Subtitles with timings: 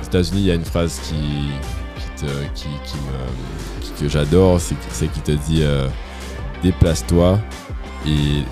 [0.00, 1.14] Aux États-Unis, il y a une phrase qui,
[1.96, 5.88] qui, te, qui, qui me, qui- que j'adore, c'est c'est qui te dit euh,
[6.62, 7.38] déplace-toi
[8.06, 8.42] et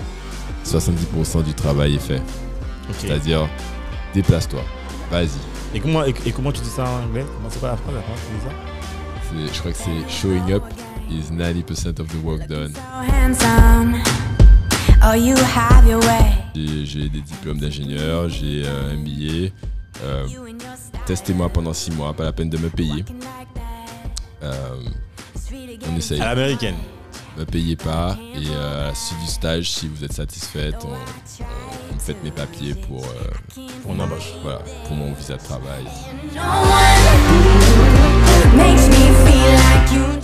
[0.65, 2.21] 70% du travail est fait.
[2.89, 2.95] Ok.
[2.99, 3.47] C'est-à-dire
[4.13, 4.61] déplace-toi,
[5.11, 5.29] vas-y.
[5.75, 7.25] Et comment, et, et comment tu dis ça en anglais?
[7.37, 8.53] Comment c'est quoi la phrase, la phrase tu dis ça?
[9.29, 10.63] C'est- Je crois que c'est showing up
[11.09, 12.73] is 90% of the work done.
[15.05, 16.33] Oh, you have your way.
[16.85, 19.51] J'ai des diplômes d'ingénieur, j'ai euh, un MBA.
[20.03, 20.27] Euh.
[21.05, 23.03] Testez-moi pendant 6 mois, pas la peine de me payer.
[24.41, 24.53] Euh,
[25.91, 26.21] on essaye.
[26.21, 26.75] À l'américaine.
[27.37, 31.93] me payez pas et euh, à la suite du stage, si vous êtes satisfaite, on,
[31.95, 34.33] me faites mes papiers pour, euh, Pour embauche.
[34.43, 35.85] voilà, pour mon visa de travail.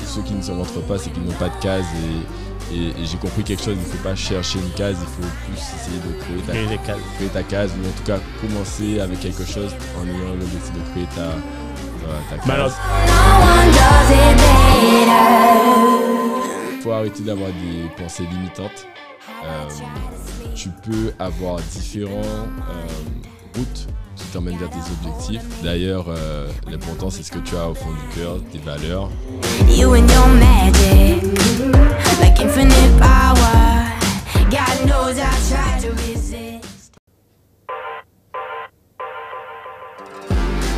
[0.05, 3.05] Ceux qui ne se montrent pas, c'est qu'ils n'ont pas de case et, et- et
[3.05, 5.97] j'ai compris quelque chose, il ne faut pas chercher une case, il faut plus essayer
[5.99, 6.97] de créer ta, Créer des cases.
[7.17, 10.91] créer ta case ou en tout cas commencer avec quelque chose en ayant l'objectif de
[10.91, 11.31] créer ta,
[12.29, 12.73] ta case.
[16.77, 18.85] Il faut arrêter d'avoir des pensées limitantes.
[19.43, 19.67] Euh,
[20.55, 23.87] tu peux avoir différents euh, routes
[24.19, 25.41] qui t'emmènent vers tes objectifs.
[25.63, 29.09] D'ailleurs, euh, l'important c'est ce que tu as au fond du cœur, tes valeurs.
[29.69, 31.23] You and your magic,
[32.21, 33.85] like infinite power.
[34.49, 36.93] God knows I try to resist.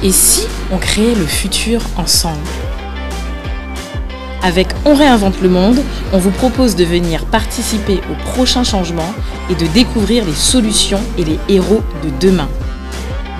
[0.03, 2.39] Et si on créait le futur ensemble?
[4.43, 5.79] Avec On réinvente le monde,
[6.13, 9.13] on vous propose de venir participer aux prochains changements
[9.51, 12.49] et de découvrir les solutions et les héros de demain.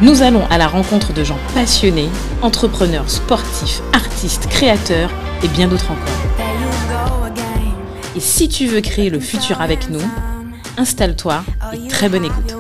[0.02, 2.10] Nous allons à la rencontre de gens passionnés,
[2.42, 5.12] entrepreneurs, sportifs, artistes, créateurs
[5.44, 7.36] et bien d'autres encore.
[8.16, 10.02] Et si tu veux créer le futur avec nous,
[10.78, 11.44] installe-toi
[11.74, 12.56] et très bonne écoute.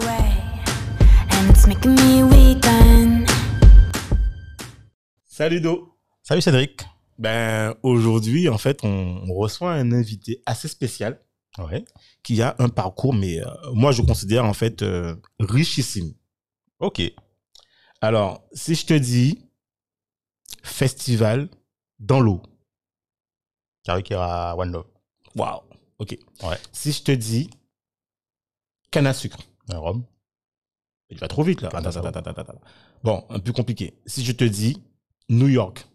[5.26, 5.96] Salut Do.
[6.24, 6.82] Salut Cédric.
[7.18, 11.20] Ben, aujourd'hui, en fait, on, on reçoit un invité assez spécial
[11.58, 11.84] Ouais.
[12.24, 16.14] qui a un parcours, mais euh, moi, je considère en fait euh, richissime.
[16.80, 17.02] Ok.
[18.02, 19.40] Alors, si je te dis
[20.64, 21.50] festival
[22.00, 22.42] dans l'eau,
[23.84, 24.88] Karikira One Love.
[25.36, 25.62] waouh,
[26.00, 26.18] ok.
[26.44, 26.58] Ouais.
[26.72, 27.50] Si je te dis
[28.92, 29.40] canne à sucre,
[29.70, 30.04] Un Rome.
[31.10, 31.70] tu vas trop vite là.
[31.74, 32.62] Attends, attends, attends.
[33.04, 33.94] Bon, un peu compliqué.
[34.06, 34.82] Si je te dis
[35.30, 35.88] New York,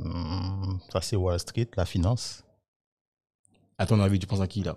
[0.00, 2.44] Hmm, ça c'est Wall Street, la finance.
[3.78, 4.76] à ton avis, tu penses à qui là?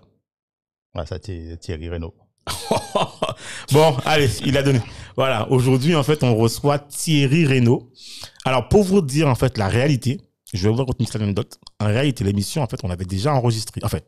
[0.94, 2.14] Ouais, ça c'est Thierry Renault.
[3.72, 4.80] bon, allez, il a donné.
[5.16, 7.90] Voilà, aujourd'hui, en fait, on reçoit Thierry Reynaud.
[8.44, 10.20] Alors, pour vous dire, en fait, la réalité,
[10.52, 11.58] je vais vous raconter une petite anecdote.
[11.80, 13.80] En réalité, l'émission, en fait, on avait déjà enregistré.
[13.84, 14.06] En fait,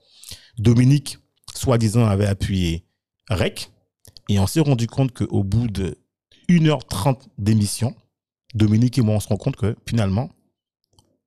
[0.59, 1.19] Dominique,
[1.55, 2.87] soi-disant, avait appuyé
[3.31, 3.71] REC.
[4.29, 5.99] Et on s'est rendu compte qu'au bout de
[6.49, 7.95] 1h30 d'émission,
[8.55, 10.31] Dominique et moi, on se rend compte que finalement,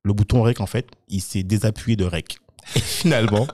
[0.03, 2.38] le bouton REC, en fait, il s'est désappuyé de REC.
[2.75, 3.47] Et finalement,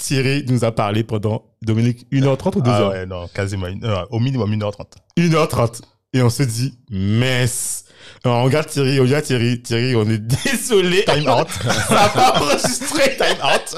[0.00, 3.66] Thierry nous a parlé pendant, Dominique, 1h30 ou 2h Ah ouais, non, quasiment.
[3.68, 4.86] une- euh, au minimum 1h30.
[5.16, 5.82] 1h30.
[6.12, 7.84] Et on se dit, mess.
[8.24, 11.04] Alors, on regarde Thierry, on regarde Thierry, Thierry, on est désolé.
[11.04, 11.46] Time out.
[11.88, 13.16] Ça n'a pas enregistré.
[13.16, 13.76] Time out.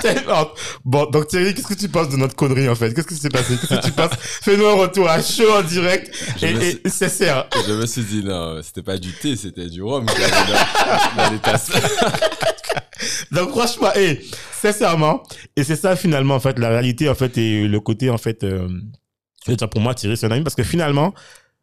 [0.00, 0.48] Time out.
[0.84, 2.94] Bon, donc Thierry, qu'est-ce que tu penses de notre connerie, en fait?
[2.94, 3.56] Qu'est-ce qui s'est passé?
[3.60, 4.12] Qu'est-ce que tu penses?
[4.18, 6.10] Fais-nous un retour à chaud en direct.
[6.40, 7.46] Je Et, sincère.
[7.68, 11.70] Je me suis dit, non, c'était pas du thé, c'était du rhum dans les tasses.
[13.32, 14.20] Donc, franchement, et
[14.52, 15.22] sincèrement,
[15.56, 18.44] et c'est ça, finalement, en fait, la réalité, en fait, et le côté, en fait,
[18.44, 18.68] euh,
[19.70, 21.14] pour moi, Thierry, c'est un ami, parce que finalement,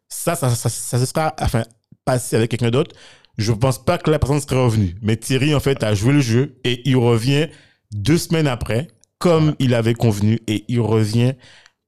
[0.08, 1.64] ça, ça, ça, ça se sera, enfin,
[2.04, 2.94] passé avec quelqu'un d'autre.
[3.38, 4.94] Je pense pas que la personne serait revenue.
[5.00, 7.48] Mais Thierry, en fait, a joué le jeu et il revient
[7.92, 8.88] deux semaines après,
[9.18, 11.34] comme il avait convenu, et il revient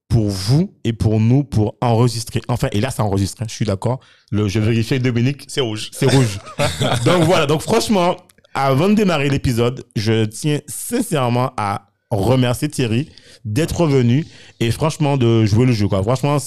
[0.09, 2.41] pour vous et pour nous pour enregistrer.
[2.49, 4.01] Enfin, et là, ça enregistre, hein, je suis d'accord.
[4.31, 5.91] Le, je vérifiais Dominique, C'est rouge.
[5.93, 6.39] c'est rouge.
[7.05, 8.17] donc voilà, donc franchement,
[8.55, 13.09] avant de démarrer l'épisode, je tiens sincèrement à remercier Thierry
[13.45, 14.27] d'être revenu
[14.61, 15.89] et franchement de jouer le jeu.
[15.89, 16.03] Quoi.
[16.03, 16.39] Franchement,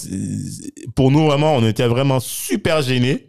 [0.95, 3.27] pour nous, vraiment, on était vraiment super gênés.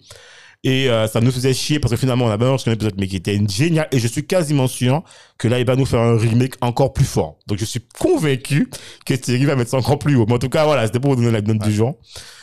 [0.64, 3.06] Et euh, ça nous faisait chier parce que finalement, on avait enregistré un épisode, mais
[3.06, 3.86] qui était génial.
[3.92, 5.04] Et je suis quasiment sûr
[5.38, 7.38] que là, il va nous faire un remake encore plus fort.
[7.46, 8.68] Donc, je suis convaincu
[9.06, 10.26] que Thierry va mettre ça encore plus haut.
[10.26, 11.98] Mais en tout cas, voilà, c'était pour vous donner la note du jour.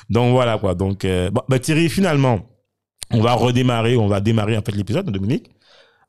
[0.10, 0.76] Donc, voilà, quoi.
[0.76, 2.40] Donc, euh, bon, bah, Thierry, finalement,
[3.12, 5.52] on va redémarrer, on va démarrer, en fait, l'épisode, Dominique.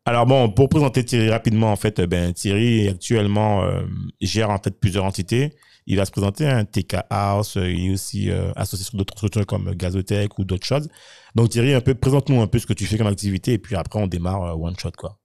[0.09, 3.83] Alors, bon, pour présenter Thierry rapidement, en fait, ben, Thierry, actuellement, euh,
[4.21, 5.53] gère, en fait, plusieurs entités.
[5.89, 9.15] Il va se présenter un TK House, euh, il est aussi euh, associé sur d'autres
[9.17, 10.89] structures comme Gazotech ou d'autres choses.
[11.37, 13.77] Donc Thierry, un peu, présente-nous un peu ce que tu fais comme activité et puis
[13.77, 15.17] après on démarre euh, one shot quoi.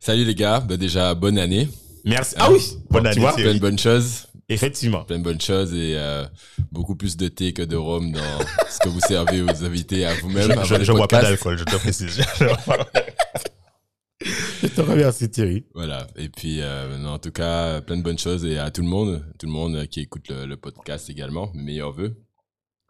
[0.00, 1.68] Salut les gars, bah déjà bonne année.
[2.06, 2.34] Merci.
[2.38, 2.60] Ah oui.
[2.90, 3.34] Bonne Tu année, vois.
[3.34, 4.26] Plein de bonnes choses.
[4.48, 5.04] Effectivement.
[5.04, 6.24] plein de bonnes choses et euh,
[6.70, 8.20] beaucoup plus de thé que de rhum dans
[8.68, 10.50] ce que vous servez aux invités à vous-même.
[10.64, 12.20] Je, je bois pas d'alcool, je te précise.
[14.62, 15.64] Je te remercie, Thierry.
[15.74, 16.06] Voilà.
[16.14, 19.24] Et puis, euh, en tout cas, plein de bonnes choses et à tout le monde,
[19.36, 22.14] tout le monde qui écoute le, podcast également, mes meilleurs vœux.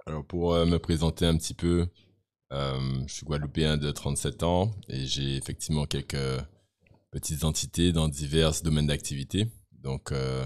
[0.04, 1.88] Alors, pour euh, me présenter un petit peu,
[2.52, 6.42] euh, je suis guadeloupéen de 37 ans et j'ai effectivement quelques
[7.10, 9.46] petites entités dans divers domaines d'activité.
[9.72, 10.44] Donc, euh,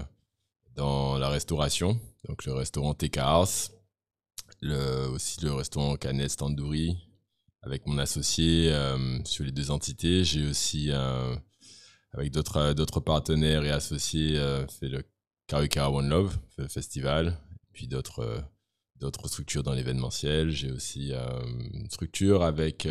[0.75, 3.71] dans la restauration, donc le restaurant TK House,
[5.11, 7.06] aussi le restaurant Canes Tandoori,
[7.61, 10.23] avec mon associé euh, sur les deux entités.
[10.23, 11.35] J'ai aussi, euh,
[12.13, 14.35] avec d'autres euh, d'autres partenaires et associés,
[14.79, 15.03] fait le
[15.47, 17.37] Karukara One Love, le festival,
[17.73, 18.47] puis d'autres
[19.27, 20.49] structures dans l'événementiel.
[20.49, 21.27] J'ai aussi euh,
[21.73, 22.87] une structure avec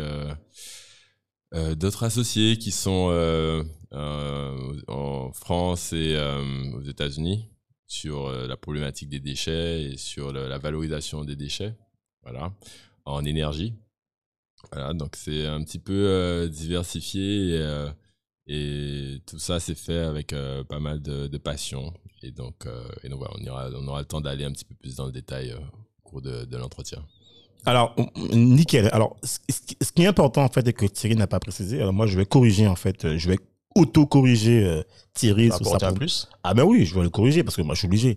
[1.53, 6.17] d'autres associés qui sont en France et
[6.73, 7.49] aux États-Unis
[7.89, 11.73] sur la problématique des déchets et sur la valorisation des déchets,
[12.23, 12.53] voilà,
[13.05, 13.73] en énergie.
[14.71, 17.89] Voilà, donc c'est un petit peu euh, diversifié et, euh,
[18.47, 21.93] et tout ça c'est fait avec euh, pas mal de, passion.
[22.23, 22.65] Et donc,
[23.03, 25.05] et donc voilà, on, ira, on aura le temps d'aller un petit peu plus dans
[25.05, 27.05] le détail au cours de, l'entretien.
[27.65, 27.95] Alors,
[28.31, 28.89] nickel.
[28.91, 32.07] Alors, ce qui est important, en fait, et que Thierry n'a pas précisé, alors moi,
[32.07, 33.37] je vais corriger, en fait, je vais
[33.77, 34.83] auto-corriger euh,
[35.13, 36.27] Thierry sur sa plus.
[36.43, 38.15] Ah ben oui, je vais le corriger parce que moi, je suis obligé.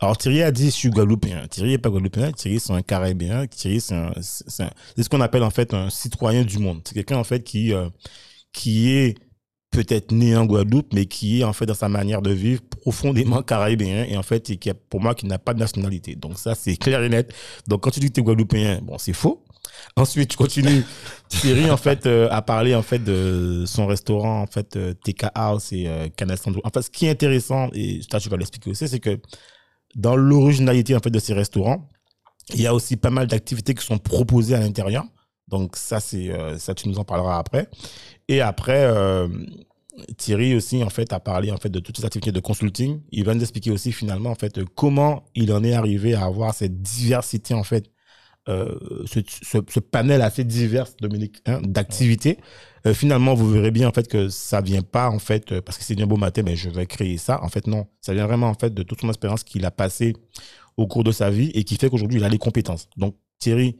[0.00, 1.46] Alors, Thierry a dit, je suis guadeloupéen.
[1.48, 3.46] Thierry n'est pas guadeloupéen, Thierry, c'est un caribéen.
[3.46, 6.80] Thierry, c'est ce qu'on appelle, en fait, un citoyen du monde.
[6.84, 7.88] C'est quelqu'un, en fait, qui, euh,
[8.52, 9.16] qui est
[9.70, 13.42] peut-être né en Guadeloupe, mais qui est, en fait, dans sa manière de vivre, profondément
[13.42, 16.16] caribéen, et en fait, et qui a, pour moi, qui n'a pas de nationalité.
[16.16, 17.32] Donc ça, c'est clair et net.
[17.68, 19.44] Donc quand tu dis que tu es guadeloupéen, bon, c'est faux.
[19.96, 20.84] Ensuite, tu continues.
[21.28, 25.26] Thierry, en fait, euh, a parlé, en fait, de son restaurant, en fait, euh, TK
[25.34, 26.60] House et euh, Canal Sandro.
[26.64, 29.18] En fait, ce qui est intéressant, et ça, tu vas l'expliquer aussi, c'est que
[29.94, 31.88] dans l'originalité, en fait, de ces restaurants,
[32.54, 35.04] il y a aussi pas mal d'activités qui sont proposées à l'intérieur.
[35.48, 37.68] Donc ça, c'est euh, ça, tu nous en parleras après.
[38.28, 39.28] Et après, euh,
[40.16, 43.00] Thierry aussi, en fait, a parlé en fait de toutes ces activités de consulting.
[43.10, 46.54] Il va nous expliquer aussi finalement en fait comment il en est arrivé à avoir
[46.54, 47.90] cette diversité en fait,
[48.48, 52.38] euh, ce, panel assez divers, Dominique, hein, d'activités.
[52.86, 55.76] Euh, finalement, vous verrez bien en fait que ça vient pas en fait euh, parce
[55.76, 57.42] que c'est un beau matin, mais je vais créer ça.
[57.42, 60.14] En fait, non, ça vient vraiment en fait de toute son expérience qu'il a passée
[60.76, 62.88] au cours de sa vie et qui fait qu'aujourd'hui il a les compétences.
[62.96, 63.76] Donc Thierry,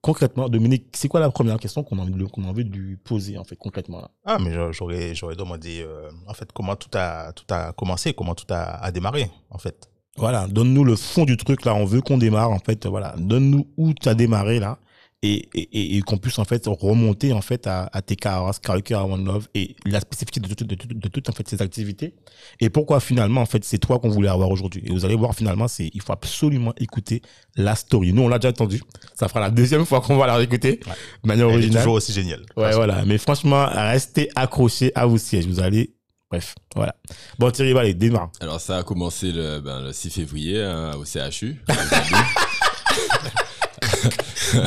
[0.00, 3.36] concrètement, Dominique, c'est quoi la première question qu'on a qu'on a envie de lui poser
[3.36, 5.86] en fait concrètement Ah, mais j'a- j'aurais, j'aurais demandé,
[6.26, 9.90] en fait, comment tout a, tout a commencé, comment tout a, a démarré, en fait.
[10.18, 11.74] Voilà, donne-nous le fond du truc là.
[11.74, 12.86] On veut qu'on démarre en fait.
[12.86, 14.78] Voilà, donne-nous où tu as démarré là
[15.20, 18.92] et, et, et- qu'on puisse en fait remonter en fait à, à TK Arras, Karaoke
[18.94, 22.14] One Love et la spécificité de, tout- de, de toutes en fait ces activités
[22.60, 24.80] et pourquoi finalement en fait c'est toi qu'on voulait avoir aujourd'hui?
[24.86, 27.20] Et vous allez voir finalement c'est il faut absolument écouter
[27.56, 28.12] la story.
[28.12, 28.80] Nous on l'a déjà entendu.
[29.14, 30.92] Ça fera la deuxième fois qu'on va la réécouter Ouais.
[31.24, 32.42] de manière Elle est toujours aussi géniale.
[32.56, 33.04] Ouais, voilà.
[33.04, 35.46] Mais franchement, restez accrochés à vos sièges.
[35.48, 35.94] Vous allez.
[36.30, 36.94] Bref, voilà.
[37.38, 38.30] Bon, Thierry, allez, démarre.
[38.40, 41.62] Alors ça a commencé le, ben, le 6 février hein, au CHU,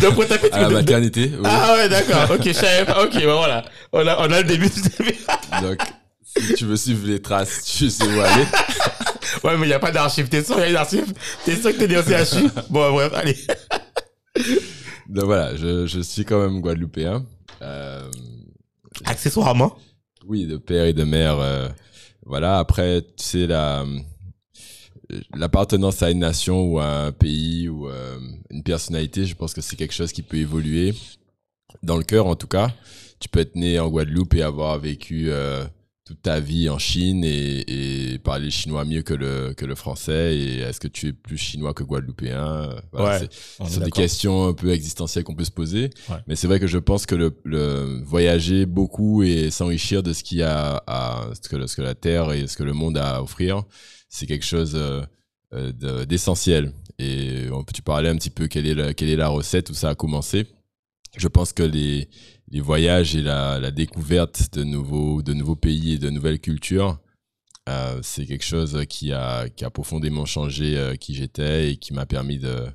[0.01, 1.31] Donc, pour taper, tu à la maternité.
[1.33, 1.41] oui.
[1.43, 2.31] Ah ouais, d'accord.
[2.35, 3.03] Ok, je savais pas.
[3.03, 3.65] Ok, bah voilà.
[3.91, 5.17] On a, on a le début du début.
[5.61, 5.79] Donc
[6.37, 8.45] si tu veux suivre les traces, tu sais où aller.
[9.43, 10.29] Ouais, mais il n'y a pas d'archive.
[10.29, 11.13] T'es sûr qu'il y a une archive?
[11.45, 13.37] T'es sûr que t'es né au CHU Bon, bref, allez.
[15.09, 17.25] Donc voilà, je, je suis quand même guadeloupéen.
[17.61, 18.01] Euh,
[19.05, 19.75] Accessoirement.
[20.27, 21.39] Oui, de père et de mère.
[21.39, 21.69] euh,
[22.25, 23.85] voilà, après, tu sais, la
[25.35, 28.17] l'appartenance à une nation ou à un pays ou euh,
[28.49, 30.93] une personnalité, je pense que c'est quelque chose qui peut évoluer
[31.83, 32.71] dans le cœur en tout cas.
[33.19, 35.65] Tu peux être né en Guadeloupe et avoir vécu euh,
[36.11, 40.37] toute ta vie en Chine et, et parler chinois mieux que le, que le français.
[40.37, 42.69] Et est-ce que tu es plus chinois que guadeloupéen?
[42.91, 45.89] Voilà, Ouais, ce sont des questions un peu existentielles qu'on peut se poser.
[46.09, 46.17] Ouais.
[46.27, 50.21] Mais c'est vrai que je pense que le, le voyager beaucoup et s'enrichir de ce
[50.23, 52.97] qu'il y a à ce que, ce que la Terre et ce que le monde
[52.97, 53.63] a à offrir,
[54.09, 55.01] c'est quelque chose euh,
[55.53, 56.73] euh, de- d'essentiel.
[56.99, 59.73] Et on tu parler un petit peu quelle est la, quelle est la recette où
[59.73, 60.45] ça a commencé?
[61.17, 62.09] Je pense que les,
[62.51, 66.99] les voyages et la, découverte de nouveaux, pays et de nouvelles cultures,
[67.69, 72.37] euh, c'est quelque chose qui a, profondément changé euh, qui j'étais et qui m'a permis
[72.37, 72.67] de,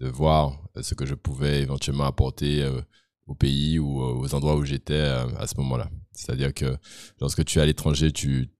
[0.00, 2.80] voir ce que je pouvais éventuellement apporter euh,
[3.26, 5.90] au pays ou euh, aux endroits où j'étais euh, à ce moment-là.
[6.12, 6.76] C'est-à-dire que
[7.20, 8.50] lorsque tu es à l'étranger, tu,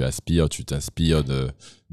[0.00, 1.50] aspires, tu t'inspires de,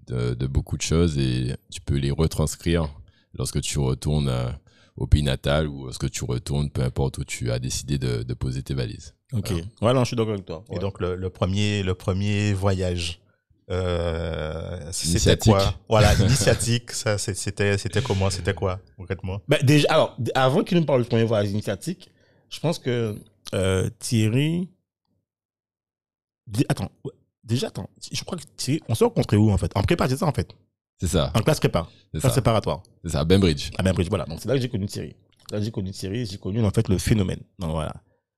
[0.08, 2.90] de, beaucoup de choses et tu peux les retranscrire
[3.34, 4.50] lorsque tu retournes euh,
[4.98, 8.34] au pays natal ou lorsque tu retournes, peu importe où tu as décidé de, de
[8.34, 9.14] poser tes valises.
[9.34, 9.52] Ok.
[9.82, 10.64] Ouais, non, je suis d'accord avec toi.
[10.72, 13.22] Et donc, le, le premier, le premier voyage
[13.70, 15.74] Euh, c'était quoi?
[15.90, 16.92] Voilà, initiatique.
[16.92, 18.30] Ça, c'était, c'était comment?
[18.30, 19.42] C'était quoi concrètement?
[19.48, 22.10] Bah, déjà, alors, avant qu'il nous parle du premier voyage initiatique,
[22.50, 23.18] je pense que
[23.54, 24.70] euh, Thierry.
[26.70, 26.90] Attends,
[27.44, 29.72] déjà, attends, je crois que Thierry, on s'est rencontrés où en fait?
[29.76, 30.56] En prépa, c'est ça en fait?
[31.00, 32.42] C'est ça, En classe prépa, c'est classe ça.
[32.42, 32.82] préparatoire.
[33.04, 33.70] C'est ça, Bainbridge.
[33.78, 34.26] À Bainbridge, voilà.
[34.26, 35.16] Donc c'est là que j'ai connu Thierry.
[35.52, 37.40] Là, j'ai connu Thierry, j'ai connu en fait le phénomène.
[37.60, 37.94] Donc voilà.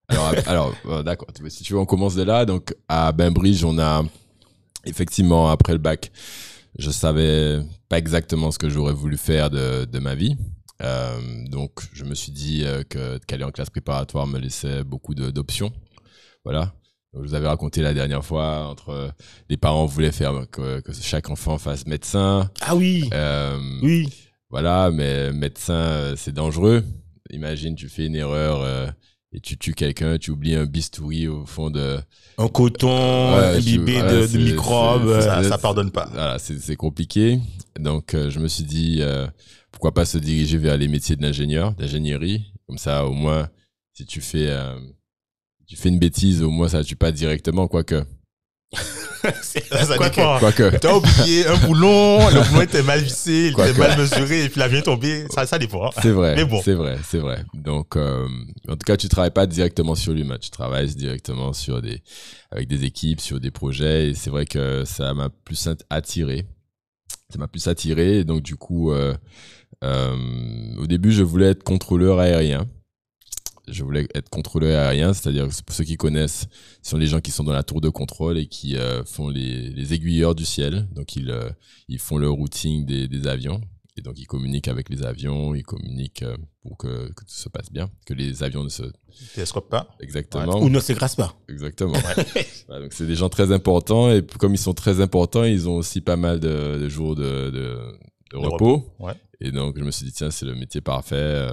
[0.09, 2.45] Alors, alors euh, d'accord, si tu veux, on commence de là.
[2.45, 4.03] Donc, à Bainbridge, on a
[4.85, 6.11] effectivement, après le bac,
[6.77, 10.37] je savais pas exactement ce que j'aurais voulu faire de, de ma vie.
[10.81, 15.15] Euh, donc, je me suis dit euh, que qu'aller en classe préparatoire me laissait beaucoup
[15.15, 15.71] d'options.
[16.45, 16.73] Voilà.
[17.13, 19.09] Donc, je vous avais raconté la dernière fois, entre euh,
[19.49, 22.51] les parents voulaient faire que, que chaque enfant fasse médecin.
[22.61, 24.07] Ah oui, Euh, oui.
[24.51, 26.83] voilà, mais médecin, euh, c'est dangereux.
[27.31, 28.87] Imagine, tu fais une erreur euh,
[29.33, 31.97] et tu tues quelqu'un, tu oublies un bistouri au fond de.
[32.37, 35.19] En coton, Ouais, imbibé de, ouais, de microbes.
[35.21, 36.09] Ça, ça pardonne pas.
[36.11, 37.39] Voilà, c'est compliqué.
[37.79, 39.01] Donc, je me suis dit,
[39.71, 42.53] pourquoi pas se diriger vers les métiers de l'ingénieur, d'ingénierie.
[42.67, 43.49] Comme ça, au moins,
[43.93, 44.55] si tu fais,
[45.69, 48.03] tu fais une bêtise, au moins, ça ne tue pas directement, quoique.
[50.39, 50.77] Quoique.
[50.77, 54.59] T'as oublié un boulon, le boulon était mal vissé, il était mal mesuré, et puis
[54.59, 55.25] la vient tomber.
[55.29, 55.85] Ça, ça dépend.
[55.87, 55.91] hein.
[56.01, 56.59] C'est vrai, Mais bon.
[56.63, 57.43] c'est vrai, c'est vrai.
[57.53, 58.27] Donc, euh,
[58.67, 62.01] en tout cas, tu travailles pas directement sur l'humain, tu travailles directement sur des,
[62.51, 66.45] avec des équipes, sur des projets, et c'est vrai que ça m'a plus attiré.
[67.31, 69.13] Ça m'a plus attiré, et donc du coup, euh,
[69.83, 70.15] euh,
[70.79, 72.67] au début, je voulais être contrôleur aérien.
[73.71, 76.47] Je voulais être contrôleur aérien, c'est-à-dire que pour ceux qui connaissent,
[76.81, 79.29] ce sont les gens qui sont dans la tour de contrôle et qui euh, font
[79.29, 80.87] les, les aiguilleurs du ciel.
[80.93, 81.49] Donc ils, euh,
[81.87, 83.61] ils font le routing des, des avions.
[83.99, 87.49] Et donc, ils communiquent avec les avions, ils communiquent euh, pour que, que tout se
[87.49, 88.83] passe bien, que les avions ne se...
[89.35, 89.89] Télescope pas.
[89.99, 90.61] Exactement.
[90.61, 91.35] Ou ne s'écrase pas.
[91.49, 91.97] Exactement.
[92.67, 94.09] Voilà, donc, c'est des gens très importants.
[94.09, 97.49] Et comme ils sont très importants, ils ont aussi pas mal de, de jours de,
[97.49, 97.77] de,
[98.31, 98.95] de repos.
[98.99, 99.13] Ouais.
[99.41, 101.49] Et donc, je me suis dit, tiens, c'est le métier parfait.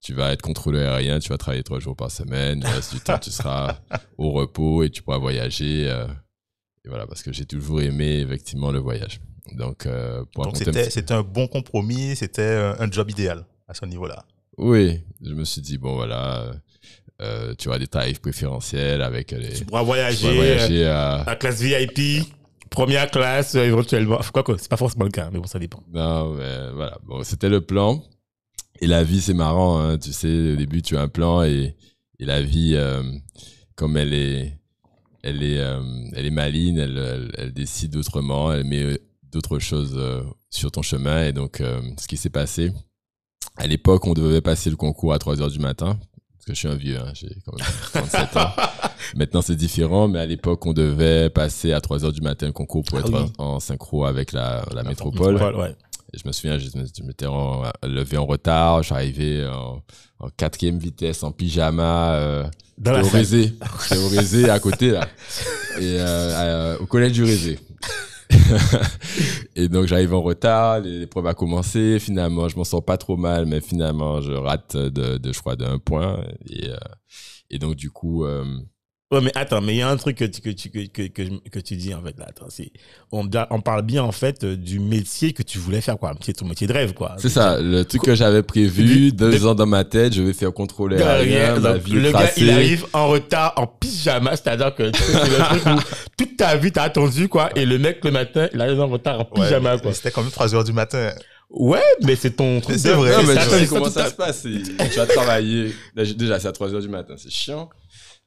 [0.00, 2.60] Tu vas être contrôleur aérien, tu vas travailler trois jours par semaine.
[2.62, 3.78] Le reste du temps, tu seras
[4.18, 5.88] au repos et tu pourras voyager.
[5.88, 6.06] euh,
[6.84, 9.20] et voilà, parce que j'ai toujours aimé, effectivement, le voyage.
[9.52, 14.24] Donc, euh, un c'était, un bon compromis, c'était euh, un job idéal à ce niveau-là.
[14.58, 16.52] Oui, je me suis dit, bon, voilà,
[17.22, 19.52] euh, tu auras des tarifs préférentiels avec les.
[19.52, 21.22] Tu pourras tu voyager, à.
[21.22, 22.24] à classe VIP,
[22.70, 24.20] première classe, euh, éventuellement.
[24.32, 25.82] Quoi que, c'est pas forcément le cas, mais bon, ça dépend.
[25.92, 28.02] Non, mais voilà, bon, c'était le plan.
[28.80, 31.76] Et la vie, c'est marrant, hein, tu sais, au début, tu as un plan et,
[32.18, 33.02] et la vie, euh,
[33.74, 34.58] comme elle est,
[35.22, 35.80] elle est, euh,
[36.14, 38.96] elle est maligne, elle, elle, elle décide autrement, elle met euh,
[39.32, 41.26] d'autres choses euh, sur ton chemin.
[41.26, 42.72] Et donc, ce qui s'est passé,
[43.56, 45.98] à l'époque, on devait passer le concours à 3 heures du matin.
[46.32, 48.50] Parce que je suis un vieux, hein, j'ai quand même 37 ans.
[49.16, 52.52] Maintenant, c'est différent, mais à l'époque, on devait passer à 3 heures du matin le
[52.52, 53.32] concours pour Ah être oui.
[53.38, 55.34] en, synchro avec la, la métropole.
[55.34, 55.76] Métropole, ouais.
[56.12, 59.82] Et je me souviens, je, me- je m'étais en- levé en retard, j'arrivais en,
[60.20, 62.44] en quatrième vitesse, en pyjama, euh,
[62.78, 63.08] Dans la au.
[63.08, 63.52] Rézé.
[63.92, 65.08] Au Rézé à côté, là.
[65.80, 67.58] Et euh, à- au collège du Rézé.
[69.56, 73.46] et donc j'arrive en retard, l'épreuve a commencé, finalement je m'en sors pas trop mal,
[73.46, 76.20] mais finalement je rate de, de je crois d'un point.
[76.48, 76.76] Et, euh,
[77.50, 78.44] et donc du coup, euh,
[79.12, 81.02] Ouais, mais attends, mais il y a un truc que tu, que tu, que, que,
[81.06, 82.26] que, je- que tu dis, en fait, là.
[82.28, 82.72] Attends, c'est,
[83.12, 86.12] on, on parle bien, en fait, euh, du métier que tu voulais faire, quoi.
[86.22, 87.14] C'est ton métier de rêve, quoi.
[87.18, 90.52] c'est ça, le truc que j'avais prévu, deux ans dans ma tête, je vais faire
[90.52, 95.00] contrôler Gars, rien, Donc, le gars, il arrive en retard, en pyjama, c'est-à-dire que tu
[95.00, 95.80] sais, c'est le truc où
[96.18, 99.20] toute ta vie t'as attendu, quoi, et le mec, le matin, il arrive en retard
[99.20, 99.92] en pyjama, quoi.
[99.94, 101.12] C'était quand même 3 heures du matin.
[101.48, 102.76] Ouais, mais c'est ton truc.
[102.76, 103.12] c'est vrai.
[103.12, 104.42] Non, mais ça, sais c'est comment ça à- se passe.
[104.42, 105.72] Tu as travaillé.
[105.94, 107.70] Déjà, c'est à 3 heures du matin, c'est chiant.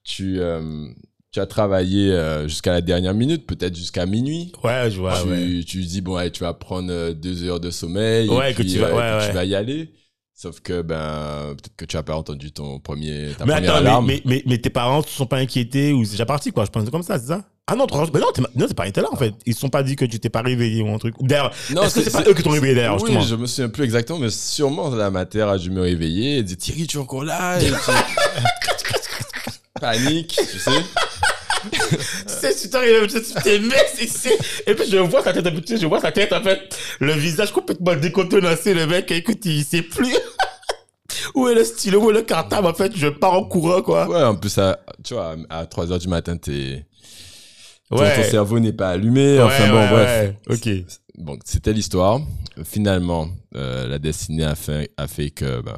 [0.03, 0.88] Tu, euh,
[1.32, 4.51] tu as travaillé euh, jusqu'à la dernière minute, peut-être jusqu'à minuit.
[4.63, 5.63] Ouais, je vois, tu, ouais.
[5.65, 8.29] tu dis, bon, allez, tu vas prendre euh, deux heures de sommeil.
[8.29, 9.94] Ouais, et que puis, tu vas- ouais, que tu vas y aller.
[10.34, 13.75] Sauf que, ben, peut-être que tu n'as pas entendu ton premier, ta Mais première attends,
[13.75, 14.06] alarme.
[14.08, 16.63] mais, mais, tes parents ne se sont pas inquiétés ou c'est déjà parti, quoi?
[16.63, 17.44] Je pense comme ça, c'est ça?
[17.68, 19.34] Ah non, mais non, t'es- non, tes parents étaient là, en fait.
[19.46, 21.13] Ils se sont pas dit que tu t'es pas réveillé ou un truc.
[21.20, 23.22] D'ailleurs, Non, est-ce que c'est pas eux qui t'ont réveillé d'ailleurs, Oui, justement?
[23.22, 26.58] je me souviens plus exactement, mais sûrement la matière a dû me réveiller et dire
[26.58, 27.62] Thierry, tu es encore là?
[27.62, 27.72] Et tu-
[29.79, 30.71] Panique, tu sais.
[32.27, 34.29] C'est super, tu t'es mince ici.
[34.65, 35.45] Et puis je vois sa tête,
[35.77, 39.81] je vois sa tête, en fait, le visage complètement décontenancé, le mec, écoute, il sait
[39.81, 40.15] plus.
[41.36, 44.07] où est le stylo, où est le cartable, en fait, je pars en courant, quoi.
[44.07, 46.86] Ouais, en plus, à, tu vois, à 3 heures du matin, t'es,
[47.89, 48.15] ton, Ouais.
[48.15, 49.38] ton cerveau n'est pas allumé.
[49.38, 50.33] Ouais, enfin bon, ouais, bref.
[50.48, 50.55] ouais.
[50.55, 50.86] Ok.
[51.17, 52.21] Bon, c'était l'histoire.
[52.63, 55.75] Finalement, euh, la destinée a fait, a fait que ben,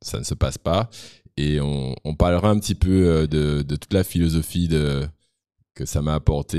[0.00, 0.88] ça ne se passe pas.
[1.36, 5.02] Et on, on parlera un petit peu euh, de, de toute la philosophie de,
[5.74, 6.58] que ça m'a apporté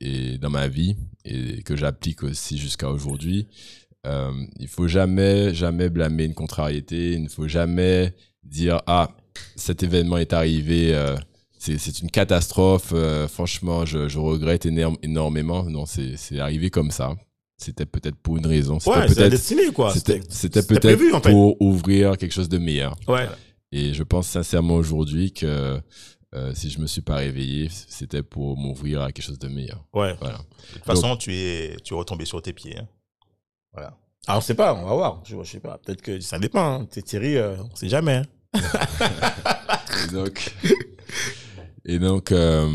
[0.00, 3.48] et, et dans ma vie et que j'applique aussi jusqu'à aujourd'hui.
[4.06, 7.12] Euh, il faut jamais, jamais blâmer une contrariété.
[7.12, 9.10] Il ne faut jamais dire ah
[9.56, 11.16] cet événement est arrivé, euh,
[11.58, 12.92] c'est une catastrophe.
[12.94, 15.64] euh, franchement, je, je regrette énorme- énormément.
[15.64, 17.14] Non, c'est arrivé comme ça.
[17.60, 18.78] C'était peut-être pour une raison.
[18.78, 19.92] C'était Ouais, peut-être destinée, quoi.
[19.92, 20.20] c'était
[20.62, 21.30] peut-être prévu, en fait.
[21.32, 22.94] pour ouvrir quelque chose de meilleur.
[23.08, 23.26] Ouais.
[23.72, 25.80] Et je pense sincèrement aujourd'hui que
[26.34, 29.84] euh, si je me suis pas réveillé, c'était pour m'ouvrir à quelque chose de meilleur.
[29.92, 30.14] Ouais.
[30.20, 30.38] Voilà.
[30.38, 32.78] De toute façon, tu es, tu es retombé sur tes pieds.
[32.78, 32.88] hein.
[33.72, 33.96] Voilà.
[34.26, 35.22] Alors, on sait pas, on va voir.
[35.24, 35.78] Je, je sais pas.
[35.78, 36.80] Peut-être que ça dépend.
[36.82, 36.86] hein.
[36.90, 38.22] T'es Thierry, euh, on sait jamais.
[38.54, 38.60] hein.
[40.08, 40.54] Et donc,
[41.84, 42.68] et donc, euh,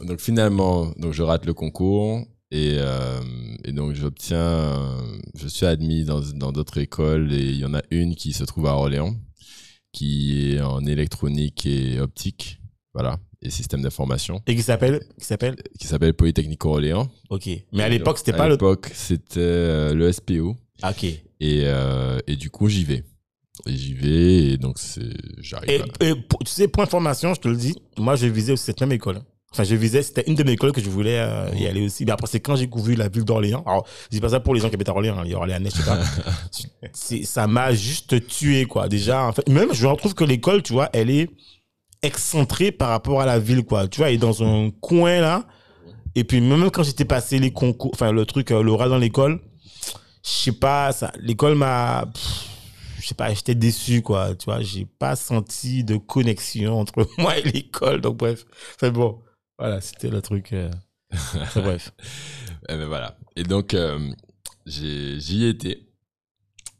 [0.00, 3.20] donc finalement, donc je rate le concours et, euh,
[3.64, 7.74] et donc j'obtiens, euh, je suis admis dans dans d'autres écoles et il y en
[7.74, 9.14] a une qui se trouve à Orléans,
[9.92, 12.60] qui est en électronique et optique,
[12.94, 15.56] voilà, et système d'information, Et qui s'appelle, qui s'appelle.
[15.78, 17.10] qui s'appelle Polytechnique Orléans.
[17.30, 17.48] Ok.
[17.72, 18.54] Mais à l'époque, c'était à pas le.
[18.54, 20.56] l'époque, c'était euh, le SPO.
[20.82, 21.04] Ah, Ok.
[21.04, 23.02] Et, euh, et du coup, j'y vais.
[23.66, 25.70] Et j'y vais, et donc c'est, j'arrive.
[25.70, 28.64] Et, à- et tu sais, pour information, je te le dis, moi, je visais aussi
[28.64, 29.20] cette même école.
[29.52, 32.04] Enfin, je visais, c'était une de mes écoles que je voulais euh, y aller aussi.
[32.06, 33.62] Mais après, c'est quand j'ai couvert la ville d'Orléans.
[33.66, 35.68] Alors, je dis pas ça pour les gens qui habitent à Orléans, hein, les Orléanais,
[35.70, 35.98] je sais pas.
[36.94, 38.88] C'est- ça m'a juste tué, quoi.
[38.88, 41.28] Déjà, en fait, même, je retrouve que l'école, tu vois, elle est
[42.02, 43.86] excentrée par rapport à la ville, quoi.
[43.88, 45.44] Tu vois, elle est dans un coin, là.
[46.14, 49.40] Et puis, même quand j'étais passé les concours, enfin, le truc, euh, l'oral dans l'école,
[50.24, 52.04] je sais pas, ça, l'école m'a,
[53.00, 54.34] je sais pas, j'étais déçu, quoi.
[54.34, 58.00] Tu vois, j'ai pas senti de connexion entre moi et l'école.
[58.00, 58.44] Donc, bref.
[58.76, 59.18] Enfin, bon.
[59.62, 60.52] Voilà, c'était le truc.
[60.54, 60.68] euh,
[61.54, 61.92] bref.
[62.68, 63.16] Eh ben voilà.
[63.36, 64.10] Et donc, euh,
[64.66, 65.84] j'y étais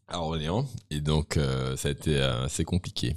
[0.08, 0.66] à Orléans.
[0.90, 3.14] Et donc, euh, ça a été assez compliqué.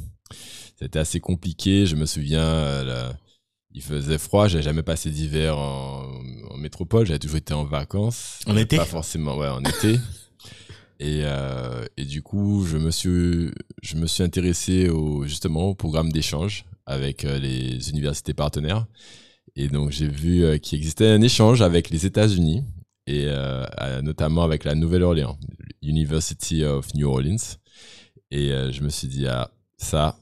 [0.81, 1.87] Été assez compliqué.
[1.87, 3.17] Je me souviens, là,
[3.71, 4.47] il faisait froid.
[4.47, 6.11] J'avais jamais passé d'hiver en,
[6.51, 7.07] en métropole.
[7.07, 8.41] J'avais toujours été en vacances.
[8.45, 9.97] En été Pas forcément, ouais, en été.
[10.99, 15.75] Et, euh, et du coup, je me suis, je me suis intéressé au, justement au
[15.75, 18.85] programme d'échange avec les universités partenaires.
[19.55, 22.63] Et donc, j'ai vu euh, qu'il existait un échange avec les États-Unis
[23.07, 23.65] et euh,
[24.01, 25.37] notamment avec la Nouvelle-Orléans,
[25.81, 27.57] University of New Orleans.
[28.31, 30.17] Et euh, je me suis dit, ah, ça,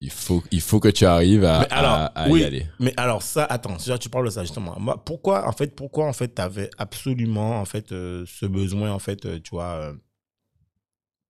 [0.00, 2.66] il faut, il faut que tu arrives à, Mais alors, à- à oui, y aller.
[2.78, 4.78] Mais alors ça, attends, tu parles de ça justement.
[4.78, 8.98] Moi, pourquoi en fait, pourquoi en fait, t'avais absolument en fait euh, ce besoin en
[8.98, 9.92] fait, euh, tu vois,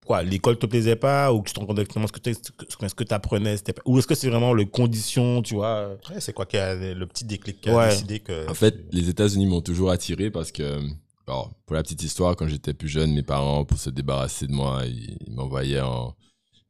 [0.07, 2.35] quoi, l'école te plaisait pas ou que tu te rends compte exactement ce que t'es-
[2.35, 5.97] ce que tu apprenais, ou est-ce que c'est vraiment les conditions, tu vois?
[6.11, 7.89] Ouais, c'est quoi qui a le petit déclic qui a Ouais.
[7.91, 8.49] décidé que.
[8.51, 10.81] En fait, les États-Unis m'ont toujours attiré parce que,
[11.27, 14.53] alors, pour la petite histoire, quand j'étais plus jeune, mes parents, pour se débarrasser de
[14.53, 16.15] moi, ils, ils m'envoyaient en-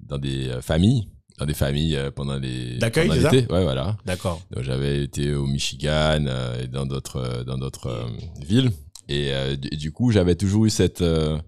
[0.00, 3.30] dans des euh, familles, dans des familles euh, pendant les D'accueil, pendant c'est ça?
[3.32, 3.52] l'été.
[3.52, 3.96] Ouais, voilà.
[4.04, 4.42] D'accord.
[4.50, 8.06] Donc, j'avais été au Michigan euh, et dans d'autres dans d'autres
[8.42, 8.70] villes.
[9.08, 11.38] Et, du- et du coup, j'avais toujours eu cette euh,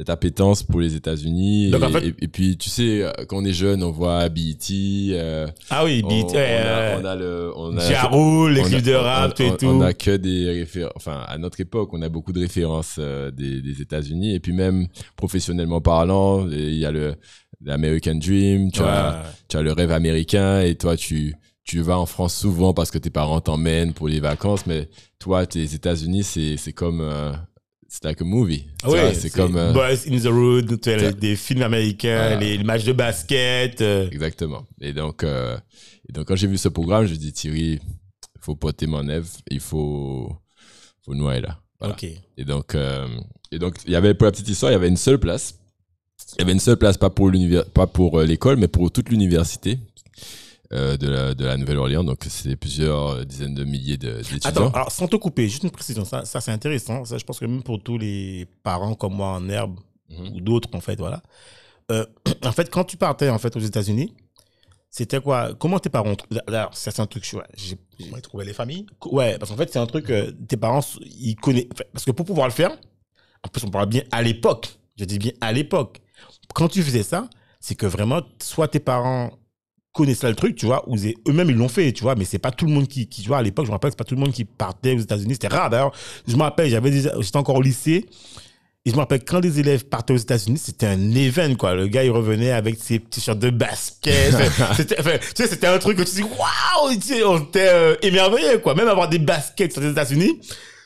[0.00, 1.66] cette appétence pour les États-Unis.
[1.66, 4.26] Et, Donc, en fait- et- et puis, tu sais, quand on est jeune, on voit
[4.30, 4.56] BET.
[5.12, 8.62] euh, Ah oui, on, beat, on a, on a le on a- Ja Rule, les
[8.62, 9.66] clips de rap on, et tout.
[9.66, 10.92] On a que des références.
[10.96, 14.34] Enfin, à notre époque, on a beaucoup de références euh, des, des États-Unis.
[14.34, 14.86] Et puis même
[15.16, 17.14] professionnellement parlant, il y a le
[17.62, 18.86] l'American Dream, tu, Ouais.
[18.88, 20.62] as, tu as le rêve américain.
[20.62, 21.34] Et toi, tu,
[21.64, 24.64] tu vas en France souvent parce que tes parents t'emmènent pour les vacances.
[24.66, 27.02] Mais toi, tes États-Unis, c'est c'est comme.
[27.02, 27.32] euh,
[27.92, 28.66] c'est like a movie.
[28.84, 29.56] Vois, c'est comme.
[29.56, 30.80] euh, Boys in the Road,
[31.18, 32.36] des films américains, Voilà.
[32.36, 33.80] les, les matchs de basket.
[33.80, 34.64] euh, Exactement.
[34.80, 35.56] Et donc, euh,
[36.08, 39.06] et donc quand j'ai vu ce programme, je me dis Thierry, il faut porter mon
[39.08, 40.32] œuvre, il faut,
[41.04, 41.58] faut aller là.
[41.80, 41.94] Voilà.
[41.94, 42.04] Ok.
[42.38, 43.08] Et donc, euh,
[43.50, 45.56] et donc, il y avait pour la petite histoire, il y avait une seule place.
[46.36, 49.08] Il y avait une seule place, pas pour l'univers, pas pour l'école, mais pour toute
[49.08, 49.78] l'université
[50.72, 52.04] euh, de la, de la Nouvelle-Orléans.
[52.04, 54.70] Donc, c'est plusieurs dizaines de milliers de- Attends, d'étudiants.
[54.70, 57.04] alors sans te couper, juste une précision, ça, ça c'est intéressant.
[57.04, 59.78] Ça, je pense que même pour tous les parents comme moi en herbe
[60.10, 60.34] Mhm.
[60.34, 61.22] ou d'autres, en fait, voilà.
[61.90, 62.04] Euh,
[62.44, 64.14] en fait, quand tu partais en fait aux États-Unis,
[64.90, 65.54] c'était quoi?
[65.54, 66.16] Comment tes parents
[66.48, 68.86] Alors, ça c'est un truc, ouais, j'ai- ils trouvaient les familles?
[69.06, 72.26] Ouais, parce qu'en fait c'est un truc, euh, tes parents, ils connaissent, parce que pour
[72.26, 72.72] pouvoir le faire,
[73.44, 74.68] en plus on parle bien à l'époque.
[74.96, 76.00] Je dis bien à l'époque.
[76.54, 77.28] Quand tu faisais ça,
[77.60, 79.30] c'est que vraiment, soit tes parents
[79.92, 82.52] connaissaient le truc, tu vois, ou eux-mêmes ils l'ont fait, tu vois, mais c'est pas
[82.52, 84.14] tout le monde qui, qui tu vois, à l'époque, je me rappelle, c'est pas tout
[84.14, 85.92] le monde qui partait aux États-Unis, c'était rare d'ailleurs.
[86.28, 88.06] Je me rappelle, j'avais j'étais encore au lycée,
[88.86, 91.74] et je me rappelle quand des élèves partaient aux États-Unis, c'était un event, quoi.
[91.74, 94.34] Le gars, il revenait avec ses petits shirts de basket.
[94.74, 97.68] c'était, enfin, tu sais, c'était un truc que tu dis, waouh, tu sais, on était
[97.68, 98.74] euh, émerveillés, quoi.
[98.74, 100.40] Même avoir des baskets sur les États-Unis,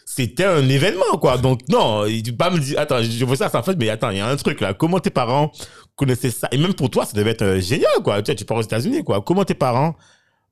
[0.05, 1.38] c'était un événement, quoi.
[1.38, 4.11] Donc, non, il pas me dire, attends, je veux ça, ça en fait, mais attends,
[4.11, 4.75] il y a un truc, là.
[4.75, 5.53] Comment tes parents
[5.96, 6.48] connaissaient ça?
[6.52, 8.20] Et même pour toi, ça devait être euh, génial, quoi.
[8.22, 9.20] Tu sais, tu pars aux États-Unis, quoi.
[9.22, 9.94] Comment tes parents,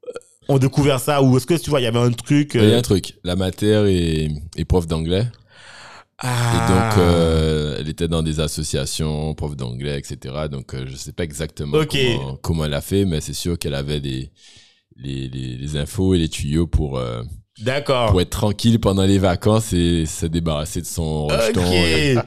[0.09, 1.23] euh, ont découvert ça?
[1.23, 2.53] Ou est-ce que tu vois, il y avait un truc.
[2.55, 3.15] Il y a euh, un truc.
[3.25, 5.27] La matière est, est prof d'anglais.
[6.25, 6.55] Ah.
[6.55, 10.35] Et donc, euh, elle était dans des associations, prof d'anglais, etc.
[10.49, 13.75] Donc, euh, je sais pas exactement comment, comment elle a fait, mais c'est sûr qu'elle
[13.75, 14.31] avait les,
[14.97, 17.23] les, les, les infos et les tuyaux pour, euh,
[17.59, 18.11] D'accord.
[18.11, 21.61] pour être tranquille pendant les vacances et se débarrasser de son rejeton.
[21.61, 22.25] Ok.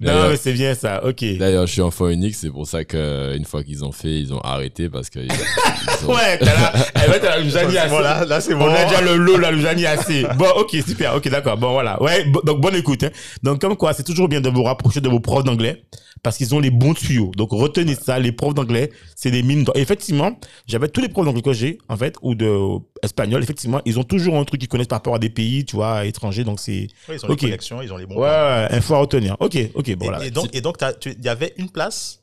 [0.00, 1.04] Non, mais c'est bien ça.
[1.04, 1.24] Ok.
[1.38, 4.40] D'ailleurs, je suis enfant unique, c'est pour ça qu'une fois qu'ils ont fait, ils ont
[4.40, 5.20] arrêté parce que.
[5.20, 6.72] ils- ils ont- Ouais, t'as là,
[7.06, 7.88] eh ben, t'as la Loujani assez.
[7.88, 8.64] Voilà, là, c'est bon.
[8.64, 10.24] On a déjà le lot, la Loujani assez.
[10.36, 11.56] Bon, ok, super, ok, d'accord.
[11.58, 12.02] Bon, voilà.
[12.02, 13.04] Ouais, donc bonne écoute.
[13.04, 13.10] Hein.
[13.44, 15.84] Donc, comme quoi, c'est toujours bien de vous rapprocher de vos profs d'anglais
[16.24, 17.30] parce qu'ils ont les bons tuyaux.
[17.36, 19.64] Donc, retenez ça, les profs d'anglais, c'est des mines.
[19.76, 22.48] Et Effectivement, j'avais tous les profs d'anglais que j'ai, en fait, ou de
[23.02, 25.76] espagnol, effectivement, ils ont toujours un truc qu'ils connaissent par rapport à des pays, tu
[25.76, 26.42] vois, étrangers.
[26.42, 27.42] Donc, c'est, Oui, ils ont Ok.
[27.42, 28.16] les connexions, ils ont les bons.
[28.16, 29.36] ouais, ouais, info à retenir.
[29.38, 30.24] Ok, ok, bon, Et, voilà.
[30.26, 30.62] et donc, et
[31.06, 32.20] il y avait une place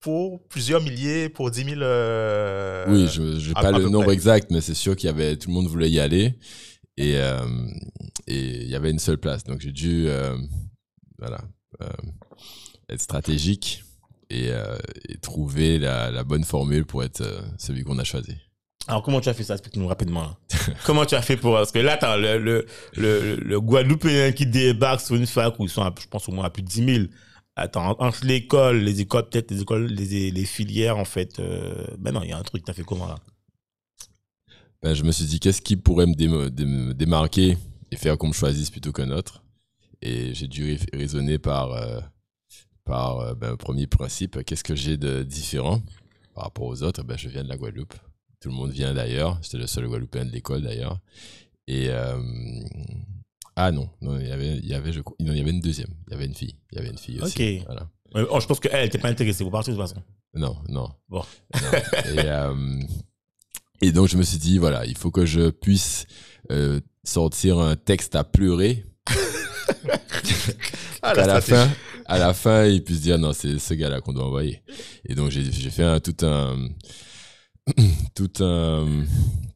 [0.00, 1.80] pour plusieurs milliers, pour 10 000.
[1.82, 4.14] euh, Oui, je n'ai pas à le nombre près.
[4.14, 6.34] exact, mais c'est sûr qu'il y avait tout le monde voulait y aller
[6.96, 7.38] et euh,
[8.26, 9.44] et il y avait une seule place.
[9.44, 10.36] Donc j'ai dû euh,
[11.18, 11.40] voilà
[11.82, 11.88] euh,
[12.88, 13.84] être stratégique
[14.30, 14.76] et, euh,
[15.08, 18.34] et trouver la, la bonne formule pour être euh, celui qu'on a choisi.
[18.86, 19.54] Alors, comment tu as fait ça?
[19.54, 20.22] Explique-nous rapidement.
[20.22, 20.38] là.
[20.86, 21.52] comment tu as fait pour...
[21.54, 25.64] Parce que là, t'as le, le, le, le Guadeloupéen qui débarque sur une fac où
[25.64, 27.04] ils sont, à- je pense, au moins à plus de 10 000.
[27.56, 31.38] Attends, entre l'école, les écoles, peut-être les écoles, les, les filières, en fait.
[31.38, 31.84] Euh...
[31.98, 32.64] Ben non, il y a un truc.
[32.64, 33.16] T'as fait comment, là?
[34.82, 37.58] Ben, je me suis dit qu'est-ce qui pourrait me, dé- démarquer
[37.90, 39.42] et faire qu'on me choisisse plutôt qu'un autre?
[40.00, 42.00] Et j'ai dû rai- raisonner par euh,
[42.88, 44.42] par euh, ben, premier principe.
[44.44, 45.80] Qu'est-ce que j'ai de différent
[46.34, 47.02] par rapport aux autres?
[47.04, 47.94] Ben je viens de la Guadeloupe.
[48.40, 49.38] Tout le monde vient d'ailleurs.
[49.42, 50.98] J'étais le seul Guadeloupéen de l'école d'ailleurs.
[51.66, 52.18] Et euh,
[53.56, 55.50] ah non, non, il y avait, il y avait, je, crois- non, il y avait
[55.50, 55.90] une deuxième.
[56.06, 56.56] Il y avait une fille.
[56.72, 57.58] Il y avait une fille aussi.
[57.60, 57.64] Ok.
[57.66, 57.90] Voilà.
[58.16, 59.44] Euh, oh, Je pense qu'elle n'était pas intéressée.
[59.44, 60.02] Vous partez de toute façon.
[60.34, 60.88] Non, non.
[61.08, 61.22] Bon.
[61.54, 61.60] Non.
[62.14, 62.80] Et, euh,
[63.82, 66.06] et donc, je me suis dit, voilà, il faut que je puisse
[66.50, 68.86] euh, sortir un texte à pleurer.
[71.02, 71.68] Ah, qu'à la fin,
[72.08, 74.62] à la fin, ils puissent dire, non, c'est ce gars-là qu'on doit envoyer.
[75.08, 76.56] Et donc, j'ai fait un, tout un,
[78.14, 79.04] tout un,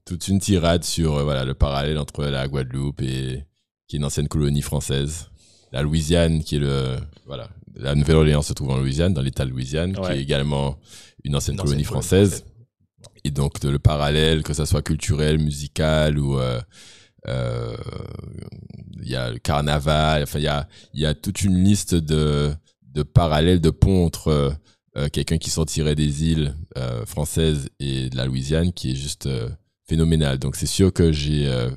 [0.05, 3.45] toute une tirade sur euh, voilà, le parallèle entre la Guadeloupe et
[3.89, 5.31] qui est une ancienne colonie française.
[5.73, 9.51] La Louisiane, qui est le, voilà, la Nouvelle-Orléans se trouve en Louisiane, dans l'État de
[9.51, 10.79] Louisiane, qui est également
[11.25, 12.45] une ancienne Une colonie ancienne colonie française.
[13.25, 16.61] Et donc, de- le parallèle, que ça soit culturel, musical ou euh,
[17.27, 22.53] il y a le carnaval, enfin, il y a, y a toute une liste de,
[22.93, 24.55] de parallèles, de ponts entre
[24.97, 29.27] euh, quelqu'un qui sortirait des îles euh, françaises et de la Louisiane qui est juste
[29.27, 29.49] euh,
[29.89, 30.39] phénoménal.
[30.39, 31.71] Donc, c'est sûr que j'ai, euh,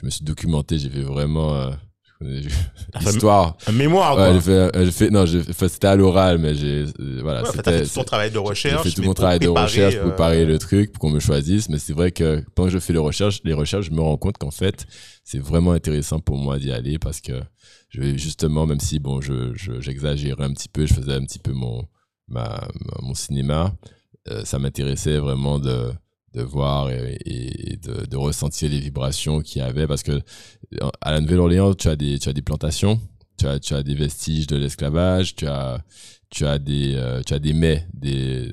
[0.00, 1.70] je me suis documenté, j'ai fait vraiment euh,
[2.20, 3.56] l'histoire.
[3.66, 4.32] Un mémoire, Ouais, quoi.
[4.34, 7.48] j'ai fait, j'ai fait- non, j'ai fait- c'était à l'oral, mais j'ai, euh, voilà, Ouais,
[7.54, 8.82] c'était, tout ton travail de j'ai recherche.
[8.82, 11.68] fait tout mon travail de recherche pour euh, préparer le truc, pour qu'on me choisisse.
[11.68, 14.38] Mais c'est vrai que que je fais les recherches, les recherches, je me rends compte
[14.38, 14.86] qu'en fait,
[15.24, 17.32] c'est vraiment intéressant pour moi d'y aller parce que
[17.90, 21.24] je vais justement, même si bon, je, je- j'exagérais un petit peu, je faisais un
[21.24, 21.84] petit peu mon,
[22.28, 22.44] ma,
[22.84, 23.72] ma- mon cinéma,
[24.30, 25.90] euh, ça m'intéressait vraiment de,
[26.36, 30.90] de voir et, et de, de ressentir les vibrations qu'il y avait parce que euh,
[31.00, 33.00] à la Nouvelle-Orléans, tu as des, tu as des plantations,
[33.38, 35.82] tu as, tu as des vestiges de l'esclavage, tu as,
[36.28, 38.50] tu as des, euh, tu as des mets des,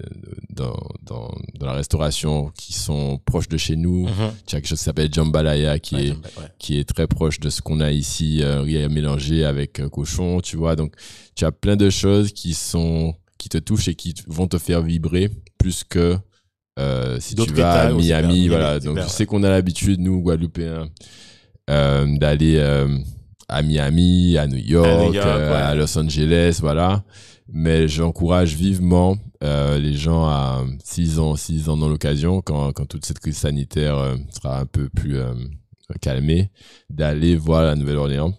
[0.50, 4.08] dans, dans, dans la restauration qui sont proches de chez nous.
[4.08, 4.32] Mhm.
[4.48, 6.48] Tu as quelque chose qui s'appelle jambalaya qui Ouais, est, ouais.
[6.60, 9.90] qui est très proche de ce qu'on a ici, euh, riz à mélanger avec euh,
[9.90, 10.76] cochon, tu vois.
[10.76, 10.94] Donc,
[11.36, 14.82] tu as plein de choses qui sont, qui te touchent et qui vont te faire
[14.84, 16.18] vibrer plus que
[16.80, 18.80] euh, si tu vas à Miami, voilà.
[18.80, 20.90] Donc, je sais qu'on a l'habitude, nous, Guadeloupéens,
[21.70, 22.88] euh, d'aller euh,
[23.48, 25.56] à Miami, à New York, À New York, ouais.
[25.56, 27.04] à Los Angeles, voilà.
[27.48, 33.06] Mais j'encourage vivement les gens à, s'ils ont, s'ils en ont l'occasion, quand, quand toute
[33.06, 35.20] cette crise sanitaire sera un peu plus
[36.00, 36.50] calmée,
[36.90, 38.34] d'aller voir la Nouvelle-Orléans.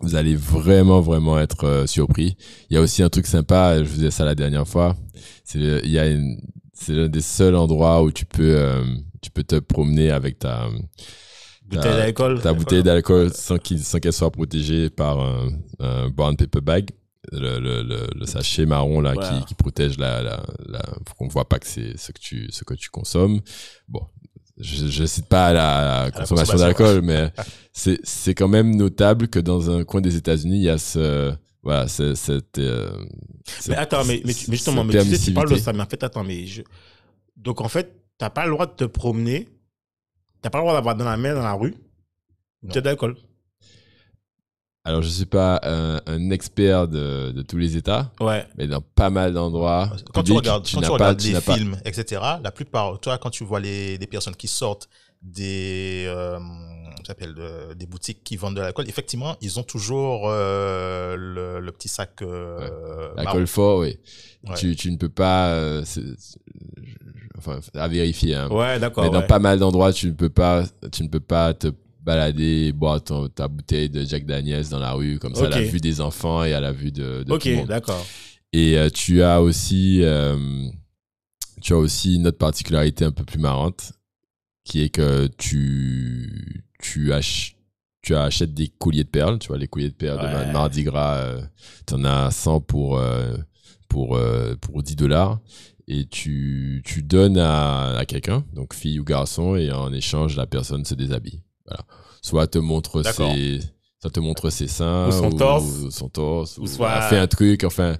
[0.00, 2.36] Vous allez vraiment, vraiment être euh, surpris.
[2.70, 4.96] Il y a aussi un truc sympa, je vous disais ça la dernière fois,
[5.44, 6.38] c'est il y a une,
[6.78, 8.84] c'est l'un des seuls endroits où tu peux, euh,
[9.20, 10.68] tu peux te promener avec ta,
[11.66, 12.40] Bouteille d'alcool.
[12.40, 15.48] ta bouteille d'alcool sans qu'elle soit protégée par un,
[15.80, 16.90] un brown paper bag,
[17.30, 19.40] le, le, le, le sachet marron là Voilà.
[19.40, 22.48] qui, qui protège la, la, la pour qu'on voit pas que c'est ce que tu
[22.50, 23.40] ce que tu consommes.
[23.86, 24.00] Bon,
[24.56, 26.56] je, je cite pas la, la consommation consommation.
[26.84, 27.30] d'alcool, mais
[27.74, 31.34] c'est c'est quand même notable que dans un coin des États-Unis il y a ce
[31.62, 33.04] voilà cette euh,
[33.68, 36.02] Mais attends, mais, mais, justement, mais tu sais, tu parles de ça, mais en fait,
[36.02, 36.62] attends, mais je...
[37.36, 39.48] Donc, en fait, t'as pas le droit de te promener,
[40.42, 41.74] t'as pas le droit d'avoir dans la main, dans la rue,
[42.62, 43.16] une bouteille d'alcool.
[44.84, 48.46] alors je suis pas un, un expert de, de tous les États, Ouais.
[48.56, 49.92] mais dans pas mal d'endroits.
[50.14, 53.44] Quand tu regardes, quand tu regardes tu pas- films, etc., la plupart, toi, quand tu
[53.44, 54.88] vois les, des personnes qui sortent
[55.20, 56.38] des, euh,
[57.08, 61.72] s'appelle, euh, des boutiques qui vendent de l'alcool, effectivement, ils ont toujours euh, le, le
[61.72, 63.14] petit sac euh, marron.
[63.16, 63.98] L'alcool fort, oui.
[64.46, 64.54] Ouais.
[64.56, 65.48] Tu, tu ne peux pas.
[65.54, 66.02] euh, c'est-
[67.36, 68.34] enfin, à vérifier.
[68.34, 68.48] Hein.
[68.50, 69.04] Ouais, d'accord.
[69.04, 69.26] Mais dans ouais.
[69.26, 71.68] pas mal d'endroits, tu ne peux pas, tu ne peux pas te
[72.02, 75.60] balader, boire ton- ta bouteille de Jack Daniels dans la rue comme ça à la
[75.60, 77.68] vue des enfants et à la vue de, de Ok, tout le monde.
[77.68, 78.06] d'accord.
[78.52, 80.36] Et euh, tu as aussi, euh,
[81.60, 83.92] tu as aussi une autre particularité un peu plus marrante,
[84.68, 87.56] qui est que tu, tu, ach-
[88.02, 90.52] tu achètes des colliers de perles, tu vois, les colliers de perles de Ouais.
[90.52, 91.36] Mardi Gras,
[91.86, 93.36] tu en as 100 pour, euh,
[93.88, 95.40] pour, euh, pour 10 dollars.
[95.90, 100.46] Et tu, tu donnes à, à quelqu'un, donc fille ou garçon, et en échange, la
[100.46, 101.40] personne se déshabille.
[101.66, 101.82] Voilà.
[102.20, 103.60] Soit te montre ses,
[103.98, 105.64] ça te montre ses seins, Ou son torse.
[105.64, 107.96] ou son torse, Ou soit- fait un truc, enfin,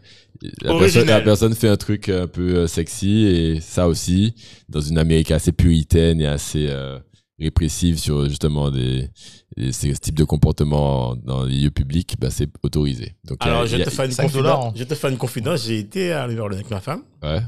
[0.63, 4.35] la personne, la personne fait un truc un peu euh, sexy et ça aussi,
[4.69, 6.99] dans une Amérique assez puritaine et assez euh,
[7.41, 9.09] répressive sur justement des,
[9.57, 13.15] des- ces types de comportements dans les lieux publics, bah, c'est autorisé.
[13.25, 14.63] Donc, a- Alors, je a- te fais une 5 dollars, hein.
[14.67, 14.79] confidence.
[14.79, 15.65] Je te fais une confidence.
[15.67, 17.03] J'ai été à New Orleans avec ma femme.
[17.23, 17.41] ouais.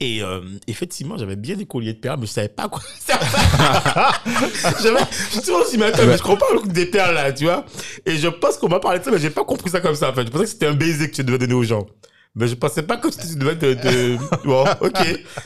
[0.00, 2.80] Et euh, effectivement, j'avais bien des colliers de perles, mais je savais pas quoi
[4.80, 7.44] J'avais, je suis toujours aussi mal, mais je comprends le coup des perles là, tu
[7.44, 7.64] vois.
[8.06, 10.10] Et je pense qu'on m'a parlé de ça, mais j'ai pas compris ça comme ça.
[10.10, 11.84] En fait, je pensais que c'était un baiser que tu devais donner aux gens.
[12.38, 14.46] Mais je pensais pas que tu devais te, te...
[14.46, 14.98] Bon, ok.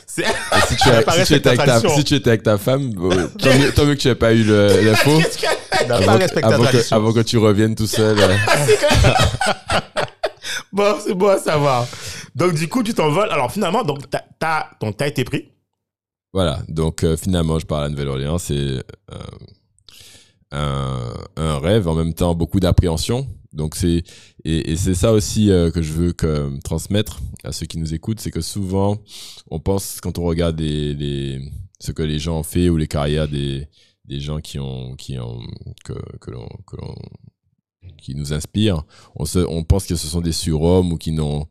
[0.05, 0.25] C'est...
[0.67, 2.43] Si tu, as- pas si tu étais avec ta, respecté la si tu étais avec
[2.43, 5.17] ta femme, euh, tant, mieux, tant mieux que tu n'aies pas eu le- l'info.
[5.19, 8.17] Qu'est-ce que- N'a Avant, pas que- avant que, avant que tu reviennes tout seul.
[8.19, 8.35] euh.
[10.71, 11.87] Bon, c'est bon à savoir.
[12.35, 13.29] Donc, du coup, tu t'envoles.
[13.31, 15.49] Alors, finalement, donc, t'as, t'as, donc, t'as été pris.
[16.33, 18.39] Voilà, donc euh, finalement, je pars à la Nouvelle-Orléans.
[18.39, 18.81] C'est euh,
[20.51, 23.27] un, un rêve, en même temps beaucoup d'appréhension.
[23.53, 24.03] Donc c'est
[24.43, 26.13] et, c'est ça aussi euh, que je veux
[26.63, 28.97] transmettre à ceux qui nous écoutent, c'est que souvent
[29.49, 33.67] on pense quand on regarde ce que les gens ont fait ou les carrières des,
[34.09, 34.57] gens qui
[38.15, 38.83] nous inspirent,
[39.15, 41.47] on, se, on pense que ce sont des surhommes ou qui n'ont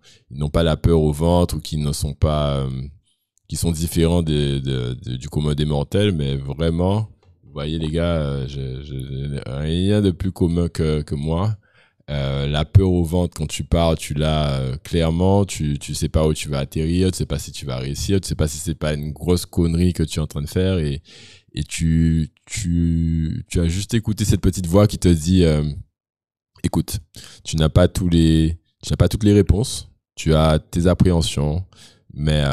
[0.53, 2.71] pas la peur au ventre ou qui ne sont pas euh,
[3.49, 7.11] qui sont différents du commun des mortels, mais vraiment,
[7.45, 8.47] vous voyez les gars, euh,
[9.47, 11.57] rien de plus commun que moi.
[12.13, 16.11] Euh, la peur au ventre quand tu pars, tu l'as euh, clairement, tu, tu sais
[16.11, 18.49] pas où tu vas atterrir, tu sais pas si tu vas réussir, tu sais pas
[18.49, 21.01] si c'est pas une grosse connerie que tu es en train de faire et,
[21.69, 22.31] tu,
[23.57, 25.65] as juste écouté cette petite voix qui te dit, euh,
[26.63, 26.99] écoute,
[27.45, 31.65] tu n'as pas tous les, tu n'as pas toutes les réponses, tu as tes appréhensions,
[32.13, 32.45] mais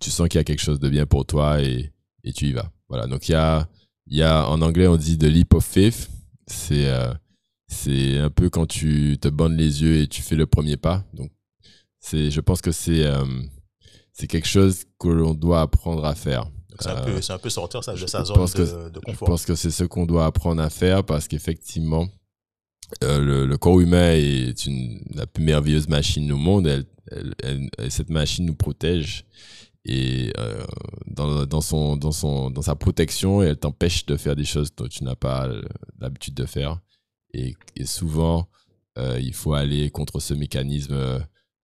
[0.00, 1.92] tu sens qu'il y a quelque chose de bien pour toi et,
[2.34, 2.70] tu y vas.
[2.88, 3.06] Voilà.
[3.06, 6.08] Donc, il en anglais, on dit the leap of faith.
[6.46, 6.90] C'est,
[7.72, 11.04] c'est un peu quand tu te bandes les yeux et tu fais le premier pas.
[11.14, 11.30] Donc,
[12.00, 13.24] c'est, je pense que c'est, euh,
[14.12, 16.50] c'est quelque chose que l'on doit apprendre à faire.
[16.80, 18.88] C'est un, Euh, peu, c'est un peu sortir ça, de sa zone pense de, que-
[18.90, 19.28] de je confort.
[19.28, 22.08] pense que c'est ce qu'on doit apprendre à faire parce qu'effectivement,
[23.04, 26.66] euh, le, le corps humain est une, la plus merveilleuse machine au monde.
[26.66, 29.24] Elle, elle- elle- elle- cette machine nous protège
[29.84, 30.64] et euh,
[31.06, 34.88] dans, dans, son, dans, son, dans sa protection, elle t'empêche de faire des choses dont
[34.88, 35.48] tu n'as pas
[36.00, 36.80] l'habitude de faire.
[37.34, 38.48] Et, et souvent,
[38.98, 41.18] euh, il faut aller contre ce mécanisme euh,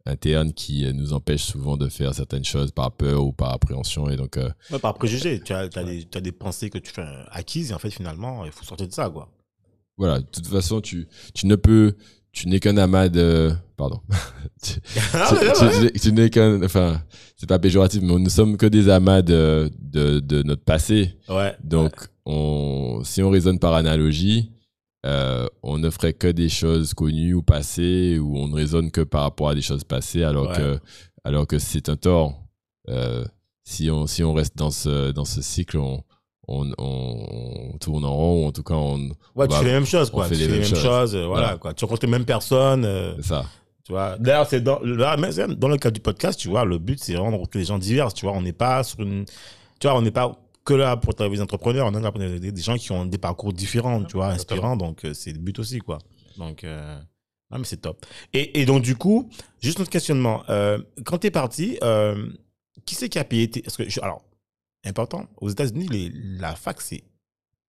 [0.07, 4.09] interne qui euh, nous empêche souvent de faire certaines choses par peur ou par appréhension.
[4.09, 5.41] Et donc, euh, Ouais, par préjugé.
[5.41, 8.45] Tu as, t'as des, t'as des pensées que tu fais acquises et en fait, finalement,
[8.47, 9.29] il faut sortir de ça, quoi.
[9.99, 11.95] voilà, de toute façon, tu, tu ne peux,
[12.33, 14.01] tu n'es qu'un amas de, pardon,
[14.63, 14.75] tu,
[15.13, 15.35] Ah,
[16.01, 17.03] tu- n'es qu'un, enfin,
[17.37, 21.17] c'est pas péjoratif, mais nous sommes que des amas de, de, de notre passé.
[21.29, 21.55] Ouais.
[21.63, 21.93] Donc,
[22.25, 24.53] on, si on raisonne par analogie,
[25.09, 29.01] euh, on ne ferait que des choses connues ou passées, ou on ne raisonne que
[29.01, 30.57] par rapport à des choses passées, alors Ouais.
[30.57, 30.79] que,
[31.25, 32.35] alors que c'est un tort.
[32.89, 33.25] Euh,
[33.65, 36.03] si on, si on reste dans ce, dans ce cycle, on,
[36.49, 39.65] on, on, on tourne en rond, ou en tout cas, on, Ouais, tu Bah, fais
[39.67, 40.29] les mêmes choses, quoi.
[40.29, 40.83] Tu fais les mêmes mêmes choses.
[40.83, 41.59] choses, euh, voilà, Voilà.
[41.59, 41.75] quoi.
[41.75, 42.87] Tu rencontres les mêmes personnes,
[43.23, 43.45] ça.
[43.85, 44.17] tu vois.
[44.19, 47.45] D'ailleurs, c'est dans, là, dans le cadre du podcast, tu vois, le but, c'est vraiment
[47.47, 48.35] que les gens divers, tu vois.
[48.35, 49.25] On n'est pas sur une,
[49.81, 50.35] tu vois, on n'est pas
[50.69, 53.19] que là pour travailler les entrepreneurs, on là pour des, des gens qui ont des
[53.19, 55.99] parcours différents, tu vois, inspirants, donc euh, c'est le but aussi, quoi.
[56.37, 56.99] Donc, euh,
[57.51, 58.05] non, mais c'est top.
[58.33, 62.31] Et, et donc, du coup, juste notre questionnement, euh, quand t'es parti, euh,
[62.87, 64.23] qui c'est qui a payé tes, parce que, je- alors,
[64.85, 67.03] important, aux États-Unis, les, la fac, c'est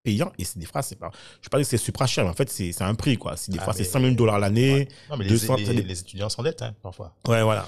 [0.03, 1.09] payant et c'est des fois, c'est pas,
[1.41, 3.35] je dire que c'est supra cher, mais en fait, c'est c'est un prix, quoi.
[3.38, 4.88] C'est des Ah, fois, c'est mais- 100 000 dollars l'année.
[5.09, 7.15] Non, mais les, 200, les, dé- les étudiants s'endettent, hein, parfois.
[7.27, 7.67] Ouais, voilà.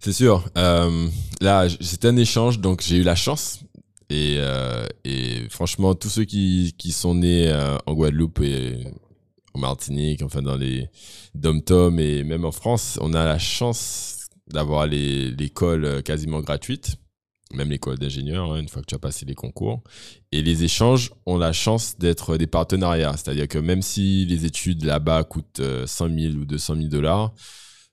[0.00, 0.44] C'est sûr.
[0.58, 1.08] Euh,
[1.40, 3.60] là, c'était un échange, donc j'ai eu la chance.
[4.12, 8.84] Et, euh, et franchement, tous ceux qui, sont nés euh, en Guadeloupe et
[9.54, 10.90] en Martinique, enfin dans les
[11.34, 16.96] dom-tom et même en France, on a la chance d'avoir l'école euh, quasiment gratuite,
[17.54, 19.82] même l'école d'ingénieur, hein, une fois que tu as passé les concours.
[20.30, 24.84] Et les échanges ont la chance d'être des partenariats, c'est-à-dire que même si les études
[24.84, 27.32] là-bas coûtent euh, 100 000 ou 200 000 dollars,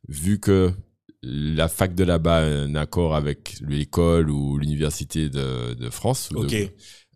[0.10, 0.74] vu que
[1.22, 6.46] la fac de là-bas a un accord avec l'école ou l'université de, de France, ou
[6.46, 6.72] de- Ok,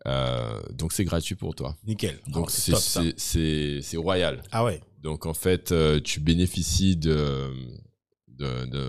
[0.08, 1.76] euh, donc c'est gratuit pour toi.
[1.86, 2.20] nickel.
[2.28, 3.02] Donc Oh, c'est top, ça.
[3.02, 4.42] c'est- c'est c'est royal.
[4.52, 4.82] Ah ouais.
[5.02, 7.50] Donc en fait, euh, tu bénéficies de
[8.28, 8.86] de de,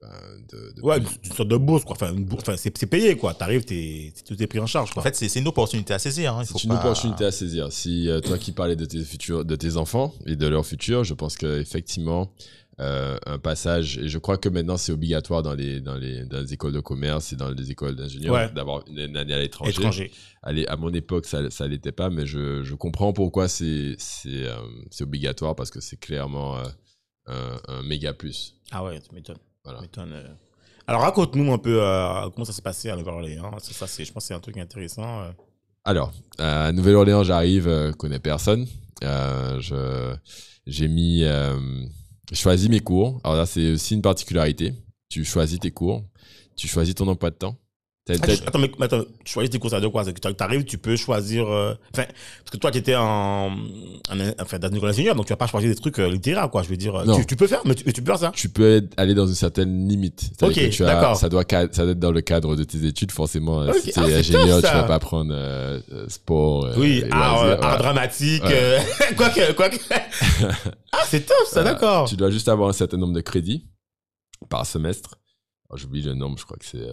[0.00, 0.08] ben,
[0.52, 1.94] de- de- Ouais, une, sorte de bourse, quoi.
[1.96, 3.34] Enfin, une bourse- enfin, c'est c'est payé, quoi.
[3.34, 5.00] T'arrives, t'es, tout est pris en charge, quoi.
[5.00, 6.34] En fait, c'est c'est une opportunité à saisir.
[6.36, 6.42] Hein.
[6.42, 7.72] Il faut c'est une pas- opportunité à saisir.
[7.72, 11.02] Si euh, toi qui parlais de tes futurs, de tes enfants et de leur futur,
[11.04, 12.32] je pense que effectivement
[12.80, 16.40] euh, un passage et je crois que maintenant c'est obligatoire dans les dans les dans
[16.40, 18.50] les écoles de commerce et dans les écoles d'ingénieurs Ouais.
[18.50, 19.70] d'avoir une, une année à l'étranger.
[19.72, 20.10] étranger.
[20.42, 24.56] Allez, à mon époque, ça ça l'était pas, mais je, je comprends pourquoi c'est euh,
[25.00, 26.64] obligatoire parce que c'est clairement euh,
[27.26, 28.54] un, un méga plus.
[28.70, 29.36] Ah ouais, tu m'étonnes.
[29.64, 29.80] Voilà.
[29.98, 30.28] Euh.
[30.88, 31.78] Alors, raconte-nous un peu
[32.34, 33.56] comment ça s'est passé à Nouvelle-Orléans.
[33.60, 35.30] Ça, ça, c'est, je pense que c'est un truc intéressant.
[35.84, 38.66] Alors, à Nouvelle-Orléans, j'arrive, euh, connais personne.
[39.04, 40.14] Euh, je
[40.66, 41.56] j'ai mis euh,
[42.32, 43.20] choisi mes cours.
[43.24, 44.74] Alors là, c'est aussi une particularité.
[45.08, 46.04] Tu choisis tes cours,
[46.56, 47.56] tu choisis ton emploi de temps.
[48.10, 48.14] Ah,
[48.48, 50.02] attends, mais, attends, tu choisis tes cours, ça veut dire quoi?
[50.04, 51.46] C'est que tu arrives, tu peux choisir.
[51.48, 52.02] euh, Enfin,
[52.40, 55.36] parce que toi, tu étais en, en, enfin, dans une école d'ingénieur, donc tu vas
[55.36, 56.64] pas choisir des trucs euh, littéraires, quoi.
[56.64, 57.16] Je veux dire, euh, Non.
[57.18, 58.32] tu, tu peux faire, mais tu, peux faire ça.
[58.34, 60.32] tu peux aller dans une certaine limite.
[60.42, 61.14] Ok, d'accord.
[61.16, 63.62] ça doit ça doit être dans le cadre de tes études forcément.
[63.62, 66.70] euh, Ok, Si tu ah, ingénieur, top, tu vas pas prendre euh, euh, sport.
[66.76, 68.50] Oui, art, dramatique, Ouais.
[68.52, 68.80] euh,
[69.16, 69.76] quoi que, quoi que.
[70.92, 72.08] ah, c'est top, ça, d'accord.
[72.08, 73.68] Tu dois juste avoir un certain nombre de crédits
[74.48, 75.10] par semestre.
[75.70, 76.84] Alors, J'oublie le nombre, je crois que c'est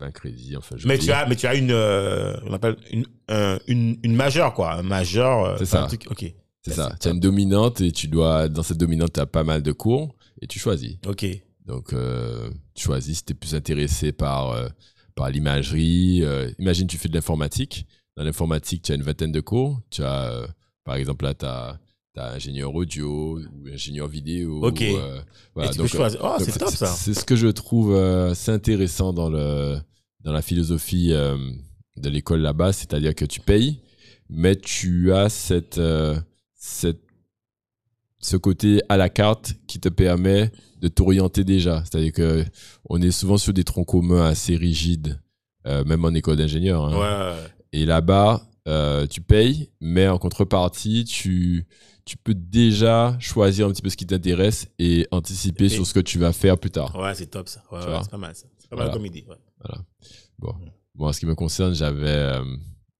[0.00, 0.56] 20 crédits.
[0.56, 4.16] Enfin, Mais tu as, mais tu as une, euh, on appelle une, un- une, une
[4.16, 4.72] majeure, quoi.
[4.74, 5.44] Un majeur.
[5.44, 5.84] euh, C'est ça.
[5.84, 6.32] un truc- ok.
[6.62, 9.44] C'est Ça, Tu as une dominante et tu dois, dans cette dominante, tu as pas
[9.44, 10.96] mal de cours et tu choisis.
[11.06, 11.24] Ok.
[11.66, 14.68] Donc, euh, tu choisis si tu es plus intéressé par, euh,
[15.14, 16.20] par l'imagerie.
[16.22, 17.86] euh, imagine, tu fais de l'informatique.
[18.16, 19.80] Dans l'informatique, tu as une vingtaine de cours.
[19.90, 20.46] Tu as,
[20.84, 21.78] par exemple, là, tu as,
[22.34, 24.62] ingénieur audio ou ingénieur vidéo.
[24.62, 24.84] Ok.
[25.54, 25.70] voilà.
[25.70, 26.20] Et tu Donc, peux choisir.
[26.22, 26.86] Oh, donc, c'est top, ça.
[26.88, 27.96] C'est ce que je trouve
[28.34, 29.78] c'est intéressant dans, le,
[30.22, 31.36] dans la philosophie euh,
[31.96, 33.80] de l'école là-bas, c'est-à-dire que tu payes,
[34.28, 36.18] mais tu as cette, euh,
[36.54, 37.00] cette,
[38.18, 41.82] ce côté à la carte qui te permet de t'orienter déjà.
[41.84, 42.44] C'est-à-dire que
[42.88, 45.20] on est souvent sur des troncs communs assez rigides,
[45.66, 46.84] euh, même en école d'ingénieur.
[46.84, 47.32] hein.
[47.34, 47.40] Ouais.
[47.72, 48.46] Et là-bas,
[49.10, 51.66] tu payes, mais en contrepartie, tu,
[52.04, 55.92] tu peux déjà choisir un petit peu ce qui t'intéresse et anticiper Et- sur ce
[55.94, 56.94] que tu vas faire plus tard.
[56.96, 57.62] Ouais, c'est top, ça.
[57.72, 58.46] Ouais, ouais, c'est pas mal, ça.
[58.58, 58.90] C'est pas Voilà.
[58.90, 59.24] mal comme idée.
[59.28, 59.36] Ouais.
[60.38, 60.54] Bon.
[60.94, 62.42] Bon, en ce qui me concerne, j'avais euh,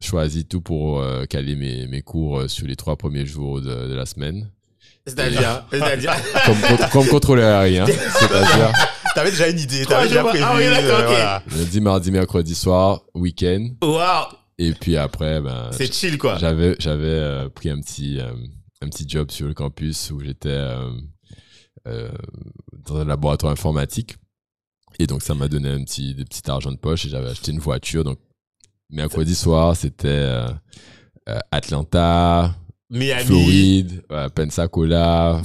[0.00, 3.88] choisi tout pour euh, caler mes, mes cours euh, sur les trois premiers jours de,
[3.88, 4.50] de la semaine.
[5.06, 6.14] C'est-à-dire, c'est-à-dire?
[6.46, 6.56] Comme,
[6.92, 7.86] comme contrôleur aérien.
[7.86, 8.72] C'est-à-dire?
[9.14, 10.44] T'avais déjà une idée, t'avais déjà prévu.
[10.46, 11.42] ah oui, d'accord, voilà.
[11.56, 13.70] lundi, mardi, mercredi soir, week-end.
[13.82, 16.38] Waouh, Et puis après, ben, c'est chill, quoi.
[16.38, 18.32] J'avais j'avais euh, pris un petit euh,
[18.82, 20.64] un petit job sur le campus où j'étais
[21.86, 22.10] euh,
[22.86, 24.16] dans un laboratoire informatique
[25.00, 27.52] et donc ça m'a donné un petit des petits argent de poche et j'avais acheté
[27.52, 28.18] une voiture donc
[28.90, 30.48] mercredi soir c'était euh,
[31.28, 32.54] euh, Atlanta
[32.90, 33.24] Miami.
[33.24, 34.02] Floride
[34.34, 35.40] Pensacola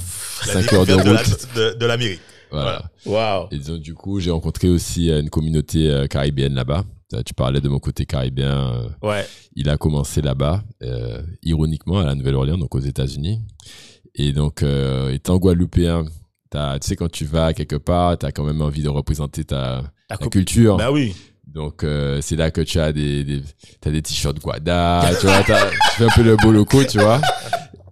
[0.46, 2.20] La 5 heures de route de- de l'Amérique.
[2.50, 3.48] voilà Waouh.
[3.52, 6.84] et donc, du coup j'ai rencontré aussi euh, une communauté caribéenne là-bas
[7.24, 9.24] tu parlais de mon côté caribéen Ouais.
[9.54, 13.42] il a commencé là-bas, euh, ironiquement, à la Nouvelle-Orléans, donc aux États-Unis.
[14.16, 14.64] Et donc,
[15.12, 16.04] étant guadeloupéen,
[16.50, 19.82] tu sais, quand tu vas quelque part, tu as quand même envie de représenter ta,
[20.08, 20.76] ta culture.
[20.76, 21.14] Bah oui.
[21.46, 23.42] Donc, euh, c'est là que tu as des, des,
[23.80, 25.52] t'as des t-shirts Guada, tu vois, tu
[25.96, 27.20] fais un peu le beau loco, tu vois.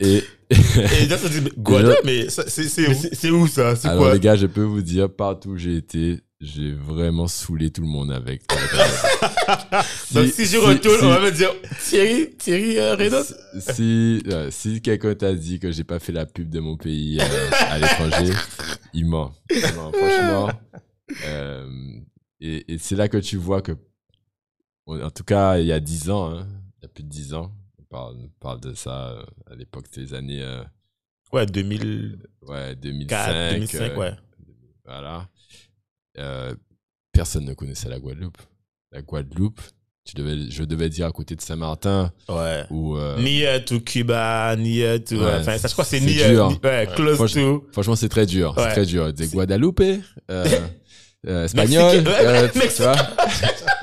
[0.01, 3.47] Et Et là, ça dit, Guada, mais c'est où?
[3.47, 3.77] c'est ça?
[3.77, 4.15] C'est alors, quoi?
[4.15, 7.89] les gars, je peux vous dire, partout où j'ai été, j'ai vraiment saoulé tout le
[7.89, 8.43] monde avec.
[10.15, 13.23] Donc si je retourne, si- on va me dire Thierry, Thierry euh,
[13.59, 17.19] si, euh, si quelqu'un t'a dit que j'ai pas fait la pub de mon pays
[17.21, 18.33] euh, à l'étranger,
[18.95, 19.35] il ment.
[19.51, 20.51] Il ment, franchement.
[21.25, 21.69] Euh,
[22.41, 23.73] et et c'est là que tu vois que,
[24.87, 26.47] en tout cas, il y a 10 ans, hein,
[26.79, 29.55] il y a plus de 10 ans, on parle, on parle de ça euh, à
[29.55, 30.63] l'époque, les années euh,
[31.33, 33.51] Ouais, 2004, ouais, 2005.
[33.53, 34.13] 2005, euh, ouais.
[34.85, 35.29] Voilà.
[36.19, 36.55] Euh,
[37.13, 38.39] personne ne connaissait la Guadeloupe.
[38.93, 39.61] La Guadeloupe,
[40.05, 42.65] tu devais, je devais dire à côté de Saint-Martin Ouais.
[42.71, 45.17] ou euh, Near to Cuba, near to.
[45.17, 46.29] Ouais, enfin, ça, je crois que c'est c'est near.
[46.31, 46.49] dur.
[46.51, 47.67] ni- Ouais, close Franchement- to.
[47.73, 48.55] Franchement, c'est très dur.
[48.57, 48.65] Ouais.
[48.65, 49.13] C'est très dur.
[49.13, 50.01] Des C'est- Guadalupe, euh,
[51.27, 52.95] euh, espagnol, euh, tu vois.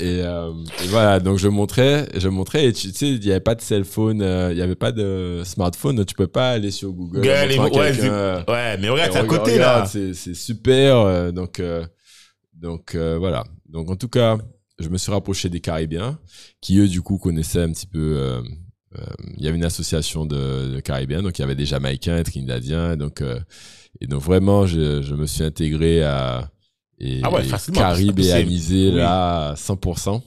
[0.00, 0.52] Et, euh,
[0.84, 3.60] et voilà, donc je montrais, je montrais, et tu, sais, il n'y avait pas de
[3.60, 7.18] cell phone, euh, il n'y avait pas de smartphone, tu peux pas aller sur Google.
[7.56, 9.72] Montrer à ouais, euh, ouais, mais regarde, c'est à côté, là.
[9.74, 10.98] regarde, C'est, c'est super.
[10.98, 11.84] euh, donc, euh,
[12.54, 13.44] donc euh, voilà.
[13.68, 14.38] Donc en tout cas,
[14.78, 16.18] je me suis rapproché des Caribiens,
[16.60, 18.16] qui eux du coup connaissaient un petit peu.
[18.16, 18.40] euh,
[18.98, 19.04] euh,
[19.36, 22.22] il y avait une association de, de Caribiens, donc il y avait des Jamaïcains, et
[22.22, 23.38] Trinidadiens, donc euh,
[24.00, 26.50] et donc vraiment, je, je me suis intégré à
[27.00, 30.20] et, Ah ouais, caribéanisé là à 100%.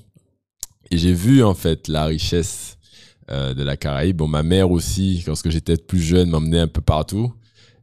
[0.92, 2.78] Et j'ai vu en fait la richesse
[3.30, 4.18] euh, de la Caraïbe.
[4.18, 7.34] Bon, ma mère aussi, lorsque j'étais plus jeune, m'emmenait un peu partout.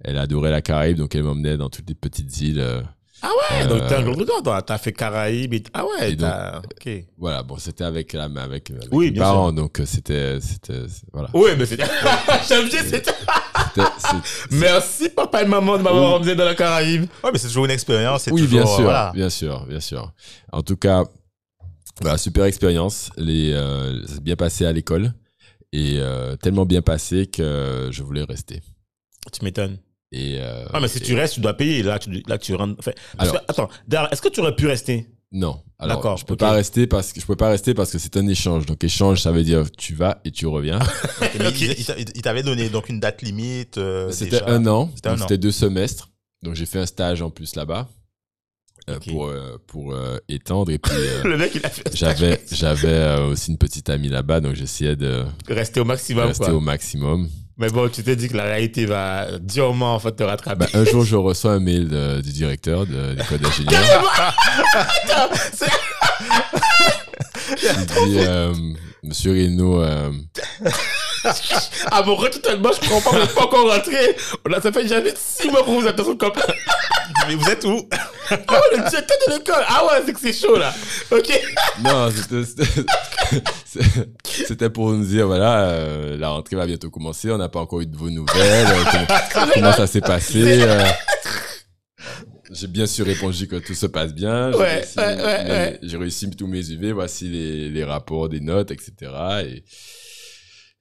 [0.00, 2.60] Elle adorait la Caraïbe, donc elle m'emmenait dans toutes les petites îles.
[2.60, 2.82] euh,
[3.22, 4.62] Ah ouais, donc Euh, t'es un gros toi.
[4.62, 5.62] T'as fait Caraïbes et...
[5.74, 6.30] Ah ouais, donc-.
[6.70, 7.04] Ok.
[7.16, 10.82] voilà, bon, c'était avec, la, avec, avec Oui, mes bien parents, donc euh, c'était, c'était,
[11.12, 11.28] voilà.
[11.34, 11.84] Oui, mais c'était...
[12.48, 13.12] J'aime bien, c'était...
[14.50, 17.06] Merci, papa et maman, de m'avoir emmené dans la Caraïbe.
[17.24, 18.22] Ouais, mais c'est toujours une expérience.
[18.22, 19.12] c'est oui, toujours, bien euh, sûr, voilà.
[19.14, 20.12] bien sûr, bien sûr.
[20.52, 21.04] En tout cas,
[22.00, 23.10] voilà, super expérience.
[23.16, 25.12] Les, euh, ça s'est bien passé à l'école
[25.72, 28.62] et euh, tellement bien passé que je voulais rester.
[29.32, 29.78] Tu m'étonnes.
[30.12, 31.82] Et, euh, Ah, mais si tu restes, tu dois payer.
[31.82, 32.76] Là, tu, là, tu rentres...
[32.78, 33.50] Enfin, parce Alors- que-
[33.92, 35.06] attends, est-ce que tu aurais pu rester?
[35.30, 35.60] Non.
[35.78, 36.40] D'accord, je peux ok.
[36.40, 38.64] pas rester parce que je peux pas rester parce que c'est un échange.
[38.64, 40.78] Donc échange, ça veut dire tu vas et tu reviens.
[41.38, 43.76] Mais il- il t'a- il t'avait donné donc une date limite.
[43.76, 44.90] euh, C'était un an.
[45.18, 46.08] C'était deux semestres.
[46.42, 47.88] Donc j'ai fait un stage en plus là-bas
[48.88, 51.82] euh, pour euh, pour euh, étendre et puis euh, Le mec, il a fait...
[51.94, 56.54] j'avais j'avais aussi une petite amie là-bas donc j'essayais de Rester au maximum, rester quoi.
[56.54, 57.28] au maximum.
[57.58, 60.66] Mais bon, tu t'es dit que la réalité va durement, en fait, te rattraper.
[60.72, 63.82] Bah, un jour je reçois un mail de- du directeur de l'école d'ingénieur.
[67.62, 68.54] Il dit euh,
[69.02, 70.10] Monsieur Reno, euh,
[71.90, 74.16] Ah bon, retournement, je comprends pas, on n'est pas encore rentré.
[74.48, 76.32] On a, ça fait jamais six mois qu'on vous attend camp.
[77.28, 77.74] Mais vous êtes où?
[78.30, 78.38] Ouais,
[78.72, 79.64] le directeur de l'école.
[79.66, 80.72] Ah ouais, c'est que c'est chaud, là.
[81.10, 81.40] Ok.
[81.82, 82.10] Non,
[84.46, 87.80] c'était- pour nous dire, voilà, euh, la rentrée va bientôt commencer, on n'a pas encore
[87.80, 88.84] eu de vos nouvelles, euh,
[89.32, 90.62] comment, comment ça s'est passé.
[90.62, 90.84] euh.
[92.50, 94.50] J'ai bien sûr répondu que tout se passe bien.
[94.52, 98.70] J'ai Ouais, réussi, ouais, ouais, réussi tous mes UV, voici les, les rapports, des notes,
[98.70, 98.92] etc.
[99.44, 99.64] Et,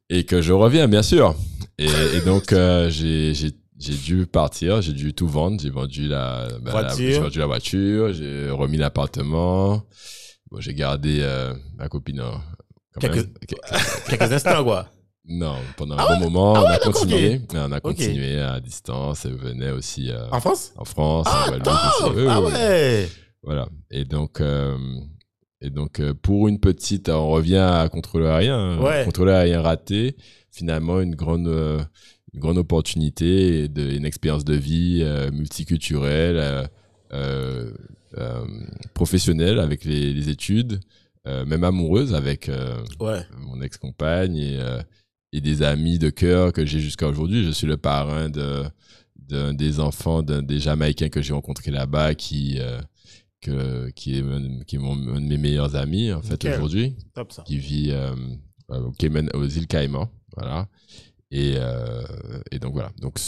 [0.10, 1.36] et que je reviens, bien sûr.
[1.78, 1.86] Et,
[2.16, 3.34] et donc, euh, j'ai
[3.80, 5.60] dû partir, j'ai dû tout vendre.
[5.62, 6.95] J'ai vendu la, bah, la- Voiture.
[7.14, 9.84] j'ai vendu la voiture, j'ai remis l'appartement.
[10.49, 12.20] Bon, j'ai gardé euh, ma copine.
[12.22, 12.41] hein,
[12.93, 13.34] quand Quelques- même.
[13.47, 14.89] Que- Quelques instants, quoi.
[15.30, 17.41] Non, pendant Ah un bon moment, Ah on ouais, a continué.
[17.53, 19.26] On a continué à distance.
[19.26, 20.72] Elle venait aussi euh, En France?
[20.78, 22.12] en France, en Ah, Guadeloupe aussi.
[22.16, 23.10] Oui, Ah ouais.
[23.43, 23.68] Voilà.
[23.91, 24.78] Et donc, euh,
[25.62, 28.80] et donc euh, pour une petite, on revient à contrôler rien.
[28.80, 29.03] Ouais.
[29.05, 30.16] Contrôler rien raté.
[30.51, 31.80] Finalement, une grande, euh,
[32.34, 36.64] une grande opportunité, et de, une expérience de vie euh, multiculturelle, euh,
[37.14, 37.72] euh,
[38.18, 38.45] euh,
[38.93, 40.80] professionnelle avec les, les études,
[41.26, 42.49] même amoureuse avec
[43.01, 43.20] Ouais.
[43.38, 44.60] mon ex-compagne et,
[45.34, 47.43] et des amis de cœur que j'ai jusqu'à aujourd'hui.
[47.43, 48.64] Je suis le parrain de,
[49.18, 52.60] d'un des enfants d'un des Jamaïcains que j'ai rencontrés là-bas qui,
[53.42, 56.96] que, qui est, un- qui est mon, un de mes meilleurs amis en fait aujourd'hui,
[57.14, 57.44] Top, ça.
[57.44, 58.16] qui vit euh,
[58.70, 60.10] au Cayman, aux îles Caïmans.
[60.36, 60.68] Voilà.
[61.32, 62.04] Et, euh,
[62.52, 62.92] et donc voilà.
[63.00, 63.20] Donc,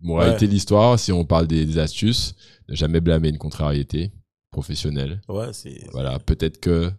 [0.00, 2.34] moralité de l'histoire, si on parle des, des astuces,
[2.68, 4.12] ne jamais blâmer une contrariété
[4.50, 5.20] professionnelle.
[5.28, 5.84] Ouais, c'est...
[5.92, 6.90] Voilà, peut-être que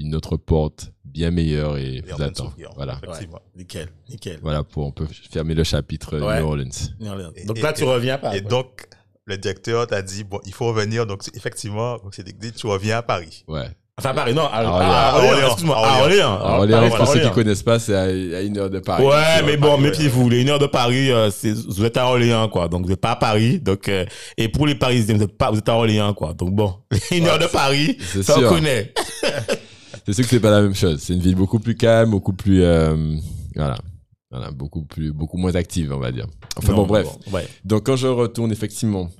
[0.00, 2.52] une autre porte bien meilleure et vous attend.
[2.76, 3.40] Voilà, Effectivement.
[3.56, 4.38] Nickel, nickel.
[4.42, 6.40] voilà pour on peut fermer le chapitre Ouais.
[6.40, 7.32] New Orleans.
[7.34, 8.36] Et- Donc et- là, tu et- reviens pas.
[8.36, 8.88] Et donc,
[9.28, 11.06] le directeur t'a dit, bon, il faut revenir.
[11.06, 13.44] Donc, effectivement, donc c'est dit, tu reviens à Paris.
[13.46, 13.66] Ouais.
[13.98, 14.46] Enfin, Paris, non.
[14.46, 14.92] À, Orléans.
[14.92, 15.76] à Orléans, excuse-moi.
[15.76, 16.38] À À Orléans.
[16.40, 19.04] Orléans, pour ceux qui connaissent pas, c'est à, à une heure de Paris.
[19.04, 20.28] Ouais, mais bon, Paris, méfiez-vous.
[20.28, 22.68] Les une heure de Paris, euh, c'est, vous êtes à Orléans, quoi.
[22.68, 23.58] Donc, vous n'êtes pas à Paris.
[23.58, 24.04] Donc, euh,
[24.36, 26.32] et pour les Parisiens, vous êtes pas, vous êtes à Orléans, quoi.
[26.32, 26.74] Donc, bon,
[27.10, 28.94] une heure de Paris, ça on connaît.
[30.06, 31.00] C'est sûr que c'est pas la même chose.
[31.02, 32.96] C'est une ville beaucoup plus calme, beaucoup plus, euh,
[33.54, 33.76] voilà,
[34.30, 36.24] voilà, beaucoup plus, beaucoup moins active, on va dire.
[36.56, 37.06] Enfin bon, bref.
[37.30, 37.46] ouais.
[37.66, 39.10] Donc quand je retourne effectivement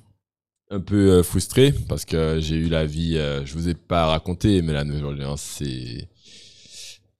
[0.71, 4.05] un peu euh, frustré parce que j'ai eu la vie, euh, je vous ai pas
[4.05, 6.07] raconté, mais la Nouvelle-Orléans c'est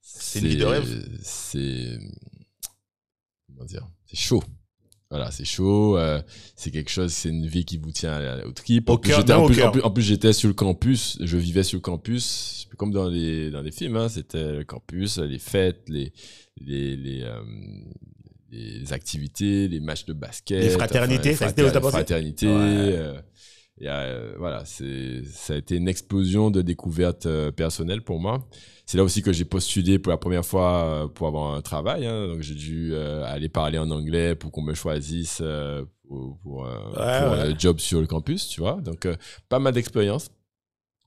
[0.02, 1.08] C'est une vie de rêve.
[1.22, 1.98] C'est
[3.48, 4.44] comment dire, c'est chaud.
[5.10, 5.98] Voilà, c'est chaud.
[5.98, 6.22] euh,
[6.56, 8.88] c'est quelque chose, c'est une vie qui vous tient à- au trip.
[8.92, 9.70] En plus, en plus, cœur.
[9.70, 11.18] en plus- en plus, j'étais sur le campus.
[11.20, 13.96] Je vivais sur le campus, comme dans les dans les films.
[13.98, 16.14] Hein, c'était le campus, les fêtes, les
[16.62, 17.42] les les, euh,
[18.52, 22.46] les activités, les matchs de basket, Les fraternités, enfin, frater- fraternités.
[22.48, 22.54] Ouais.
[22.54, 23.20] euh,
[23.88, 28.46] a, euh, voilà, ça a été une explosion de découvertes euh, personnelles pour moi.
[28.86, 32.06] C'est là aussi que j'ai postulé pour la première fois euh, pour avoir un travail.
[32.06, 32.28] hein.
[32.28, 35.42] donc j'ai dû aller parler en anglais pour qu'on me choisisse
[36.08, 37.40] pour, pour, Ouais, pour ouais.
[37.54, 38.82] un job sur le campus, tu vois.
[38.82, 39.08] Donc
[39.48, 40.30] pas mal d'expérience.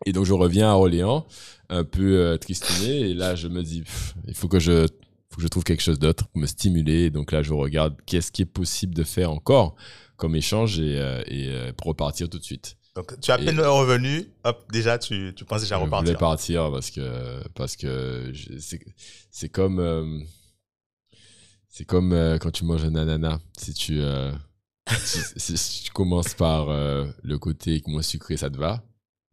[0.06, 1.26] Et donc je reviens à Orléans,
[1.68, 4.86] un peu tristourné, et là je me dis, pff, il faut que je,
[5.30, 7.04] faut que je trouve quelque chose d'autre pour me stimuler.
[7.04, 9.74] Et donc là je regarde qu'est-ce qui est possible de faire encore
[10.22, 12.76] comme échange et, euh, et euh, pour repartir tout de suite.
[12.94, 15.96] Donc, tu as à Et- peine revenu, hop, déjà, tu, tu penses déjà Je voulais
[15.96, 16.18] repartir.
[16.18, 18.32] partir parce que parce que
[19.32, 20.20] c'est comme euh,
[21.68, 23.38] c'est comme euh, quand tu manges un ananas.
[23.58, 24.30] Si tu euh,
[24.96, 25.18] si,
[25.56, 28.82] si tu commences par euh, le côté moins sucré, ça te va.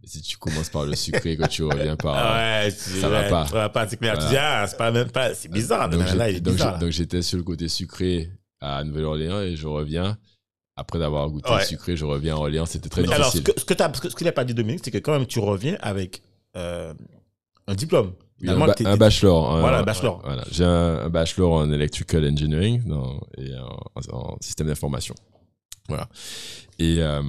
[0.01, 3.09] Et si tu commences par le sucré, que tu reviens par Ah ouais, c'est- ça
[3.09, 3.45] va pas.
[3.45, 4.13] Ça va pas, c'est clair.
[4.13, 4.31] Tu Voilà.
[4.31, 5.89] dis, ah, c'est pas même pas, c'est bizarre.
[5.91, 6.39] il est
[6.79, 8.31] donc j'étais sur le côté sucré
[8.61, 10.17] à Nouvelle-Orléans et je reviens
[10.79, 11.59] après d'avoir goûté Ouais.
[11.59, 12.65] le sucré, je reviens à Orléans.
[12.65, 13.53] C'était très Mais alors, ce difficile.
[13.55, 15.25] que, ce que ce que- ce qu'il n'a pas dit Dominique, c'est que quand même
[15.27, 16.21] tu reviens avec
[16.55, 16.93] euh,
[17.67, 18.13] un diplôme.
[18.41, 19.51] Oui, un, ba- bachelor.
[19.55, 20.21] un- Voilà, un bachelor.
[20.23, 23.79] Voilà, j'ai un, bachelor en electrical engineering non, et en,
[24.17, 25.13] en système d'information.
[25.89, 26.07] Voilà.
[26.79, 27.21] Et, euh,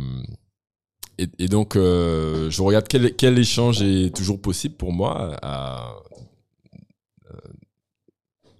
[1.18, 5.94] et, et donc, euh, je regarde quel, quel échange est toujours possible pour moi à,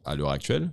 [0.04, 0.70] à l'heure actuelle.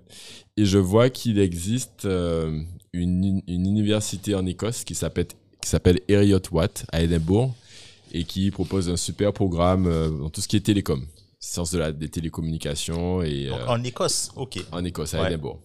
[0.57, 2.61] Et je vois qu'il existe euh,
[2.93, 5.27] une, une université en Écosse qui s'appelle
[5.61, 7.53] qui s'appelle Heriot Watt à Édimbourg
[8.13, 11.05] et qui propose un super programme euh, dans tout ce qui est télécom,
[11.39, 14.59] sciences de la, des télécommunications et Donc, euh, en Écosse, ok.
[14.71, 15.27] en Écosse, à Ouais.
[15.27, 15.59] Édimbourg.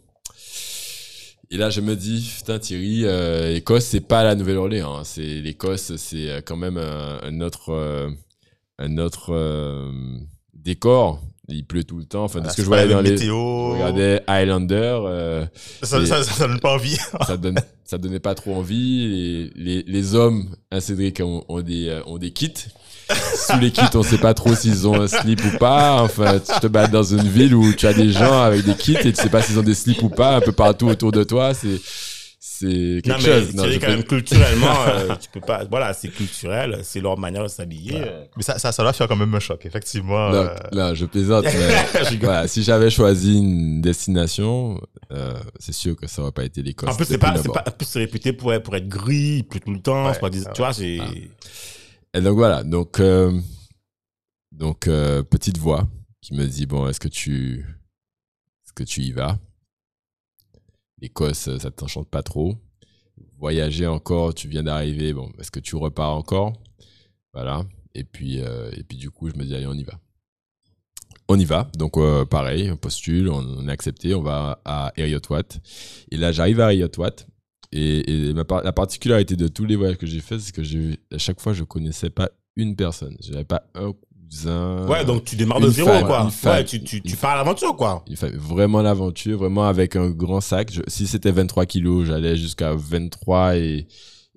[1.51, 4.97] Et là, je me dis, putain, Thierry, euh, Écosse, c'est pas la Nouvelle-Orléans.
[4.99, 5.05] hein.
[5.05, 8.11] C'est l'Écosse, c'est euh, quand même un, un autre, euh,
[8.79, 9.93] un autre euh,
[10.55, 11.21] décor.
[11.49, 12.25] Il pleut tout le temps.
[12.25, 13.35] Enfin, de Ah, ce que je voyais dans les, météo.
[13.35, 14.75] je regardais Highlander.
[15.05, 15.45] euh,
[15.83, 16.97] Ça, Et- ça, ça donne pas envie.
[17.27, 21.61] ça donne ça donnait pas trop envie et les, les hommes à Cédric ont, ont
[21.61, 22.51] des euh, ont des kits
[23.35, 26.59] sous les kits on sait pas trop s'ils ont un slip ou pas enfin tu
[26.61, 29.21] te bats dans une ville où tu as des gens avec des kits et tu
[29.21, 31.79] sais pas s'ils ont des slips ou pas un peu partout autour de toi c'est
[32.69, 35.41] c'est quelque Non, mais chose c'est Non, je quand même peux- culturellement, euh, tu peux
[35.41, 35.65] pas.
[35.65, 38.01] Voilà, c'est culturel, c'est leur manière de s'habiller.
[38.37, 40.31] Mais ça, ça, ça doit faire quand même un choc, effectivement.
[40.31, 41.45] non, euh, non, je plaisante
[42.11, 44.81] mais voilà, si j'avais choisi une destination
[45.13, 47.65] euh, c'est sûr que ça aurait pas été l'Écosse En plus, c'est pas, c'est pas,
[47.67, 50.07] en plus, réputé pour, être- pour être gris, pleut tout le temps.
[50.07, 50.53] Ouais, c'est pas des- ouais.
[50.55, 50.99] tu vois, c'est.
[52.15, 53.33] Et donc voilà, donc euh,
[54.53, 55.89] donc euh, petite voix
[56.21, 57.65] qui me dit bon, est-ce que tu
[58.65, 59.39] est-ce que tu y vas?
[61.03, 62.57] L'Écosse, ça t'enchante pas trop.
[63.39, 66.53] Voyager encore, tu viens d'arriver, bon, est-ce que tu repars encore?
[67.35, 67.65] Voilà.
[67.95, 69.99] Et puis euh, et puis du coup, je me dis allez, on y va.
[71.29, 75.61] On y va, donc euh, pareil, on postule, on, est accepté, on va à Heriot-Watt.
[76.11, 77.27] Et là, j'arrive à Heriot-Watt.
[77.73, 80.63] Et, et la particularité de tous les voyages que j'ai fait, c'est que
[81.15, 83.17] à chaque fois, je connaissais pas une personne.
[83.21, 83.93] Je n'avais pas un
[84.89, 86.29] Ouais, donc tu démarres de zéro, quoi.
[86.45, 88.03] ouais, tu, tu, tu pars à l'aventure, quoi.
[88.07, 90.73] Il fallait vraiment l'aventure, vraiment avec un grand sac.
[90.73, 93.87] Je- si c'était 23 kilos, j'allais jusqu'à 23 et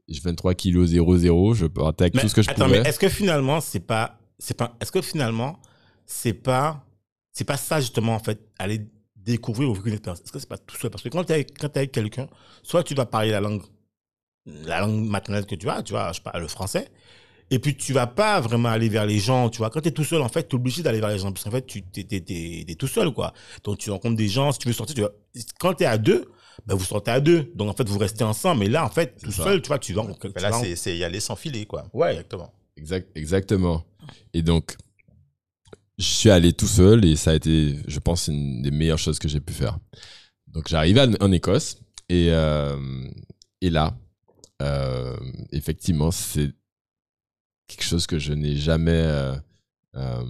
[0.10, 1.54] 23 kilos 00.
[1.54, 2.82] Je partais avec Mais tout ce que je attends, pouvais.
[2.84, 5.60] mais est-ce que finalement, c'est pas, c'est pas, est-ce que finalement,
[6.06, 6.84] c'est pas,
[7.32, 8.82] c'est pas ça justement en fait, aller
[9.16, 10.22] découvrir ou vivre une expérience?
[10.22, 10.92] Est-ce que c'est pas tout seul?
[10.92, 12.28] Parce que quand tu es avec, quand t'es avec quelqu'un,
[12.64, 13.64] soit tu vas parler la langue,
[14.46, 16.90] la langue maternelle que tu as, tu vois, je parle le français,
[17.52, 19.70] et puis tu vas pas vraiment aller vers les gens, tu vois.
[19.70, 21.44] Quand tu es tout seul, en fait, tu es obligé d'aller vers les gens, parce
[21.44, 23.34] qu'en fait, tu t'es, t'es, t'es- t'es tout seul, quoi.
[23.64, 25.12] Donc tu rencontres des gens, si tu veux sortir, tu vas...
[25.60, 26.26] quand tu es à deux,
[26.66, 27.52] ben, vous sortez à deux.
[27.56, 28.62] Donc en fait, vous restez ensemble.
[28.62, 29.44] Mais là, en fait, tout ça.
[29.44, 30.06] seul, tu vois, tu vas.
[30.20, 31.86] tu là, vas- c'est- c'est y aller sans filer, quoi.
[31.94, 32.12] Ouais.
[32.12, 32.54] Exactement.
[32.78, 33.84] Exact, exactement.
[34.34, 34.76] Et donc,
[35.98, 39.18] je suis allé tout seul et ça a été, je pense, une des meilleures choses
[39.20, 39.78] que j'ai pu faire.
[40.48, 41.78] Donc, j'arrive à- en Écosse
[42.10, 42.76] et, euh,
[43.62, 43.96] et là,
[44.62, 45.16] euh,
[45.52, 46.52] effectivement, c'est
[47.68, 49.36] quelque chose que je n'ai jamais, euh,
[49.96, 50.24] euh,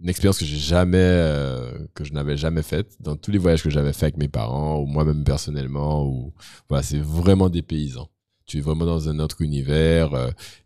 [0.00, 3.62] une expérience que j'ai jamais, euh, que je n'avais jamais faite dans tous les voyages
[3.62, 6.06] que j'avais fait avec mes parents ou moi-même personnellement.
[6.06, 6.32] Ou
[6.68, 8.08] voilà, c'est vraiment des paysans.
[8.46, 10.10] Tu es vraiment dans un autre univers.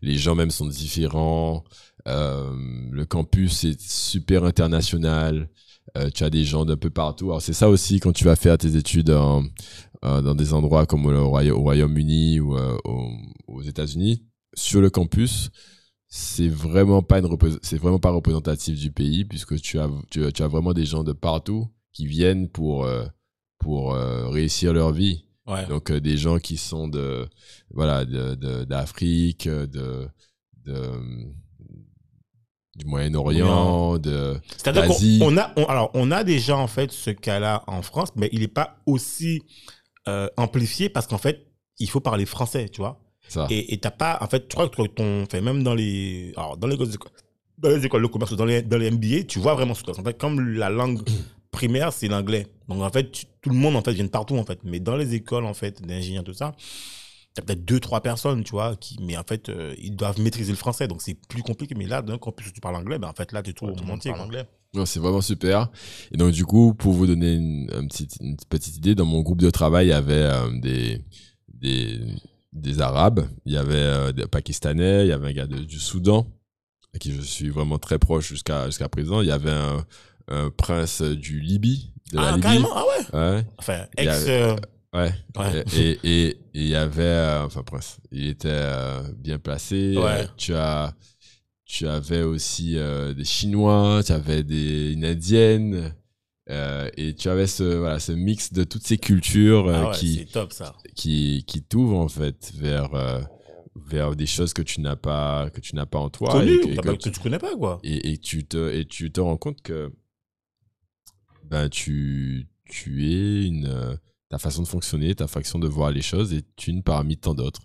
[0.01, 1.63] les gens même sont différents.
[2.05, 5.49] le campus est super international.
[6.15, 7.25] tu as des gens d'un peu partout.
[7.25, 9.43] Alors c'est ça aussi quand tu vas faire tes études en-
[10.01, 13.11] dans des endroits comme au Royaume-Uni ou au-
[13.47, 14.23] aux États-Unis.
[14.55, 15.49] Sur le campus,
[16.17, 17.27] c'est vraiment pas une
[17.61, 20.85] c'est vraiment pas représentatif du pays puisque tu as tu, as- tu as vraiment des
[20.85, 23.05] gens de partout qui viennent pour euh,
[23.59, 25.25] pour euh, réussir leur vie.
[25.45, 25.65] Ouais.
[25.67, 27.27] Donc euh, des gens qui sont de
[27.69, 30.07] voilà de- d'Afrique, de,
[30.65, 30.79] de
[32.77, 35.19] du Moyen-Orient, de C'est-à-dire d'Asie.
[35.19, 38.29] qu'on on a, on- alors, on a déjà en fait ce cas-là en France, mais
[38.31, 39.41] il n'est pas aussi
[40.37, 41.47] amplifié parce qu'en fait,
[41.79, 43.01] il faut parler français, tu vois.
[43.27, 43.47] Ça.
[43.49, 46.67] Et t'as pas, en fait, je crois que ton, fait même dans les, alors dans
[46.67, 47.11] les écoles,
[47.57, 49.83] dans les écoles de commerce, ou dans les, dans les MBA, tu vois vraiment ce
[49.83, 51.01] que En fait, comme la langue
[51.51, 52.47] primaire, c'est l'anglais.
[52.67, 54.59] Donc en fait, tu- tout le monde en fait vient de partout en fait.
[54.63, 56.55] Mais dans les écoles en fait d'ingénieurs tout ça,
[57.33, 60.51] t'as peut-être deux, trois personnes, tu vois, qui, mais en fait, euh, ils doivent maîtriser
[60.51, 61.75] le français, donc c'est plus compliqué.
[61.75, 63.75] Mais là, d'un plus, tu parles anglais, ben, en fait, là, tu es tout Tout
[63.83, 64.45] le monde parle anglais.
[64.85, 65.69] C'est vraiment super.
[66.13, 69.21] Et donc, du coup, pour vous donner une, un petit- une petite idée, dans mon
[69.21, 71.01] groupe de travail, il y avait euh, des,
[71.53, 71.99] des,
[72.55, 75.79] des Arabes, il y avait euh, des Pakistanais, il y avait un gars de- du
[75.79, 76.27] Soudan,
[76.93, 79.21] à qui je suis vraiment très proche jusqu'à jusqu'à présent.
[79.21, 79.85] Il y avait un,
[80.29, 82.41] un prince du Libye, de la Ah, Libye.
[82.41, 83.19] carrément, ah ouais?
[83.19, 84.25] Ouais, Enfin, Il ex.
[84.27, 84.55] euh,
[84.93, 85.11] ouais.
[85.37, 85.63] Ouais.
[85.75, 89.95] Et et- et- et il y avait, euh, enfin, prince, il était euh, bien placé.
[89.97, 90.27] Ouais.
[90.37, 90.93] Tu as.
[91.67, 95.95] Tu avais aussi des Chinois, tu avais des, une Indienne,
[96.49, 99.97] euh, et tu avais ce, voilà, ce mix de toutes ces cultures euh, ah ouais,
[99.97, 100.75] qui, top ça.
[100.95, 103.21] qui, qui t'ouvrent en fait vers, euh,
[103.75, 106.29] vers des choses que tu n'as pas, que tu n'as pas en toi.
[106.31, 107.79] Connu, et, que, et que bah, tu- que tu connais pas, quoi.
[107.83, 109.91] et, et tu te, et tu te rends compte que
[111.43, 113.97] ben, tu, tu es une,
[114.29, 117.61] ta façon de fonctionner, ta façon de voir les choses est une parmi tant d'autres.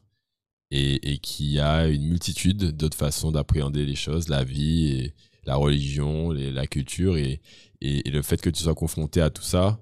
[0.73, 5.15] Et, et qu'il y a une multitude d'autres façons d'appréhender les choses, la vie, et
[5.45, 7.17] la religion, les- la culture.
[7.17, 7.41] Et,
[7.81, 9.81] et, et le fait que tu sois confronté à tout ça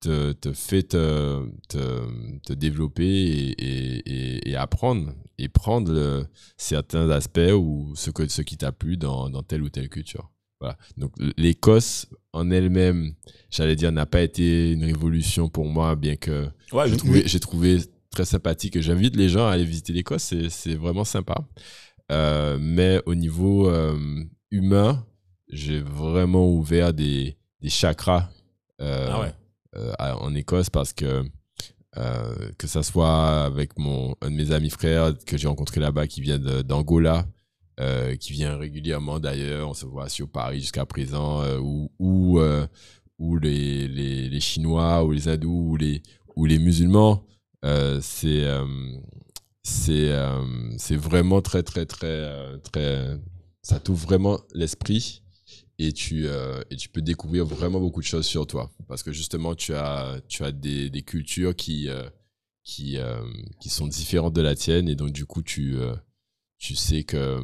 [0.00, 5.12] te, te fait te, te, te développer et, apprendre.
[5.38, 6.26] Et prendre le-
[6.56, 10.30] certains aspects ou ce, que, ce qui t'a plu dans, dans telle ou telle culture.
[10.60, 10.76] Voilà.
[10.98, 13.14] Donc l'Écosse en elle-même,
[13.50, 16.88] j'allais dire, n'a pas été une révolution pour moi, bien que Ouais,
[17.26, 17.78] j'ai trouvé,
[18.10, 18.76] très sympathique.
[18.76, 21.34] et J'invite les gens à aller visiter l'Écosse, c'est, c'est vraiment sympa.
[22.12, 23.98] Euh, mais au niveau euh,
[24.50, 25.04] humain,
[25.48, 28.30] j'ai vraiment ouvert des, des chakras
[28.80, 29.32] euh, Ah ouais.
[29.76, 31.24] euh, en Écosse parce que
[31.96, 36.06] euh, que ça soit avec mon un de mes amis frères que j'ai rencontré là-bas
[36.06, 37.26] qui vient d'Angola,
[38.20, 42.38] qui vient régulièrement d'ailleurs, on se voit sur Paris jusqu'à présent, ou ou,
[43.18, 46.02] ou les, les, les Chinois ou les hindous ou les
[46.36, 47.24] ou les musulmans,
[48.00, 48.46] c'est
[49.62, 50.42] c'est euh,
[50.78, 53.18] c'est vraiment très très très très
[53.62, 55.22] ça t'ouvre vraiment l'esprit
[55.78, 58.70] et tu euh, et tu peux découvrir vraiment beaucoup de choses sur toi.
[58.88, 62.08] Parce que justement tu as tu as des, des cultures qui euh,
[62.64, 63.22] qui euh,
[63.60, 65.94] qui sont différentes de la tienne et donc du coup tu euh,
[66.58, 67.40] tu sais que euh,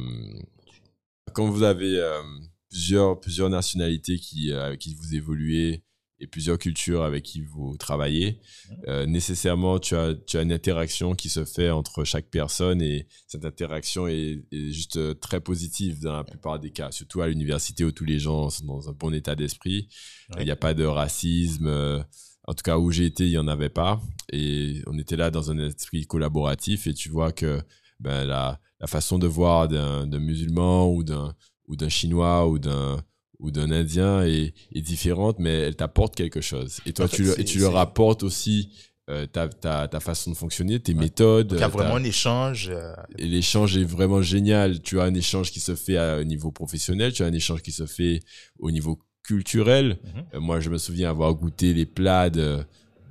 [1.33, 2.21] quand vous avez euh,
[2.69, 5.83] plusieurs plusieurs nationalités qui qui vous évoluez
[6.19, 8.39] et plusieurs cultures avec qui vous travaillez,
[8.87, 13.07] euh, nécessairement tu as, tu as une interaction qui se fait entre chaque personne et
[13.27, 17.27] cette interaction est, est juste euh, très positive dans la plupart des cas, surtout à
[17.27, 19.89] l'université où tous les gens sont dans un bon état d'esprit.
[20.31, 20.45] Il Ouais.
[20.45, 21.67] n'y a pas de racisme.
[21.67, 22.01] euh,
[22.49, 24.01] en tout cas, où j'ai été, il n'y en avait pas.
[24.31, 27.61] Et on était là dans un esprit collaboratif et tu vois que
[27.99, 33.03] ben, la, la façon de voir d'un musulman ou d'un chinois ou d'un
[33.39, 36.79] ou d'un indien est, est différente, mais elle t'apporte quelque chose.
[36.85, 38.69] Et toi, En fait, tu, le, et tu leur apportes aussi
[39.09, 40.99] euh, ta, ta, ta façon de fonctionner, tes Ouais.
[41.01, 41.51] méthodes.
[41.53, 42.69] Il y a euh, vraiment un échange.
[42.73, 44.81] euh, et l'échange est vraiment génial.
[44.81, 47.61] Tu as un échange qui se fait à un niveau professionnel, tu as un échange
[47.61, 48.21] qui se fait
[48.59, 49.97] au niveau culturel.
[50.03, 50.23] Mhm.
[50.33, 52.59] Euh, moi, je me souviens avoir goûté les plats de,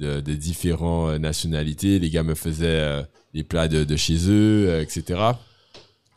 [0.01, 1.99] de, de différentes nationalités.
[1.99, 3.03] Les gars me faisaient
[3.33, 5.21] les plats de, de chez eux, etc.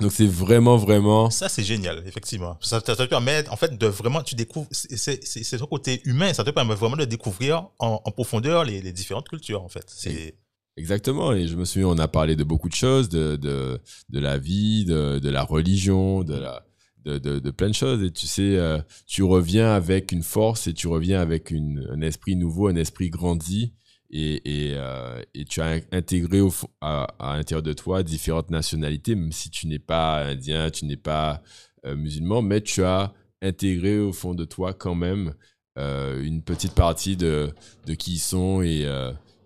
[0.01, 1.29] Donc, c'est vraiment, vraiment.
[1.29, 2.57] Ça, c'est génial, effectivement.
[2.61, 5.65] Ça, ça te permet, en fait, de vraiment, tu découvres, c'est- c'est c'est- c'est ton
[5.67, 9.61] côté humain, ça te permet vraiment de découvrir en, en profondeur les, les différentes cultures,
[9.63, 9.85] en fait.
[9.87, 10.35] C'est
[10.77, 11.33] Exactement.
[11.33, 14.37] Et je me souviens, on a parlé de beaucoup de choses, de, de, de la
[14.37, 16.65] vie, de, de la religion, de la.
[17.05, 18.77] De, de, de plein de choses et tu sais euh,
[19.07, 23.09] tu reviens avec une force et tu reviens avec une, un esprit nouveau un esprit
[23.09, 23.73] grandi
[24.11, 26.51] et, et, euh, et tu as intégré au,
[26.81, 30.97] à, à l'intérieur de toi différentes nationalités même si tu n'es pas indien tu n'es
[30.97, 31.41] pas
[31.85, 35.33] euh, musulman mais tu as intégré au fond de toi quand même
[35.77, 37.51] euh, une petite partie de,
[37.85, 38.87] de qui ils sont et,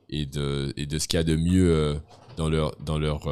[0.10, 1.98] et, de, et de ce qu'il y a de mieux
[2.38, 3.28] dans leur dans leur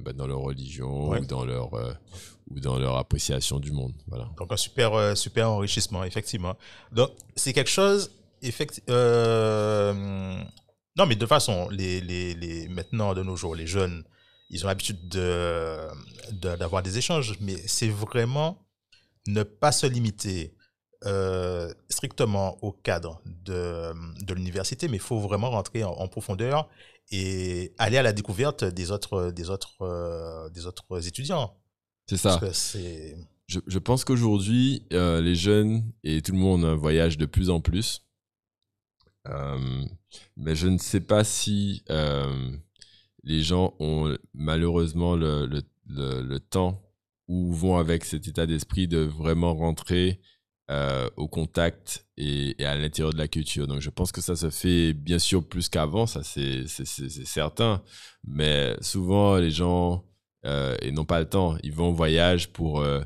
[0.00, 1.20] bah, dans leur religion Ouais.
[1.20, 1.70] ou dans leur
[2.50, 6.56] ou dans leur appréciation du monde voilà donc un super, super enrichissement, effectivement.
[6.92, 8.10] Donc, c'est quelque chose,
[8.42, 8.94] effectivement.
[10.96, 14.04] non, mais de toute façon, les, les, les, maintenant, de nos jours, les jeunes,
[14.50, 15.86] ils ont l'habitude de,
[16.32, 18.66] de- d'avoir des échanges, mais c'est vraiment
[19.26, 20.54] ne pas se limiter
[21.04, 23.92] euh, strictement au cadre de,
[24.24, 26.68] de l'université, mais il faut vraiment rentrer en, en profondeur
[27.10, 31.54] et aller à la découverte des autres, des autres, euh, des autres étudiants.
[32.08, 33.16] c'est ça Parce que c'est...
[33.46, 37.48] je, je pense qu'aujourd'hui, euh, les jeunes et tout le monde euh, voyage de plus
[37.50, 38.02] en plus.
[39.28, 39.84] Euh,
[40.36, 42.50] mais je ne sais pas si euh,
[43.24, 45.62] les gens ont malheureusement le, le,
[46.22, 46.82] le, temps
[47.26, 50.20] ou vont avec cet état d'esprit de vraiment rentrer
[50.70, 53.66] euh, au contact et, à l'intérieur de la culture.
[53.66, 57.82] Donc je pense que ça se fait bien sûr plus qu'avant, ça c'est certain.
[58.26, 60.04] Mais souvent les gens
[60.44, 61.56] euh, n'ont pas le temps.
[61.62, 63.00] Ils vont en voyage pour euh,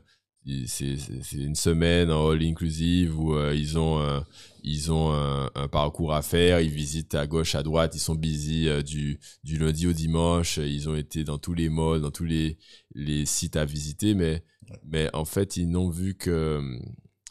[0.67, 0.97] c'est
[1.35, 4.25] une semaine en all inclusive où ils ont
[4.63, 8.15] ils ont un, un parcours à faire, ils visitent à gauche, à droite, ils sont
[8.15, 12.11] busy euh, du, du lundi au dimanche, ils ont été dans tous les malls, dans
[12.11, 12.59] tous les,
[12.95, 14.45] les sites à visiter, mais,
[14.85, 16.61] mais en fait, ils n'ont vu que,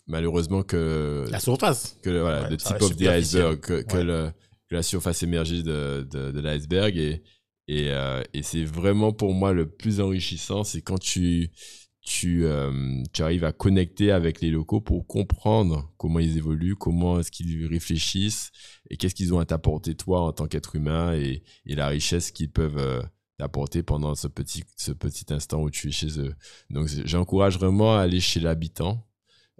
[0.08, 1.98] malheureusement, que, La surface.
[2.04, 4.04] que voilà, Ouais, le reste of the iceberg, que, que Ouais.
[4.04, 4.32] le-
[4.70, 6.96] que la surface émergée de, de, de l'iceberg.
[6.98, 7.22] Et,
[7.68, 11.52] et, euh, et c'est vraiment pour moi le plus enrichissant, c'est quand tu,
[12.02, 17.20] tu, euh, tu arrives à connecter avec les locaux pour comprendre comment ils évoluent, comment
[17.20, 18.52] est-ce qu'ils réfléchissent
[18.90, 22.52] et qu'est-ce qu'ils ont à t'apporter toi en tant qu'être humain et, la richesse qu'ils
[22.52, 23.02] peuvent euh,
[23.38, 26.34] t'apporter pendant ce petit, ce petit instant où tu es chez eux.
[26.70, 29.08] Donc j'encourage vraiment à aller chez l'habitant.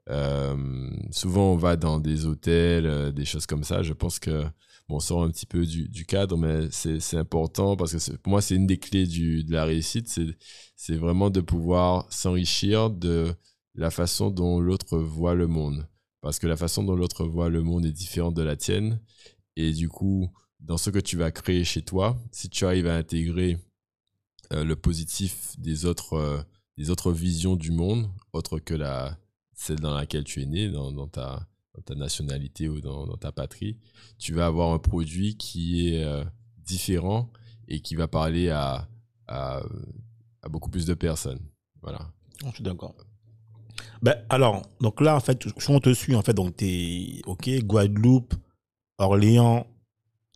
[0.10, 3.84] Euh, souvent on va dans des hôtels, euh, des choses comme ça.
[3.84, 4.46] Je pense que
[4.92, 8.56] on sort un petit peu du, cadre, mais c'est important parce que pour moi c'est
[8.56, 10.08] une des clés de la réussite,
[10.76, 13.34] c'est vraiment de pouvoir s'enrichir de
[13.76, 15.88] la façon dont l'autre voit le monde.
[16.22, 19.00] Parce que la façon dont l'autre voit le monde est différente de la tienne.
[19.56, 22.96] Et du coup, dans ce que tu vas créer chez toi, si tu arrives à
[22.96, 23.58] intégrer
[24.54, 26.42] euh, le positif des autres, euh,
[26.78, 29.18] des autres visions du monde, autre que la,
[29.54, 33.32] celle dans laquelle tu es né, dans ta, dans ta nationalité ou dans, dans ta
[33.32, 33.78] patrie,
[34.18, 36.24] tu vas avoir un produit qui est euh,
[36.58, 37.32] différent
[37.68, 38.88] et qui va parler à,
[39.28, 39.62] à,
[40.42, 41.40] à beaucoup plus de personnes.
[41.82, 42.12] Voilà.
[42.46, 42.96] Je suis d'accord.
[44.02, 48.34] Ben, alors, donc là, en fait, on te suit, en fait, donc t'es, ok, Guadeloupe,
[48.98, 49.68] Orléans,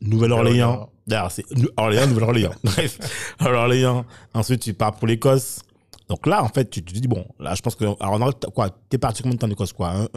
[0.02, 0.90] Nouvelle-Orléans.
[1.08, 1.46] D'ailleurs, c'est
[1.78, 2.54] Orléans, Nouvelle-Orléans.
[2.64, 4.06] Bref, Orléans.
[4.34, 5.60] Ensuite, tu pars pour l'Écosse.
[6.08, 7.84] Donc là, en fait, tu te dis, bon, là, je pense que,
[8.32, 9.89] t'as- quoi, t'es parti combien de temps en Écosse, quoi?
[9.91, 10.08] Un, euh,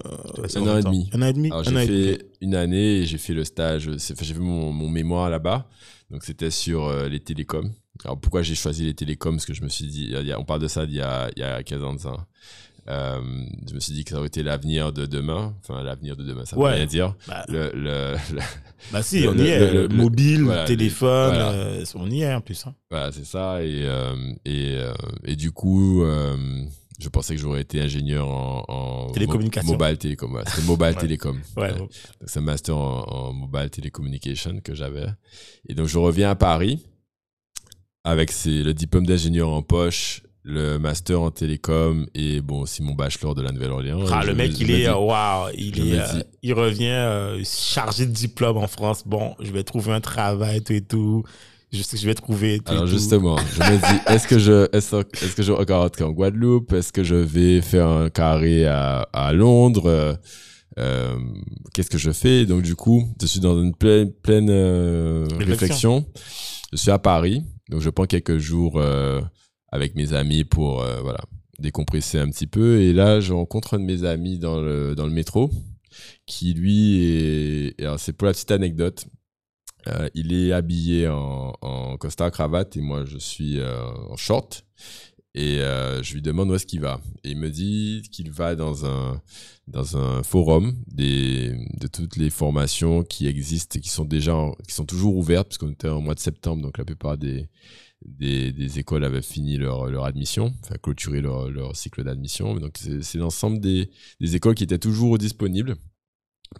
[0.56, 1.10] Un an et demi.
[1.14, 1.50] un an et demi?
[1.64, 1.86] J'ai demi.
[1.86, 5.66] fait une année et j'ai fait le stage, j'ai fait mon, mon mémoire là-bas.
[6.10, 7.72] Donc c'était sur euh, les télécoms.
[8.04, 9.32] Alors pourquoi j'ai choisi les télécoms?
[9.36, 11.00] Parce que je me suis dit, il y a- on parle de ça d'il y
[11.00, 12.12] a, il y a 15 ans de ça.
[12.88, 13.20] Euh,
[13.68, 15.54] je me suis dit que ça aurait été l'avenir de demain.
[15.60, 16.74] Enfin, l'avenir de demain, ça veut Ouais.
[16.74, 17.14] rien dire.
[17.26, 18.40] Bah, Le, le, le-
[18.92, 19.72] bah si, on y est.
[19.72, 21.50] le- le- Mobile, voilà, téléphone, voilà.
[21.52, 22.66] euh, on y est, en plus.
[22.66, 22.74] hein.
[22.90, 23.62] voilà, c'est ça.
[23.62, 24.14] Et, euh,
[24.46, 24.78] et,
[25.24, 26.02] et du coup,
[27.00, 29.70] je pensais que j'aurais été ingénieur en, en Télécommunication.
[29.72, 30.42] mo- mobile télécom.
[30.46, 30.94] C'était mobile Ouais.
[30.94, 31.40] télécom.
[31.56, 31.78] Ouais, Ouais.
[31.78, 31.90] Donc,
[32.26, 35.06] c'est un master en, en mobile telecommunication que j'avais.
[35.68, 36.84] Et donc, je reviens à Paris
[38.04, 43.34] avec le diplôme d'ingénieur en poche, le master en télécom et bon, aussi mon bachelor
[43.34, 44.00] de la Nouvelle-Orléans.
[44.10, 48.06] Ah, le me- mec, il me est, waouh, il est, euh, il revient euh, chargé
[48.06, 49.02] de diplôme en France.
[49.04, 51.22] Bon, je vais trouver un travail, tout et tout.
[51.70, 52.92] Je sais que je vais trouver tout Alors et tout.
[52.92, 55.02] justement, je me dis, est-ce que je, est-ce,
[55.34, 56.72] que je vais encore rentrer en Guadeloupe?
[56.72, 60.16] Est-ce que je vais faire un carré à, à Londres?
[60.78, 61.18] Euh,
[61.74, 62.46] Qu'est-ce que je fais?
[62.46, 65.46] Donc du coup, je suis dans une pleine, pleine Réflexion.
[65.46, 66.06] réflexion.
[66.72, 68.80] Je suis à Paris, donc je prends quelques jours
[69.70, 71.20] avec mes amis pour euh, voilà
[71.58, 72.80] décompresser un petit peu.
[72.80, 75.50] Et là, je rencontre un de mes amis dans le dans le métro,
[76.26, 79.06] qui lui est, alors c'est pour la petite anecdote.
[79.86, 84.64] Euh, il est habillé en, en costard cravate et moi je suis euh, en short
[85.34, 88.56] et euh, je lui demande où est-ce qu'il va et il me dit qu'il va
[88.56, 89.22] dans un
[89.68, 94.34] dans un forum des de toutes les formations qui existent et qui sont déjà
[94.66, 97.48] qui sont toujours ouvertes puisqu'on était en mois de septembre donc la plupart des
[98.04, 102.54] des, des écoles avaient fini leur, leur admission, enfin clôturé leur, leur cycle d'admission.
[102.56, 103.90] Donc c'est l'ensemble des,
[104.20, 105.76] des écoles qui étaient toujours disponibles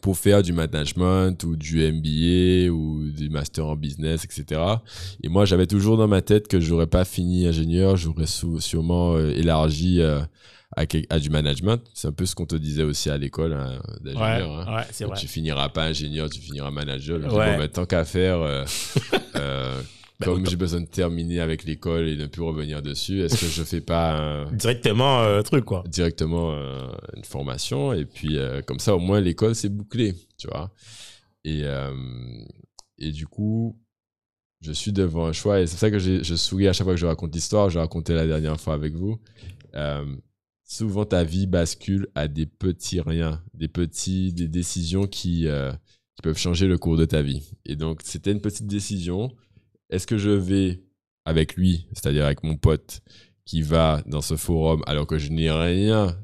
[0.02, 4.60] pour faire du management ou du MBA ou du master en business, etc.
[5.22, 9.30] Et moi, j'avais toujours dans ma tête que j'aurais pas fini ingénieur, j'aurais sûrement euh,
[9.30, 10.20] élargi euh,
[10.76, 11.80] à, du management.
[11.94, 14.68] C'est un peu ce qu'on te disait aussi à l'école hein, Ouais, d'ingénieur.
[14.68, 14.76] hein.
[14.76, 15.16] ouais, c'est vrai.
[15.18, 17.18] Tu finiras pas ingénieur, tu finiras manager.
[17.20, 17.52] Dis, Ouais.
[17.52, 18.64] bon, ben, tant qu'à faire, euh,
[20.20, 23.46] Ben, comme j'ai besoin de terminer avec l'école et ne plus revenir dessus, est-ce que
[23.46, 24.16] je fais pas
[24.46, 25.84] un- Directement, euh, truc, quoi.
[25.86, 30.48] directement euh, une formation et puis euh, comme ça au moins l'école c'est bouclé tu
[30.48, 30.72] vois.
[31.44, 31.62] Et
[32.98, 33.78] et du coup
[34.60, 37.00] je suis devant un choix et c'est ça que je souris à chaque fois que
[37.00, 37.70] je raconte l'histoire.
[37.70, 39.20] Je racontais la dernière fois avec vous.
[40.64, 45.46] Souvent ta vie bascule à des petits riens des petits des décisions qui
[46.16, 47.48] qui peuvent changer le cours de ta vie.
[47.64, 49.30] Et donc c'était une petite décision
[49.90, 50.80] est-ce que je vais
[51.24, 53.00] avec lui c'est-à-dire avec mon pote
[53.44, 56.16] qui va dans ce forum alors que je n'ai rien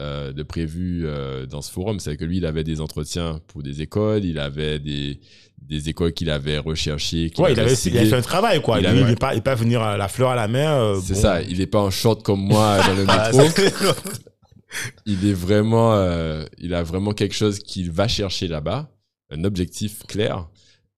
[0.00, 1.98] euh, de prévu euh, dans ce forum?
[1.98, 5.18] C'est que lui, il avait des entretiens pour des écoles, il avait des,
[5.60, 7.32] des écoles qu'il avait recherchées.
[7.38, 8.78] Ouais, il avait, il avait fait un travail, quoi.
[8.78, 10.46] Il Lui, avait- il n'est pas, il est pas venir à la fleur à la
[10.46, 10.80] main.
[10.80, 11.20] euh, C'est bon.
[11.20, 13.90] ça, il n'est pas en short comme moi dans le Ah, métro.
[15.06, 18.88] il est vraiment, euh, il a vraiment quelque chose qu'il va chercher là-bas,
[19.30, 20.48] un objectif clair.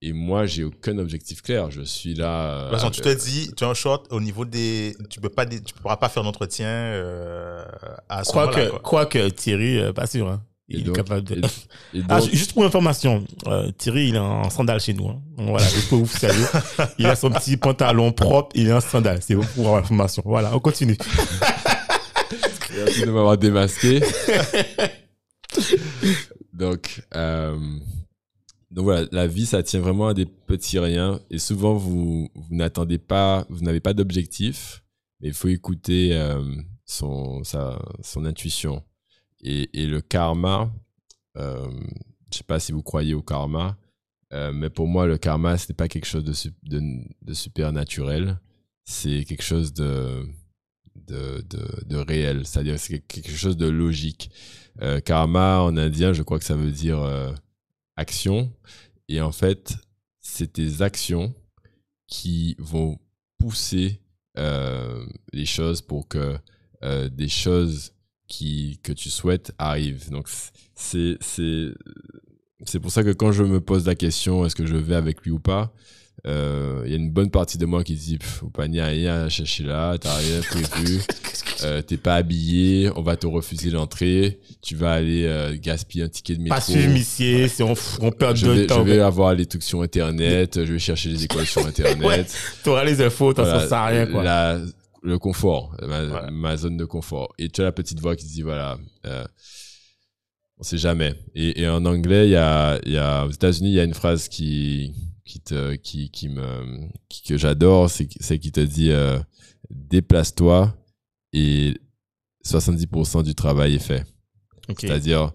[0.03, 1.69] Et moi, j'ai aucun objectif clair.
[1.69, 2.25] Je suis là.
[2.25, 4.95] De euh, toute façon, tu te avec- dis, tu es en short au niveau des.
[5.11, 7.63] Tu peux pas, tu pourras pas faire d'entretien euh,
[8.09, 8.69] à ce Quoique, moment-là.
[8.71, 8.79] quoi.
[8.79, 10.27] quoique Thierry, euh, pas sûr.
[10.27, 10.41] Hein.
[10.69, 11.35] Et Il donc- est capable de.
[11.35, 15.07] et- et Ah, donc- juste pour information, euh, Thierry, il est en sandales chez nous.
[15.09, 15.21] Hein.
[15.37, 16.45] Donc, Voilà, juste pour vous saluer.
[16.97, 19.19] Il a son petit pantalon propre, il est en sandales.
[19.21, 20.23] C'est pour information.
[20.25, 20.97] Voilà, on continue.
[22.75, 24.01] Merci de m'avoir démasqué.
[26.53, 27.57] donc, euh,
[28.71, 31.19] donc voilà, la vie, ça tient vraiment à des petits riens.
[31.29, 34.81] Et souvent, vous, vous n'attendez pas, vous n'avez pas d'objectif,
[35.19, 36.41] mais il faut écouter euh,
[36.85, 38.81] son, sa, son intuition.
[39.41, 40.71] Et, le karma,
[41.37, 41.69] euh,
[42.31, 43.77] je sais pas si vous croyez au karma,
[44.33, 47.73] euh, mais pour moi, le karma, ce n'est pas quelque chose de, de, de super
[47.73, 48.39] naturel.
[48.85, 50.25] C'est quelque chose de,
[50.95, 51.43] de,
[51.85, 54.31] de, réel, c'est-à-dire c'est quelque chose de logique.
[54.81, 56.99] Euh, karma en indien, je crois que ça veut dire
[59.07, 59.75] Et en fait,
[60.19, 61.33] c'est tes actions
[62.07, 62.99] qui vont
[63.37, 64.01] pousser
[64.37, 66.37] euh, les choses pour que
[66.83, 67.93] euh, des choses
[68.27, 70.09] qui, que tu souhaites arrivent.
[70.09, 70.29] Donc,
[70.75, 71.17] c'est
[72.81, 75.31] pour ça que quand je me pose la question, est-ce que je vais avec lui
[75.31, 75.73] ou pas,
[76.27, 79.23] euh, il y a une bonne partie de moi qui se dit, au panier, rien
[79.23, 80.99] à chercher là, t'as rien prévu,
[81.63, 86.09] euh, t'es pas habillé, on va te refuser l'entrée, tu vas aller euh, gaspiller un
[86.09, 86.57] ticket de métro.
[86.73, 88.83] Pas Missier, c'est on, on perd je vais, je temps.
[88.83, 92.05] vais avoir les trucs sur internet, je vais chercher les écoles sur internet.
[92.05, 92.25] Ouais.
[92.63, 94.23] T'auras les infos, t'en Voilà, sers à rien, quoi.
[94.23, 94.59] la-
[95.03, 96.31] le confort, ma, Ouais.
[96.31, 97.33] ma zone de confort.
[97.39, 99.25] Et tu as la petite voix qui dit voilà, euh,
[100.59, 101.15] on sait jamais.
[101.33, 103.83] Et, et en anglais, il y a, il y a, aux États-Unis, il y a
[103.83, 104.93] une phrase qui,
[105.31, 109.17] qui te, qui, qui me, qui- que j'adore, c'est, c'est qui te dit euh,
[109.69, 110.75] déplace-toi
[111.31, 111.77] et
[112.45, 114.05] 70% du travail est fait.
[114.87, 115.31] C'est-à-dire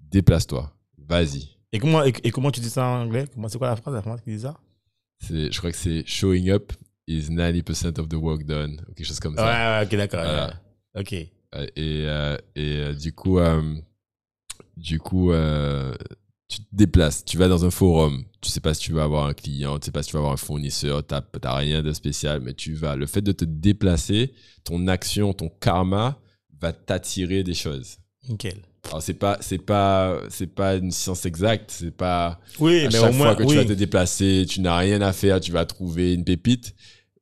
[0.00, 0.72] déplace-toi,
[1.08, 1.48] vas-y.
[1.72, 3.26] Et comment, et, et comment tu dis ça en anglais?
[3.34, 4.58] Comment c'est quoi la phrase, la phrase qui dit ça?
[5.28, 6.72] Je crois que c'est showing up
[7.06, 9.80] is 90% of the work done, ou quelque chose comme ça.
[9.80, 10.20] ouais, ok, d'accord.
[10.22, 10.60] Voilà.
[10.96, 11.12] Ok.
[11.12, 13.38] Euh, et, euh, et euh, du coup,
[14.76, 15.32] du coup
[16.50, 19.26] tu te déplaces, tu vas dans un forum, tu sais pas si tu vas avoir
[19.26, 21.92] un client, tu sais pas si tu vas avoir un fournisseur, t'as t'as rien de
[21.92, 22.96] spécial, mais tu vas.
[22.96, 24.34] Le fait de te déplacer,
[24.64, 26.18] ton action, ton karma
[26.60, 27.98] va t'attirer des choses.
[28.28, 28.58] Nickel.
[28.88, 32.90] Alors c'est pas c'est pas c'est pas une science exacte, c'est pas Oui, à mais
[32.92, 33.48] chaque au moins, fois que oui.
[33.50, 36.74] tu vas te déplacer, tu n'as rien à faire, tu vas trouver une pépite,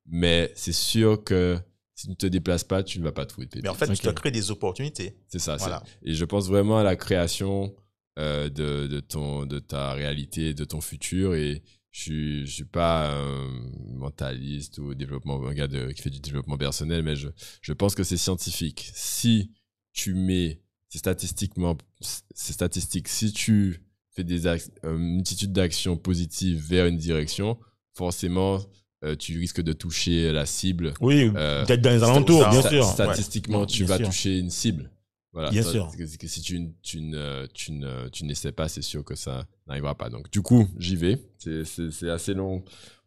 [0.07, 1.59] mais c'est sûr que
[1.95, 3.65] si tu ne te déplaces pas, tu ne vas pas trouver de pépite.
[3.65, 5.17] Mais en fait, tu dois créer des opportunités.
[5.27, 5.59] C'est ça.
[5.59, 5.83] c'est- Voilà.
[6.05, 7.75] Et je pense vraiment à la création
[8.19, 11.35] euh, de, de, ton, de ta réalité, de ton futur.
[11.35, 13.49] Et je suis, je suis pas un
[13.95, 17.29] mentaliste ou développement, un gars de- qui fait du développement personnel, mais je,
[17.63, 18.91] je pense que c'est scientifique.
[18.95, 19.51] Si
[19.93, 26.59] tu mets, c'est statistiquement, c'est statistique, si tu fais des ac- une multitude d'actions positives
[26.61, 27.59] vers une direction,
[27.95, 28.61] forcément,
[29.05, 32.85] euh, tu risques de toucher la cible Oui, Euh, peut-être dans les alentours, bien sûr.
[32.85, 33.67] Statistiquement, Ouais.
[33.67, 34.07] tu Bien vas sûr.
[34.09, 34.91] toucher une cible.
[35.39, 35.51] Voilà.
[35.53, 35.89] Bien Ça- sûr.
[35.97, 39.47] que- que si tu, tu, ne- tu, ne- tu n'essaies pas, c'est sûr que ça
[39.69, 40.11] n'arrivera pas.
[40.11, 41.17] Donc, du coup, j'y vais.
[41.39, 42.65] C'est- C'est c'est assez long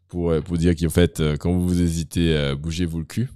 [0.07, 3.29] pour, euh, pour dire qu'en fait, euh, quand vous hésitez, euh, bougez-vous le cul.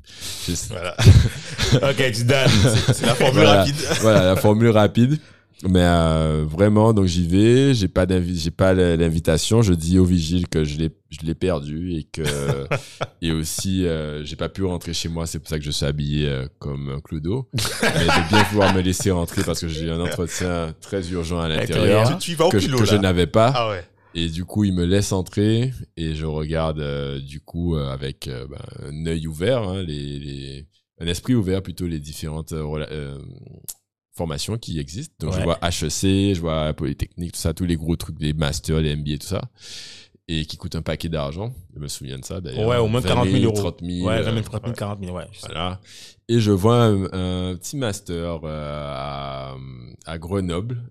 [0.70, 0.96] Voilà.
[1.74, 2.48] ok, tu donnes.
[2.94, 3.60] C'est la formule Voilà.
[3.64, 3.76] rapide.
[4.00, 5.20] voilà, la formule rapide.
[5.64, 7.74] Mais euh, vraiment, donc j'y vais.
[7.74, 9.62] J'ai pas j'ai pas l'invitation.
[9.62, 12.22] Je dis au vigile que je l'ai, je l'ai perdu et que
[13.22, 15.26] et aussi euh, j'ai pas pu rentrer chez moi.
[15.26, 17.50] C'est pour ça que je suis habillé euh, comme un clodo.
[17.54, 21.48] Mais de bien pouvoir me laisser rentrer parce que j'ai un entretien très urgent à
[21.48, 22.04] l'intérieur
[22.36, 23.52] vas au que, je- que je n'avais pas.
[23.56, 23.84] Ah ouais.
[24.14, 28.28] Et du coup, il me laisse entrer et je regarde euh, du coup euh, avec
[28.28, 30.68] euh, ben, un œil ouvert, hein, les, les-
[31.02, 33.18] un esprit ouvert plutôt les différentes euh, euh,
[34.16, 35.14] formations qui existent.
[35.20, 35.44] Donc je Ouais.
[35.44, 39.18] vois HEC, je vois Polytechnique, tout ça, tous les gros trucs, les masters, les MBA,
[39.20, 39.42] tout ça.
[40.28, 41.54] Et qui coûtent un paquet d'argent.
[41.76, 42.68] Je me souviens de ça d'ailleurs.
[42.68, 43.56] Ouais, au moins 20 40 000 euros.
[43.56, 44.08] 30 000.
[44.08, 45.26] Ouais, euh, 20 000, 30 000, 40 000, ouais.
[45.32, 45.80] je voilà.
[46.28, 47.04] Et je vois un,
[47.52, 49.56] un petit master euh, à,
[50.06, 50.82] à Grenoble,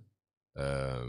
[0.58, 1.04] euh,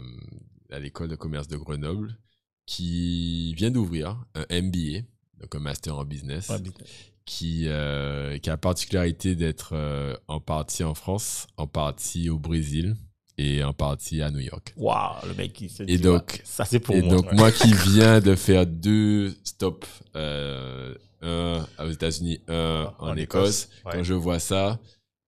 [0.72, 2.18] à l'école de commerce de Grenoble,
[2.66, 5.02] qui vient d'ouvrir un MBA,
[5.40, 7.12] donc un master en business, Ouais, business.
[7.26, 12.38] Qui, euh, qui a la particularité d'être euh, en partie en France, en partie au
[12.38, 12.96] Brésil
[13.36, 14.72] et en partie à New York.
[14.76, 17.14] Waouh, le mec, il se dit, Et donc- ouais, ça c'est pour et moi.
[17.16, 23.16] donc, moi qui viens de faire deux stops, euh, un aux États-Unis, un en, En
[23.16, 23.92] Écosse, Écosse, ouais.
[23.92, 24.78] quand je vois ça,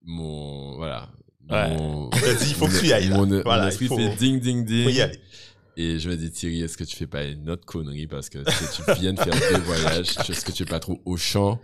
[0.04, 0.76] mon.
[0.76, 1.08] Voilà.
[1.50, 1.76] Ouais.
[1.76, 2.18] Mon, dit,
[2.48, 3.08] il faut que tu y ailles.
[3.08, 4.84] Mon, mon Voilà, il esprit faut- fait ding, ding, ding.
[4.84, 5.18] Faut y aller.
[5.80, 8.38] Et je me dis, Thierry, est-ce que tu fais pas une autre connerie parce que
[8.38, 11.60] tu, tu viens de faire deux voyages, est-ce que tu es pas trop au champ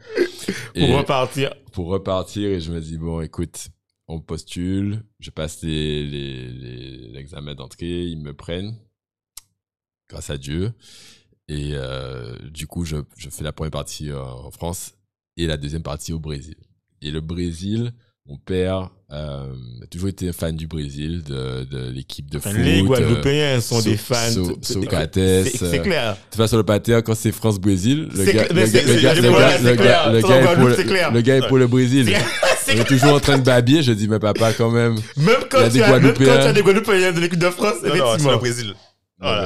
[0.74, 1.52] Pour repartir.
[1.72, 3.68] pour repartir et je me dis bon écoute
[4.06, 8.76] on postule, je passe les- les- les- l'examen d'entrée, ils me prennent,
[10.10, 10.72] grâce à Dieu.
[11.48, 14.94] Et euh, du coup, je, je fais la première partie euh, en France
[15.38, 16.56] et la deuxième partie au Brésil.
[17.00, 17.92] Et le Brésil,
[18.26, 19.46] mon père euh,
[19.90, 22.58] toujours été fan du Brésil, de, de l'équipe de Enfin, foot.
[22.60, 24.30] les euh, Guadeloupéens sont So- des fans.
[24.32, 26.12] So- Socrates, c'est- euh, clair.
[26.14, 29.74] de toute façon, le pater, quand c'est France-Brésil, le gars, est pour le,
[30.84, 31.12] clair.
[31.12, 32.14] le gars est pour le Brésil.
[32.68, 33.82] On est toujours en train de babiller.
[33.82, 34.94] Je dis, mais papa, quand même.
[35.16, 37.50] Même Il y quand, a tu des as, quand tu des Guadeloupéens de l'équipe de
[37.50, 38.32] France, effectivement.
[38.32, 38.74] le Brésil.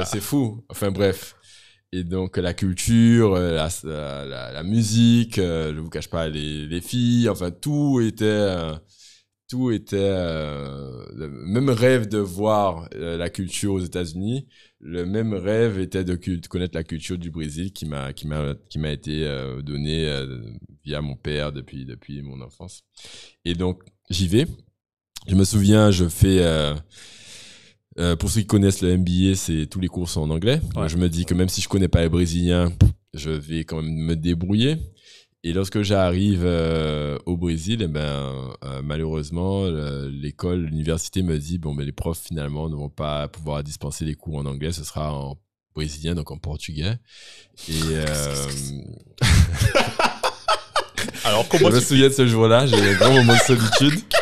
[0.05, 0.63] C'est fou.
[0.69, 1.35] Enfin, bref.
[1.91, 6.29] Et donc, la culture, euh, la, la, la- la musique, euh, je vous cache pas,
[6.29, 8.73] les, les filles, enfin, tout était, euh,
[9.49, 14.47] tout était, euh, le même rêve de voir euh, la culture aux États-Unis.
[14.79, 16.15] Le même rêve était de,
[16.47, 20.07] connaître la culture du Brésil qui m'a, qui m'a, qui m'a été euh, donnée
[20.85, 22.83] via mon père depuis, depuis mon enfance.
[23.43, 23.81] Et donc,
[24.11, 24.45] j'y vais.
[25.27, 26.45] Je me souviens, je fais,
[28.19, 30.61] pour ceux qui connaissent le MBA, c'est tous les cours sont en anglais.
[30.75, 32.71] Donc, je me dis que même si je connais pas les Brésiliens,
[33.15, 34.77] je vais quand même me débrouiller.
[35.45, 38.01] Et lorsque j'arrive euh, au Brésil, eh ben,
[38.65, 43.29] euh, malheureusement, le- l'école, l'université me dit bon, mais les profs finalement ne vont pas
[43.29, 45.37] pouvoir dispenser les cours en anglais, ce sera en
[45.73, 46.97] brésilien, donc en portugais.
[47.69, 48.05] Et euh,
[51.23, 53.39] Alors, je comment me tu souviens de ce jour-là, j'ai eu un grand moment de
[53.39, 54.01] solitude.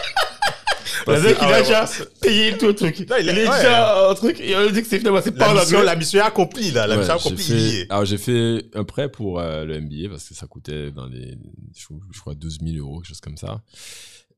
[1.07, 1.85] Le mec, il Ah a ouais, déjà
[2.21, 2.99] payé tout le truc.
[3.09, 3.57] Non, il est- ouais.
[3.57, 5.85] déjà un truc, et on lui dit que c'est finalement, c'est pas la mission, anglais.
[5.85, 6.87] la mission est accomplie, là.
[6.87, 10.47] La mission accomplie, alors j'ai fait un prêt pour euh, le MBA parce que ça
[10.47, 11.37] coûtait dans les,
[11.75, 13.61] je, crois 12 000 euros, quelque chose comme ça,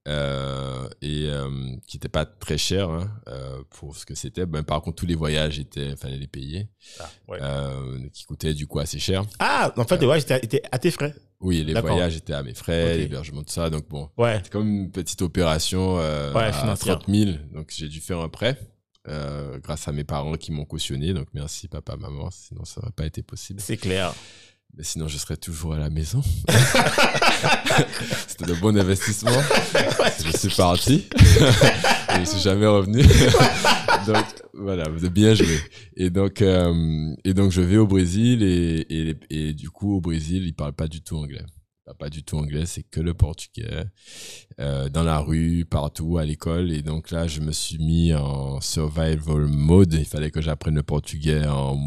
[0.08, 1.50] euh, et euh,
[1.88, 4.46] qui n'était pas très cher hein, euh, pour ce que c'était.
[4.46, 6.68] Ben, par contre, tous les voyages étaient, fallait les payer,
[7.00, 7.40] Ah, ouais.
[7.42, 9.24] euh, qui coûtaient du coup assez cher.
[9.40, 11.14] Ah, en fait, ouais, j'étais était à tes frais.
[11.42, 13.70] Oui, les voyages étaient à mes frais, l'hébergement, tout ça.
[13.70, 14.42] Donc bon, Ouais.
[14.44, 17.00] c'est comme une petite opération euh, Ouais, à financière.
[17.00, 17.32] 30 000.
[17.54, 18.58] Donc j'ai dû faire un prêt.
[19.08, 22.92] euh, grâce à mes parents qui m'ont cautionné, donc merci papa, maman, sinon ça n'aurait
[22.92, 23.60] pas été possible.
[23.62, 24.14] C'est clair.
[24.78, 26.22] Mais sinon, je serais toujours à la maison.
[28.28, 29.32] C'était de bon investissement.
[30.24, 31.08] je suis parti.
[32.20, 33.04] Je suis jamais revenu.
[34.14, 35.58] Donc, voilà, vous avez bien joué.
[35.96, 40.02] Et donc, euh, et donc je vais au Brésil et, et, et du coup, au
[40.02, 41.44] Brésil, ils parlent pas du tout anglais.
[41.88, 43.86] Ils pas du tout anglais, c'est que le portugais.
[44.60, 46.72] Euh, dans la rue, partout, à l'école.
[46.72, 49.94] Et donc là, je me suis mis en survival mode.
[49.94, 51.80] Il fallait que j'apprenne le portugais en,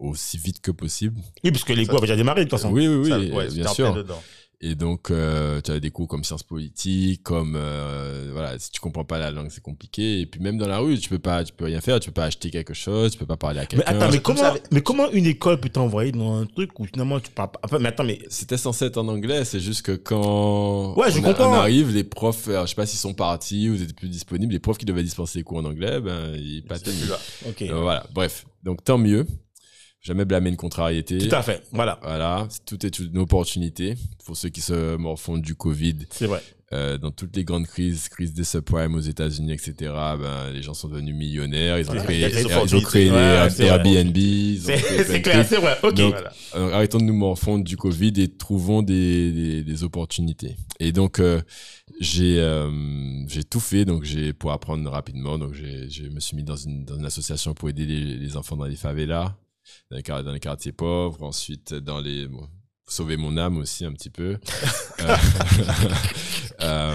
[0.00, 1.20] aussi vite que possible.
[1.44, 2.72] Oui, parce que les cours avaient déjà démarré, de toute façon.
[2.72, 3.94] Oui, oui, oui, Ça- euh, ouais, bien en sûr.
[3.94, 4.20] dedans.
[4.62, 8.78] Et donc, euh, tu as des cours comme sciences politiques, comme euh, voilà, si tu
[8.78, 10.20] comprends pas la langue, c'est compliqué.
[10.20, 12.14] Et puis même dans la rue, tu peux pas, tu peux rien faire, tu peux
[12.20, 13.86] pas acheter quelque chose, tu peux pas parler à Mais quelqu'un.
[13.86, 17.18] attends, mais comme comment, mais comment une école peut t'envoyer dans un truc où finalement
[17.20, 17.60] tu parles pas?
[17.64, 18.18] Enfin, mais attends, mais.
[18.28, 21.50] C'était censé être en anglais, c'est juste que quand Ouais, je on, comprends.
[21.52, 24.10] on arrive, les profs, alors, je sais pas s'ils sont partis ou ils étaient plus
[24.10, 27.18] disponibles, les profs qui devaient dispenser les cours en anglais, ben ils pas là.
[27.48, 27.62] Ok.
[27.62, 28.44] Euh, voilà, bref.
[28.62, 29.24] Donc tant mieux.
[30.02, 31.18] Jamais blâmer une contrariété.
[31.18, 31.62] Tout à fait.
[31.72, 31.98] Voilà.
[32.02, 35.96] Voilà, tout est une opportunité pour ceux qui se morfondent du Covid.
[36.10, 36.42] C'est vrai.
[36.72, 40.72] Euh, dans toutes les grandes crises, crise des subprimes aux États-Unis, etc., ben, les gens
[40.72, 43.64] sont devenus millionnaires, ils ont créé, des ils ont créé Ouais, des.
[43.64, 44.16] Airbnb,
[44.60, 45.76] C'est clair, c'est vrai.
[45.82, 45.94] Ok.
[45.94, 46.32] Donc, Voilà.
[46.52, 50.56] Alors, arrêtons de nous morfondre du Covid et trouvons des, des, des opportunités.
[50.78, 51.42] Et donc, euh,
[51.98, 52.70] j'ai euh,
[53.26, 55.38] j'ai tout fait donc j'ai pour apprendre rapidement.
[55.38, 58.36] Donc, j'ai je me suis mis dans une, dans une association pour aider les, les
[58.36, 59.34] enfants dans les favelas,
[59.90, 61.22] dans les, quartiers pauvres.
[61.22, 62.28] Ensuite, dans les...
[62.90, 64.36] sauver mon âme aussi un petit peu.
[65.00, 65.16] Euh,
[66.62, 66.94] euh,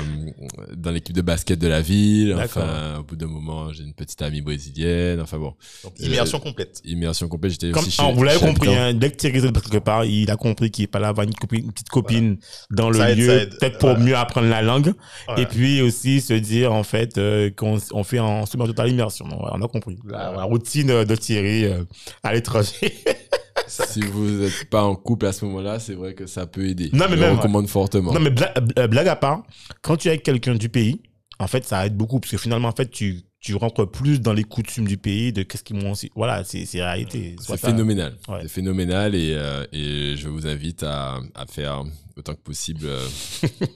[0.78, 2.36] dans l'équipe de basket de la ville.
[2.40, 5.20] Enfin, au bout d'un moment, j'ai une petite amie brésilienne.
[5.20, 6.82] Enfin bon, Donc, immersion complète.
[6.86, 7.54] immersion complète.
[7.54, 10.36] J'étais aussi chez, vous l'avez compris, hein, dès que Thierry est quelque part, il a
[10.36, 12.38] compris qu'il fallait avoir une, copine, une petite copine
[12.70, 14.04] dans le Ça lieu, peut-être pour Voilà.
[14.04, 14.94] mieux apprendre la langue,
[15.26, 15.42] Voilà.
[15.42, 19.26] et puis aussi se dire en fait euh, qu'on on fait en semi totale immersion.
[19.32, 19.98] On a compris.
[20.06, 21.84] La, la routine euh, de Thierry euh,
[22.22, 22.94] à l'étranger.
[23.68, 26.90] si vous n'êtes pas en couple à ce moment-là, c'est vrai que ça peut aider.
[26.94, 28.14] Non, mais Je même- recommande fortement.
[28.14, 29.44] non mais bla- bla- blague à part,
[29.82, 31.02] quand tu es avec quelqu'un du pays,
[31.40, 34.34] en fait ça aide beaucoup parce que finalement en fait tu tu rentres plus dans
[34.34, 36.10] les coutumes du pays de qu'est-ce qu'ils m'ont aussi.
[36.16, 37.36] Voilà, c'est réalité.
[37.40, 38.18] C'est phénoménal.
[38.28, 38.40] Ouais.
[38.42, 41.84] C'est phénoménal et, euh, et je vous invite à, à faire
[42.18, 43.08] autant que possible euh,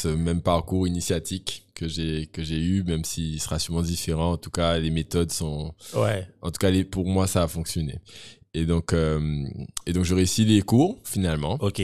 [0.00, 4.32] ce même parcours initiatique que j'ai que j'ai eu, même s'il sera sûrement différent.
[4.32, 6.26] En tout cas, les méthodes sont, Ouais.
[6.40, 7.98] en tout cas, les, pour moi, ça a fonctionné.
[8.54, 9.44] Et donc, euh,
[9.86, 11.56] et donc, je réussis les cours finalement.
[11.60, 11.82] Ok.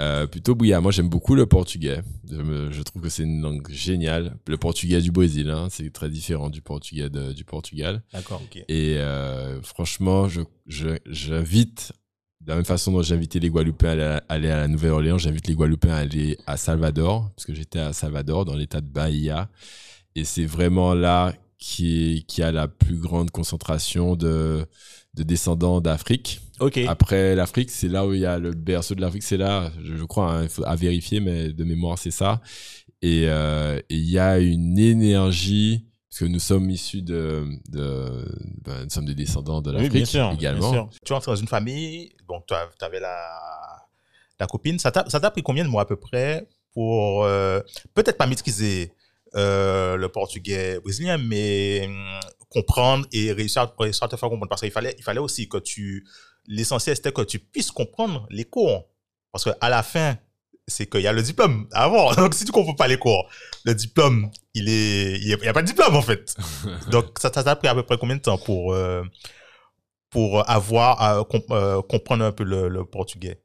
[0.00, 0.90] Euh, plutôt brillamment.
[0.90, 2.00] J'aime beaucoup le portugais.
[2.28, 4.36] Je, me- je trouve que c'est une langue géniale.
[4.48, 8.02] Le portugais du Brésil, hein, c'est très différent du portugais de- du Portugal.
[8.12, 8.40] D'accord.
[8.42, 8.56] Ok.
[8.68, 11.92] Et euh, franchement, je, je, j'invite
[12.40, 15.18] de la même façon dont j'invitais les Guadeloupéens à aller à, aller à la Nouvelle-Orléans,
[15.18, 18.88] j'invite les Guadeloupéens à aller à Salvador, parce que j'étais à Salvador, dans l'état de
[18.88, 19.48] Bahia.
[20.16, 24.66] Et c'est vraiment là qui, qui a la plus grande concentration de,
[25.14, 26.40] de descendants d'Afrique.
[26.86, 29.96] Après l'Afrique, c'est là où il y a le berceau de l'Afrique, c'est là, je,
[29.96, 32.40] je crois, hein, à vérifier, mais de mémoire, c'est ça.
[33.02, 38.24] Et euh, et il y a une énergie, parce que nous sommes issus de, de
[38.64, 40.34] ben, nous sommes des descendants de l'Afrique également.
[40.36, 40.90] bien sûr.
[41.04, 42.54] Tu entres dans une famille, donc tu
[42.84, 43.18] avais la,
[44.38, 44.78] la copine.
[44.78, 47.60] Ça t'a ça t'a pris combien de mois à peu près pour euh,
[47.94, 48.92] peut-être pas maîtriser
[49.34, 52.20] euh, le portugais brésilien, mais hum,
[52.52, 55.48] comprendre et réussir à, réussir à te faire comprendre Parce qu'il fallait, il fallait aussi
[55.48, 56.06] que tu.
[56.46, 58.88] L'essentiel, c'était que tu puisses comprendre les cours.
[59.32, 60.16] Parce qu'à la fin,
[60.66, 62.12] c'est qu'il y a le diplôme avant.
[62.16, 63.28] Donc, si tu comprends pas les cours,
[63.64, 66.34] le diplôme, il est, il n'y a pas de diplôme, en fait.
[66.90, 69.02] Donc, ça t'a pris à peu près combien de temps pour, euh,
[70.10, 73.42] pour avoir, à euh, comprendre un peu le, le portugais?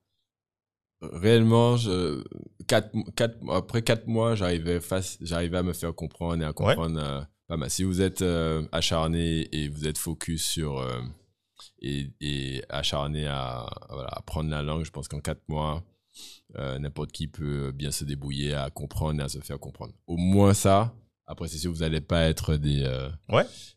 [1.02, 2.24] Réellement, je,
[2.68, 7.58] quatre, quatre, après quatre mois, j'arrivais à me faire comprendre et à comprendre euh, pas
[7.58, 7.70] mal.
[7.70, 11.02] Si vous êtes euh, acharné et vous êtes focus sur euh,
[11.82, 15.84] et, et acharné à, à apprendre la langue, je pense qu'en quatre mois,
[16.58, 19.94] euh, n'importe qui peut bien se débrouiller à comprendre et à se faire comprendre.
[20.08, 20.94] Au moins ça.
[21.30, 22.84] Après, c'est sûr, vous n'allez pas être des.
[22.84, 23.10] euh,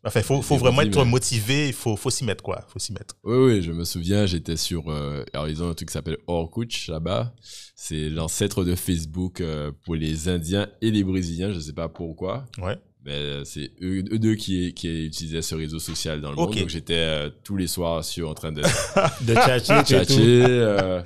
[0.05, 2.65] Enfin, il faut, vraiment être motivé, il faut, faut s'y mettre, quoi.
[2.69, 3.17] faut s'y mettre.
[3.25, 4.89] Oui, oui, je me souviens, j'étais sur.
[4.89, 7.35] euh, alors, ils ont un truc qui s'appelle Orkut là-bas.
[7.75, 9.43] C'est l'ancêtre de Facebook
[9.85, 11.51] pour les Indiens et les Brésiliens.
[11.51, 12.47] Je ne sais pas pourquoi.
[12.59, 12.79] Ouais.
[13.05, 16.49] Mais euh, c'est eux, eux deux qui, qui utilisaient ce réseau social dans le Ok.
[16.51, 16.59] monde.
[16.59, 18.61] Donc, j'étais euh, tous les soirs sur en train de
[19.23, 21.01] De tchatcher, euh,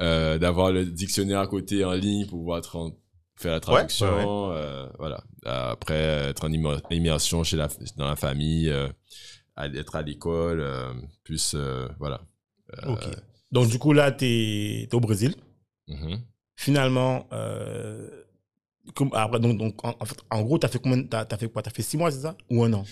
[0.00, 2.62] euh, d'avoir le dictionnaire à côté en ligne pour pouvoir
[3.36, 4.48] faire la traduction.
[4.50, 4.88] ouais, ouais.
[4.98, 5.22] voilà.
[5.44, 8.68] Après, être en immer- immersion chez la, dans la famille,
[9.56, 10.64] être à l'école,
[11.22, 11.54] plus.
[12.00, 12.22] voilà.
[13.52, 15.34] Donc, du coup, là, tu es, au Brésil.
[15.86, 16.18] mhm.
[16.58, 18.08] Finalement, euh,
[18.94, 21.36] comme, après, donc, donc, en, en fait, en gros, tu as fait combien T'as as
[21.36, 21.62] fait quoi?
[21.62, 22.36] T'as fait six mois, c'est ça?
[22.50, 22.84] Ou un an?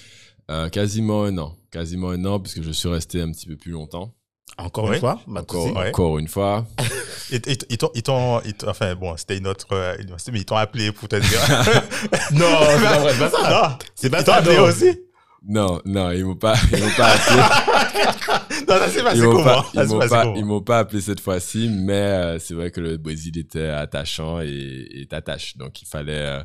[0.51, 1.55] Euh, quasiment un an.
[1.70, 4.12] Quasiment un an, puisque je suis resté un petit peu plus longtemps.
[4.59, 4.95] Encore Ouais.
[4.97, 5.20] une fois?
[5.26, 5.72] Bah, Encore, tu.
[5.76, 5.88] Ouais.
[5.88, 6.66] encore une fois.
[7.32, 10.30] Et, et, ils t'ont, ils t'ont, ils t'ont- enfin, bon, c'était une autre euh, université,
[10.30, 11.40] mais ils t'ont appelé pour te dire.
[12.32, 13.51] Non, c'est pas vrai, c'est pas ça.
[13.51, 14.36] non, C'est pas ils t'ont ça.
[14.38, 14.64] appelé non.
[14.64, 15.01] aussi.
[15.47, 17.42] Non, non, ils m'ont pas, ils m'ont pas appelé.
[18.68, 19.45] Non, ça s'est passé ils m'ont comment?
[19.45, 22.80] pas, ils m'ont pas, ils m'ont pas appelé cette fois-ci, mais euh, c'est vrai que
[22.80, 25.57] le Brésil était attachant et, et t'attache.
[25.57, 26.42] Donc il fallait, euh,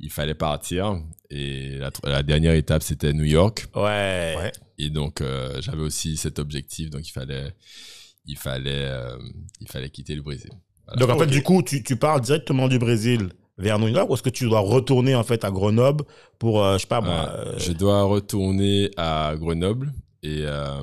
[0.00, 1.00] il fallait partir.
[1.30, 3.66] Et la, dernière étape c'était New York.
[3.74, 4.34] Ouais.
[4.38, 4.52] Ouais.
[4.78, 6.90] Et donc euh, j'avais aussi cet objectif.
[6.90, 7.52] Donc il fallait,
[8.24, 9.16] il fallait, euh,
[9.60, 10.50] il fallait quitter le Brésil.
[10.86, 11.00] Voilà.
[11.00, 14.14] Donc, en fait, du coup, tu, tu pars directement du Brésil vers New York ou
[14.14, 16.04] est-ce que tu dois retourner, en fait, à Grenoble
[16.38, 17.28] pour, euh, je sais pas moi.
[17.28, 19.92] Euh, euh, Je dois retourner à Grenoble
[20.22, 20.80] et, euh,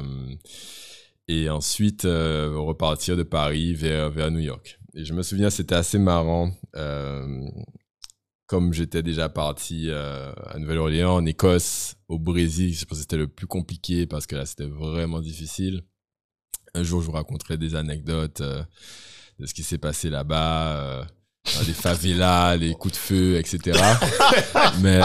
[1.27, 4.79] et ensuite euh, repartir de Paris vers, vers New York.
[4.93, 6.51] Et je me souviens, c'était assez marrant.
[8.47, 13.27] comme j'étais déjà parti à Nouvelle-Orléans, en Écosse, au Brésil, je pense que c'était le
[13.27, 15.81] plus compliqué parce que là, c'était vraiment difficile.
[16.75, 18.41] Un jour, je vous raconterai des anecdotes
[19.39, 21.07] de ce qui s'est passé là-bas,
[21.67, 23.79] les favelas, les coups de feu, etc.
[24.81, 25.01] Mais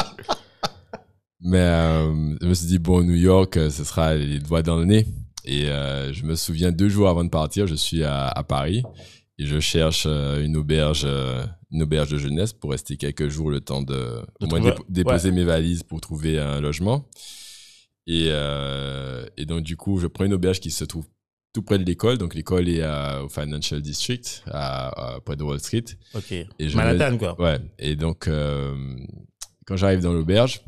[1.40, 4.76] mais euh, je me suis dit, bon, New York, euh, ce sera les doigts dans
[4.76, 5.06] le nez.
[5.44, 8.82] Et euh, je me souviens, deux jours avant de partir, je suis à, à Paris
[9.38, 11.06] et je cherche euh, une auberge,
[11.70, 14.60] une auberge de jeunesse pour rester quelques jours le temps de, au moins
[14.90, 17.08] déposer mes valises pour trouver un logement.
[18.06, 18.28] Et,
[19.36, 21.06] et donc, du coup, je prends une auberge qui se trouve
[21.52, 22.18] tout près de l'école.
[22.18, 25.84] Donc, l'école est à- au Financial District, à, à- près de Wall Street.
[26.14, 26.32] Ok.
[26.32, 26.46] Et
[26.76, 27.40] Manhattan, quoi.
[27.40, 27.58] Ouais.
[27.78, 28.74] Et donc, euh,
[29.66, 30.60] quand j'arrive dans l'auberge,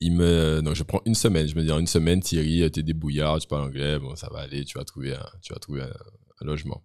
[0.00, 1.46] il me, donc je prends une semaine.
[1.48, 4.40] Je me dis en une semaine, Thierry, t'es débrouillard, tu parles anglais, bon, ça va
[4.40, 5.92] aller, tu vas trouver un, tu vas trouver un,
[6.42, 6.82] un logement.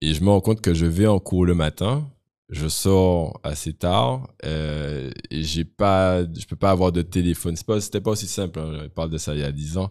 [0.00, 2.08] Et je me rends compte que je vais en cours le matin,
[2.48, 7.56] je sors assez tard euh, et j'ai pas, je peux pas avoir de téléphone.
[7.56, 8.58] C'est pas, c'était pas aussi simple.
[8.60, 8.78] hein.
[8.84, 9.90] Je parle de ça il y a 10 ans.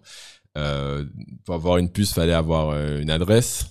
[0.57, 1.05] Euh,
[1.45, 3.67] pour avoir une puce, fallait avoir euh, une adresse.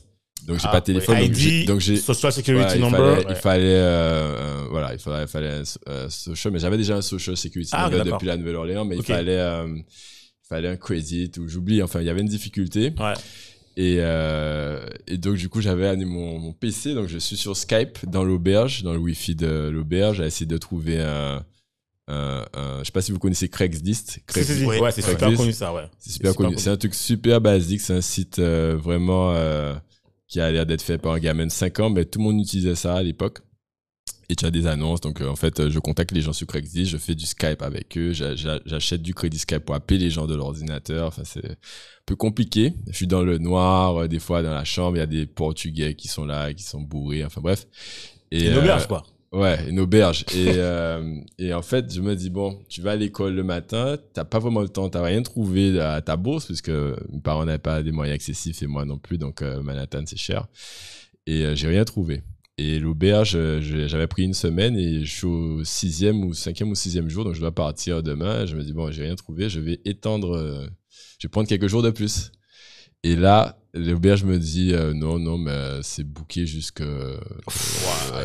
[0.46, 1.18] Donc j'ai Ah, pas de téléphone.
[1.20, 1.26] oui.
[1.26, 2.98] ID, donc j'ai, Social Security Ouais, il Number.
[2.98, 3.26] fallait, ouais.
[3.30, 7.36] il fallait, euh, voilà, il fallait, il fallait euh, social, mais j'avais déjà un social
[7.36, 9.84] security Ah, number depuis la Nouvelle-Orléans, mais il fallait, euh, il
[10.48, 12.94] fallait un credit ou j'oublie, enfin, il y avait une difficulté.
[12.98, 13.14] Ouais.
[13.76, 13.96] Et,
[15.12, 18.82] et donc, du coup, j'avais mon, mon PC, donc je suis sur Skype dans l'auberge,
[18.82, 21.44] dans le Wi-Fi de l'auberge, à essayer de trouver un,
[22.08, 24.20] un, un- je sais pas si vous connaissez Craigslist.
[24.26, 24.64] Craigslist.
[24.66, 25.40] Ouais, Ouais, c'est super Craigslist.
[25.42, 25.84] connu, ça, ouais.
[25.98, 26.54] C'est super connu.
[26.58, 27.80] C'est un truc super basique.
[27.80, 29.74] C'est un site euh, vraiment euh,
[30.26, 32.40] qui a l'air d'être fait par un gamin de 5 ans, mais tout le monde
[32.40, 33.38] utilisait ça à l'époque.
[34.30, 35.00] Et tu as des annonces.
[35.00, 37.62] Donc, euh, en fait, euh, je contacte les gens sur Craigslist, je fais du Skype
[37.62, 41.06] avec eux, j'a- j'a- j'achète du crédit Skype pour appeler les gens de l'ordinateur.
[41.08, 41.54] Enfin, c'est un
[42.04, 42.74] peu compliqué.
[42.88, 45.24] Je suis dans le noir, euh, des fois dans la chambre, il y a des
[45.26, 47.24] Portugais qui sont là, qui sont bourrés.
[47.24, 47.66] Enfin, bref.
[48.30, 49.02] Et, Une euh, auberge, quoi.
[49.32, 50.24] Ouais, une auberge.
[50.34, 53.98] Et, euh, et en fait, je me dis, bon, tu vas à l'école le matin,
[54.14, 57.44] t'as pas vraiment le temps, t'as rien trouvé à ta bourse, parce que mes parents
[57.44, 60.46] n'avaient pas des moyens excessifs et moi non plus, donc euh, Manhattan, c'est cher.
[61.26, 62.22] Et euh, j'ai rien trouvé.
[62.56, 67.08] Et l'auberge, j'avais pris une semaine et je suis au sixième ou cinquième ou sixième
[67.08, 68.46] jour, donc je dois partir demain.
[68.46, 70.66] Je me dis, bon, j'ai rien trouvé, je vais étendre,
[71.20, 72.32] je vais prendre quelques jours de plus.
[73.04, 76.80] Et là, l'auberge me dit, euh, non, non, mais euh, c'est booké jusque...
[76.80, 77.16] euh,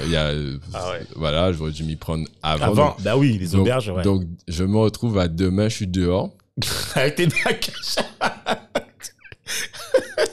[0.06, 1.02] il y a, euh, Ah ouais.
[1.16, 2.66] Voilà, j'aurais dû m'y prendre avant.
[2.66, 4.04] Avant, donc- bah oui, les donc, auberges, ouais.
[4.04, 6.32] donc, je me retrouve à demain, je suis dehors
[6.96, 7.72] Avec tes bacs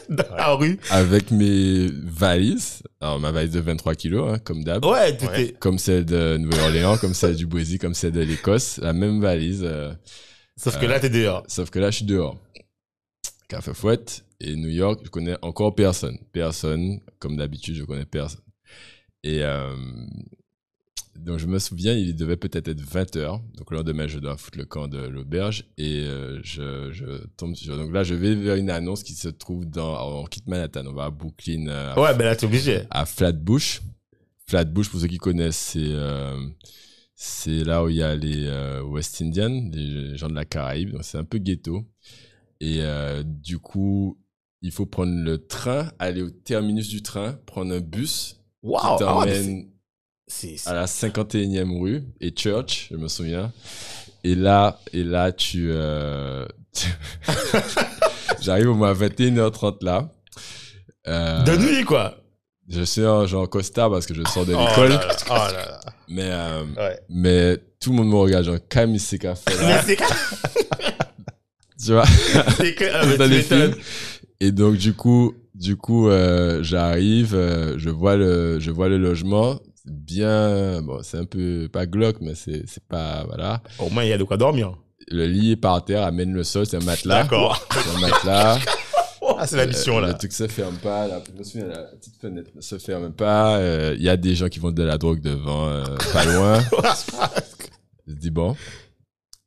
[0.09, 0.79] dans la rue.
[0.91, 2.83] avec mes valises.
[3.01, 4.85] Alors, ma valise de 23 kilos, hein, comme d'hab.
[4.85, 5.55] Ouais, tu Ouais.
[5.59, 8.79] Comme celle de Nouvelle-Orléans, comme celle du Brésil, comme celle de l'Écosse.
[8.83, 9.63] La même valise.
[9.65, 9.93] euh,
[10.57, 11.45] Sauf que là, t'es dehors.
[11.47, 12.37] sauf que là, je suis dehors.
[13.49, 16.19] Café Fouette et New York, je connais encore personne.
[16.33, 17.01] Personne.
[17.19, 18.41] Comme d'habitude, je connais personne.
[19.23, 19.75] Et euh,
[21.19, 23.41] donc, je me souviens, il devait peut-être être 20h.
[23.57, 25.65] Donc, le lendemain, je dois foutre le camp de l'auberge.
[25.77, 27.77] Et euh, je, je tombe sur.
[27.77, 30.21] Donc là, je vais vers une annonce qui se trouve dans.
[30.23, 32.83] on quitte Manhattan, on va à Brooklyn, euh, à Ouais, ben là, t'es obligé.
[32.91, 33.83] à Flatbush.
[34.47, 36.49] Flatbush, pour ceux qui connaissent, c'est euh,
[37.15, 40.93] c'est là où il y a les euh, West Indians, les gens de la Caraïbe.
[40.93, 41.85] Donc c'est un peu ghetto.
[42.61, 44.19] Et euh, du coup,
[44.63, 48.83] il faut prendre le train, aller au terminus du train, prendre un bus Waouh!
[48.99, 49.67] qui ah t'emmène
[50.27, 53.53] c'est- c'est- à la 51e rue et Church, je me souviens.
[54.23, 56.47] Et là, et là, tu, euh,
[58.41, 60.09] j'arrive au moins à 21h30 là.
[61.09, 62.17] Euh, De nuit, quoi.
[62.69, 65.53] je suis en genre costard parce que je sors de Oh l'école, là là, oh
[65.53, 67.01] là mais euh, Ouais.
[67.09, 69.83] mais tout le monde me regarde genre qu'a fait là,
[71.83, 72.05] tu vois,
[72.59, 73.73] c'est que- ah, dans tu les m'étonnes.
[73.73, 73.85] films.
[74.41, 78.97] Et donc du coup, du coup, euh, j'arrive, euh, je vois le, je vois le
[78.99, 83.63] logement, bien, bon, c'est un peu pas glauque, mais c'est c'est pas voilà.
[83.79, 84.75] Au moins, il y a de quoi dormir.
[85.09, 87.23] Le lit est par terre, amène le sol, c'est un matelas.
[87.23, 87.61] D'accord.
[87.73, 88.59] C'est un matelas.
[89.39, 90.09] Ah, c'est la mission, Euh, là.
[90.09, 91.07] Le truc se ferme pas.
[91.07, 93.57] La, je me souviens, la petite fenêtre ne se ferme pas.
[93.59, 96.61] euh, Il y a des gens qui vendent de la drogue devant, euh, pas loin.
[98.07, 98.55] Je dis bon,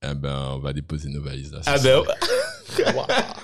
[0.04, 1.60] eh ben, on va déposer nos valises là.
[1.68, 2.02] Ah ben.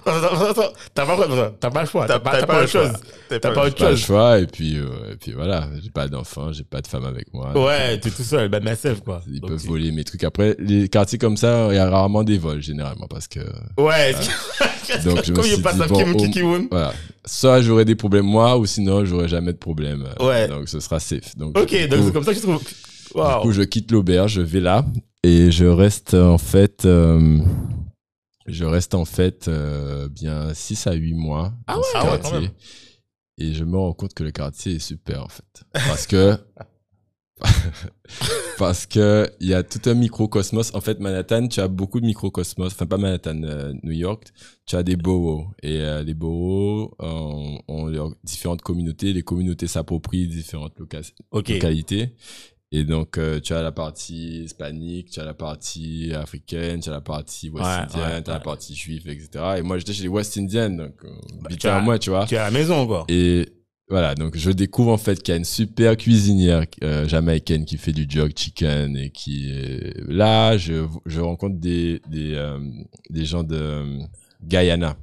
[0.05, 0.61] Attends, attends.
[0.93, 2.05] T'as pas, attends, t'as pas le choix.
[2.07, 2.89] T'as pas, pas autre chose.
[3.29, 4.05] T'as T'as pas autre Pas le chose.
[4.05, 5.67] choix et puis euh, et puis voilà.
[5.83, 7.51] J'ai pas d'enfant, j'ai pas de femme avec moi.
[7.55, 9.21] Ouais, t'es tout seul, ben massif, quoi.
[9.31, 10.23] Ils Donc, peuvent voler mes trucs.
[10.23, 13.39] Après, les quartiers comme ça, il y a rarement des vols généralement parce que
[13.77, 14.13] Ouais.
[15.05, 16.93] Donc, je me Comme suis il passe dit, bon, Kim au- voilà.
[17.25, 20.07] Soit j'aurais des problèmes moi ou sinon j'aurais jamais de problème.
[20.19, 20.47] euh, Ouais.
[20.47, 21.37] Donc ce sera safe.
[21.37, 22.59] Donc Ok, du donc coup- c'est comme ça que je trouve.
[22.63, 24.83] Du coup, je quitte l'auberge, je vais là
[25.23, 27.37] et je reste euh, en fait, euh,
[28.49, 32.17] je reste en fait euh, bien 6 à 8 mois Ah dans ce ouais, ah
[32.17, 32.49] quartier.
[33.37, 35.63] et je me rends compte que le quartier est super en fait.
[35.73, 36.37] Parce que,
[38.57, 40.73] parce que il y a tout un microcosmos.
[40.75, 42.73] En fait, Manhattan, tu as beaucoup de microcosmos.
[42.73, 44.27] Enfin, pas Manhattan, euh, New York.
[44.65, 45.47] Tu as des boroughs.
[45.63, 49.13] Et euh, les boroughs ont, ont leurs différentes communautés.
[49.13, 52.13] Les communautés s'approprient différentes loca- localités.
[52.71, 56.91] Et donc, euh, tu as la partie hispanique, tu as la partie africaine, tu as
[56.91, 59.29] la partie West Ouais, Indienne, ouais, tu as la partie juive, etc.
[59.57, 61.09] Et moi, j'étais chez les West Indians, donc, euh,
[61.41, 62.27] Bah, tu à moi, tu vois.
[62.27, 63.05] Tu es à la maison, quoi.
[63.09, 63.47] Et
[63.89, 67.77] voilà, donc je découvre en fait qu'il y a une super cuisinière euh, jamaïcaine qui
[67.77, 72.59] fait du jerk chicken et qui est là, je, je rencontre des, des, euh,
[73.09, 73.99] des gens de euh,
[74.43, 74.95] Guyana.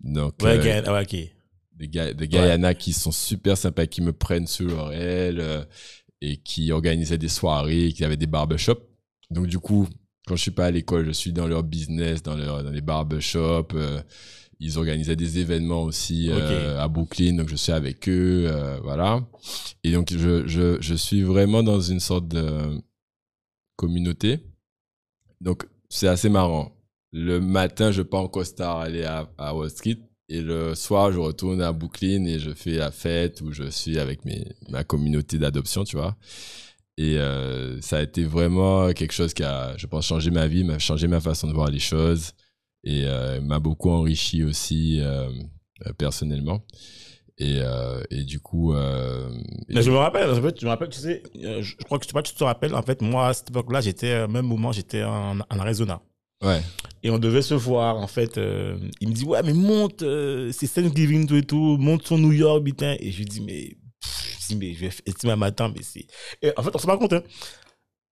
[0.00, 1.16] Donc, Ouais, euh, ouais, ok.
[1.76, 5.66] des, Ga- des Guyana qui sont super sympas, qui me prennent sur leur aile
[6.20, 8.82] et qui organisaient des soirées, qui avaient des barbershops.
[9.30, 9.88] Donc du coup,
[10.26, 12.80] quand je suis pas à l'école, je suis dans leur business, dans, leur, dans les
[12.82, 13.74] barbershops.
[13.74, 14.00] euh,
[14.62, 19.26] ils organisaient des événements aussi euh, à Brooklyn, donc je suis avec eux, euh, voilà.
[19.84, 22.78] Et donc je, je, je suis vraiment dans une sorte de
[23.76, 24.40] communauté.
[25.40, 26.76] Donc c'est assez marrant.
[27.12, 29.98] Le matin, je pars en costard aller à, à Wall Street.
[30.32, 33.98] Et le soir, je retourne à Brooklyn et je fais la fête où je suis
[33.98, 36.16] avec mes, ma communauté d'adoption, tu vois.
[36.96, 40.62] Et euh, ça a été vraiment quelque chose qui a, je pense, changé ma vie,
[40.62, 42.30] m'a changé ma façon de voir les choses
[42.84, 45.28] et euh, m'a beaucoup enrichi aussi euh,
[45.98, 46.64] personnellement.
[47.38, 47.60] Et,
[48.10, 48.76] et du coup, et
[49.70, 52.22] Mais je me rappelle, en fait, je me rappelle, tu sais, je crois que pas,
[52.22, 55.58] tu te rappelles, en fait, moi, à cette époque-là, j'étais, même moment, j'étais en, en
[55.58, 56.02] Arizona.
[57.02, 58.38] Et on devait se voir, en fait.
[58.38, 62.18] euh, il me dit, ouais, mais monte, euh, c'est Thanksgiving, tout et tout, monte sur
[62.18, 62.96] New York, putain.
[63.00, 66.06] Et je lui dis, mais pff, dit, mais je vais estimer un matin, mais c'est.
[66.56, 67.22] En fait, on se rend compte, hein.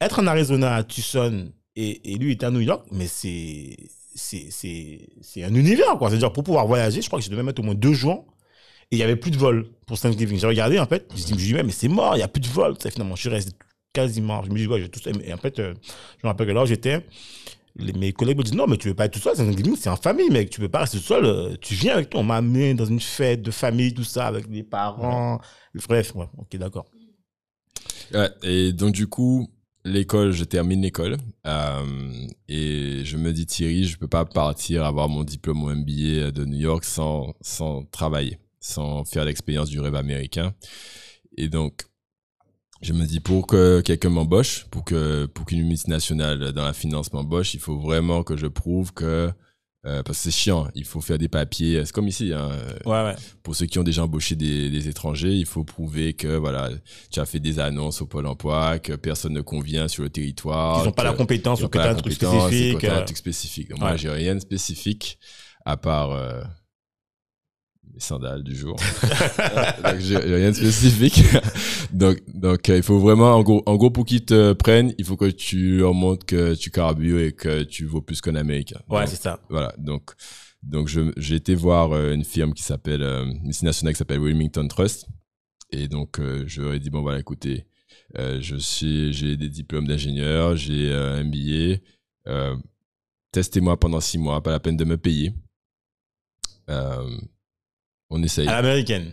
[0.00, 3.76] Être en Arizona, à Tucson, et, lui était à New York, mais c'est.
[4.14, 6.08] C'est, un univers, quoi.
[6.08, 8.26] C'est-à-dire, pour pouvoir voyager, je crois que je devais mettre au moins deux jours.
[8.90, 10.40] Et il y avait plus de vol pour Thanksgiving.
[10.40, 11.06] J'ai regardé, en fait.
[11.10, 12.74] Je me suis dit, mais c'est mort, il y a plus de vol.
[12.80, 13.52] Ça, finalement, je suis resté
[13.92, 14.42] quasiment.
[14.42, 15.22] Je me dis, ouais, je vais tout seul.
[15.24, 15.74] Et en fait, euh,
[16.20, 17.04] je me rappelle que là j'étais,
[17.78, 19.34] les- mes collègues me disent, non, mais tu veux pas être tout seul.
[19.76, 20.50] C'est en famille, mec.
[20.50, 21.24] Tu peux pas rester tout seul.
[21.24, 22.20] euh, Tu viens avec toi.
[22.20, 25.40] On m'a amené dans une fête de famille, tout ça, avec les parents.
[25.88, 26.86] Bref, ouais, ok, d'accord.
[28.14, 29.48] Ouais, et donc du coup,
[29.84, 35.08] l'école, je termine l'école euh, et je me dis Thierry, je peux pas partir avoir
[35.08, 39.94] mon diplôme au MBA de New York sans sans travailler, sans faire l'expérience du rêve
[39.94, 40.54] américain.
[41.36, 41.82] Et donc
[42.80, 47.12] je me dis pour que quelqu'un m'embauche, pour que pour qu'une multinationale dans la finance
[47.12, 49.30] m'embauche, il faut vraiment que je prouve que
[49.86, 52.50] euh, parce que c'est chiant, il faut faire des papiers, c'est comme ici, hein,
[52.84, 53.14] Ouais, ouais.
[53.44, 56.68] pour ceux qui ont déjà embauché des, des étrangers, il faut prouver que voilà,
[57.12, 60.80] tu as fait des annonces au Pôle emploi, que personne ne convient sur le territoire.
[60.82, 62.84] Ils n'ont pas la compétence ou que t'as la un truc spécifique.
[62.84, 63.68] un euh, truc spécifique.
[63.70, 63.98] Donc, Moi, ouais.
[63.98, 65.18] j'ai rien de spécifique
[65.64, 66.42] à part euh,
[67.92, 68.76] les sandales du jour.
[69.84, 71.22] donc, j'ai rien de spécifique.
[71.92, 75.04] donc, donc euh, il faut vraiment, en gros, en gros, pour qu'ils te prennent, il
[75.04, 78.80] faut que tu leur montres que tu carbures et que tu vaux plus qu'un Américain.
[78.88, 79.40] Ouais, c'est ça.
[79.48, 80.12] voilà, donc,
[80.62, 84.66] donc j'ai été voir euh, une firme qui s'appelle, euh, une multinationale qui s'appelle Wilmington
[84.68, 85.06] Trust.
[85.70, 87.66] Et donc, euh, je leur ai dit, bon, voilà, écoutez,
[88.16, 91.80] euh, je suis, j'ai des diplômes d'ingénieur, j'ai euh, un MBA.
[92.26, 92.56] Euh,
[93.32, 95.32] testez-moi pendant six mois, pas la peine de me payer.
[98.10, 98.48] On essaye.
[98.48, 99.12] À l'américaine.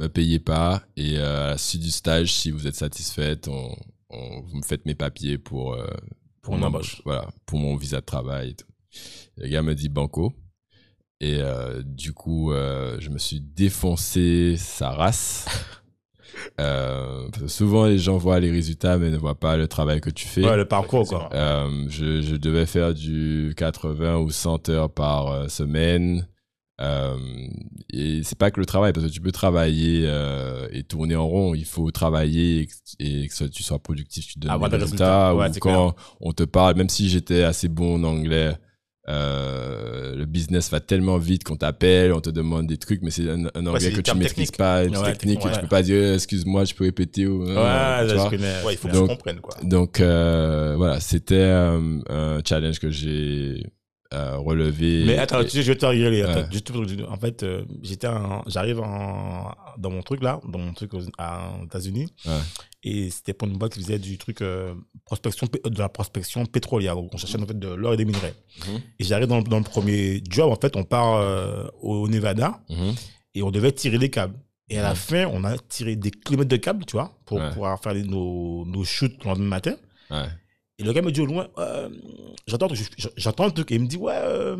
[0.00, 0.82] Me payez pas.
[0.96, 3.74] Et euh, à la suite du stage, si vous êtes satisfaite, on,
[4.10, 5.86] on- vous me faites mes papiers pour, euh,
[6.42, 7.02] Pour mon- embauche.
[7.04, 8.66] Voilà, pour mon visa de travail et tout.
[9.36, 10.32] Le gars me dit banco.
[11.20, 15.46] Et euh, du coup, je me suis défoncé sa race.
[16.60, 20.26] Euh, souvent, les gens voient les résultats, mais ne voient pas le travail que tu
[20.26, 20.44] fais.
[20.44, 21.30] Ouais, le parcours, quoi.
[21.32, 26.26] Euh, je, je devais faire du 80 ou 100 heures par semaine.
[26.80, 27.16] Euh,
[27.92, 31.26] et c'est pas que le travail, parce que tu peux travailler euh, et tourner en
[31.28, 31.54] rond.
[31.54, 35.34] Il faut travailler et, que- et que tu sois productif, tu donnes Avoir des résultats.
[35.36, 38.54] Ouais, ou quand on te parle, même si j'étais assez bon en anglais,
[39.08, 43.28] euh, le business va tellement vite qu'on t'appelle, on te demande des trucs, mais c'est
[43.30, 45.52] un, un anglais que tu maîtrises pas, une Ouais, technique, ouais.
[45.52, 47.54] tu peux pas dire euh, excuse-moi, je peux répéter ou Ouais,
[48.02, 48.30] tu je vois.
[48.72, 49.54] il faut que tu comprennes, quoi.
[49.62, 53.66] Donc euh, voilà, c'était euh, un challenge que j'ai
[54.14, 55.04] euh, relevé.
[55.06, 56.22] Mais attends, Et- tu sais, je vais te rigoler.
[56.22, 60.58] Attends, juste pour en fait, euh, j'étais en- j'arrive en, dans mon truc là, dans
[60.58, 61.02] mon truc aux,
[61.64, 62.06] États-Unis.
[62.82, 64.74] Et c'était pour une boîte qui faisait du truc euh,
[65.04, 66.96] prospection, de la prospection pétrolière.
[66.98, 68.34] On cherchait en fait de l'or et des minerais.
[68.68, 68.80] Mhm.
[68.98, 70.50] Et j'arrive dans, le- dans le premier job.
[70.50, 71.20] En fait, on part
[71.80, 72.94] au Nevada Mhm.
[73.34, 74.38] et on devait tirer des câbles.
[74.70, 77.78] Et à la fin, on a tiré des kilomètres de câbles, tu vois, pour pouvoir
[77.82, 79.74] faire nos, nos shoots le lendemain matin.
[80.10, 80.24] Ouais.
[80.78, 81.88] Et le gars me dit au loin, euh,
[82.48, 84.56] j'entends, je- j'entends un truc, et il me dit, ouais, euh,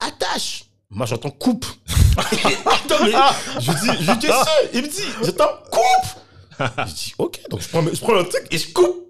[0.00, 0.64] attache.
[0.90, 1.66] Moi, j'entends coupe.
[2.16, 3.12] Attends, mais
[3.60, 4.26] je dis, je dis,
[4.74, 6.66] il me dit, j'entends coupe.
[6.86, 9.02] je dis, ok, donc je prends, je prends le truc et je coupe.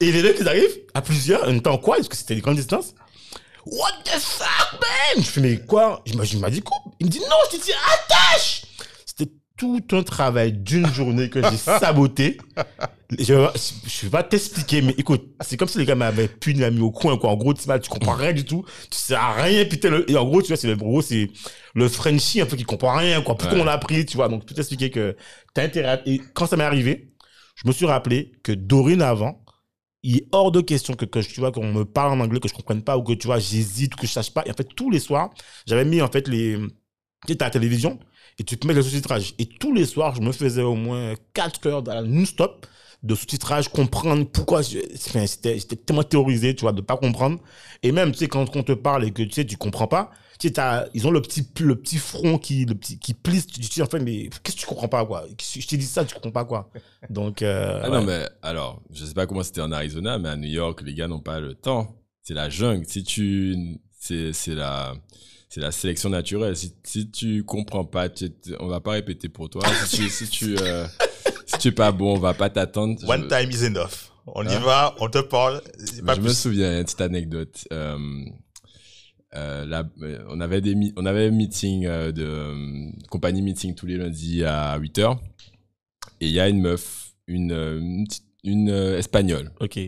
[0.00, 2.56] Et les mecs, ils arrivent à plusieurs, en temps quoi, parce que c'était des grandes
[2.56, 2.94] distances.
[3.66, 5.22] What the fuck, man?
[5.24, 6.02] Je fais, mais quoi?
[6.06, 6.94] Il m'a dit coupe.
[7.00, 8.62] Il me dit, non, je t'ai dit attache.
[9.04, 12.38] C'était tout un travail d'une journée que j'ai saboté.
[13.18, 13.32] Je,
[13.86, 16.82] je vais pas t'expliquer, mais écoute, c'est comme si les gars m'avaient puni, m'avaient mis
[16.82, 17.30] au coin, quoi.
[17.30, 18.66] En gros, tu, tu comprends rien du tout.
[18.90, 19.88] Tu sais à rien, putain.
[19.88, 21.30] le- et en gros, tu vois, c'est le, gros, c'est
[21.74, 23.34] le Frenchie, un peu, qui comprend rien, quoi.
[23.34, 23.62] Pourquoi Ouais.
[23.62, 24.28] on l'a appris, tu vois?
[24.28, 25.16] Donc, tout expliquer que
[25.54, 27.14] t'as intérêt à- Et quand ça m'est arrivé,
[27.54, 29.42] je me suis rappelé que dorénavant,
[30.02, 32.48] il est hors de question que, que tu vois, qu'on me parle en anglais, que
[32.48, 34.42] je comprenne pas, ou que, tu vois, j'hésite, ou que je sache pas.
[34.46, 35.30] Et en fait, tous les soirs,
[35.66, 37.98] j'avais mis, en fait, les, tu sais, t'as la télévision,
[38.38, 39.34] et tu peux mettre le sous-titrage.
[39.38, 42.66] Et tous les soirs, je me faisais au moins 4 heures non-stop
[43.02, 44.60] de sous-titrage, comprendre pourquoi.
[44.62, 47.38] j'étais tellement théorisé, tu vois, de pas comprendre.
[47.82, 50.10] Et même, tu sais, quand on te parle et que tu sais, tu comprends pas,
[50.38, 53.46] tu sais, t'as- ils ont le petit, le petit front qui, le petit, qui plisse.
[53.46, 55.24] Tu te dis, en fait, mais qu'est-ce que tu comprends pas, quoi?
[55.38, 56.70] Je t'ai dit ça, tu comprends pas, quoi?
[57.10, 57.96] Donc, euh, Ah ouais.
[57.98, 60.94] non, mais alors, je sais pas comment c'était en Arizona, mais à New York, les
[60.94, 61.96] gars n'ont pas le temps.
[62.22, 62.84] C'est la jungle.
[62.86, 64.94] Si tu, c'est, c'est la,
[65.48, 66.56] c'est la sélection naturelle.
[66.56, 68.30] Si, si tu comprends pas, tu-
[68.60, 69.62] on va pas répéter pour toi.
[69.86, 70.86] Si tu, si tu, euh,
[71.48, 72.96] si tu es pas bon, on va pas t'attendre.
[73.08, 74.10] One Je- time is enough.
[74.26, 74.60] On y Hein?
[74.60, 75.62] va, on te parle.
[76.06, 77.66] pas je me souviens, une petite anecdote.
[77.72, 77.98] Euh,
[79.34, 83.74] euh, là, euh, on avait des on avait un meeting euh, de euh, compagnie meeting
[83.74, 85.20] tous les lundis à 8 heures.
[86.20, 88.04] Et il y a une meuf, une,
[88.44, 89.78] une, euh, espagnole ok.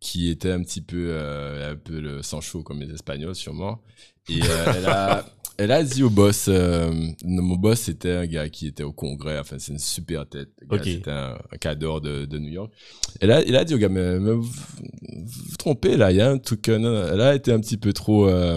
[0.00, 3.80] qui était un petit peu, euh, un peu le sang chaud comme les Espagnols sûrement.
[4.28, 5.26] Et euh, elle a,
[5.58, 6.92] elle a dit au boss, euh,
[7.24, 10.50] mon boss c'était un gars qui était au congrès, enfin c'est une super tête.
[10.60, 10.84] Le gars, Ok.
[10.84, 12.72] C'était un, un cadre de, de New York.
[13.20, 16.20] Elle a, il a dit au gars, mais, mais vous, vous trompez là, il y
[16.20, 16.68] a un truc.
[16.68, 18.56] euh, non, elle a été un petit peu trop, euh,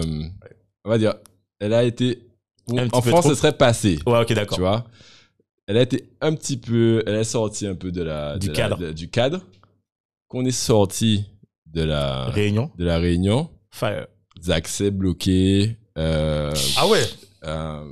[0.84, 1.14] on va dire,
[1.60, 2.26] elle a été,
[2.68, 4.58] en France trop- ce serait passé, Ouais, ok, tu d'accord.
[4.58, 4.86] vois?
[5.66, 8.52] Elle a été un petit peu, elle est sortie un peu de la, Du de
[8.52, 8.78] la- cadre.
[8.78, 9.42] de- du cadre.
[10.28, 11.24] Qu'on est sorti
[11.66, 12.70] de la, Réunion.
[12.76, 14.06] de la réunion, Fire.
[14.42, 15.76] des accès bloqués.
[15.98, 17.02] Euh, Ah ouais
[17.44, 17.84] euh,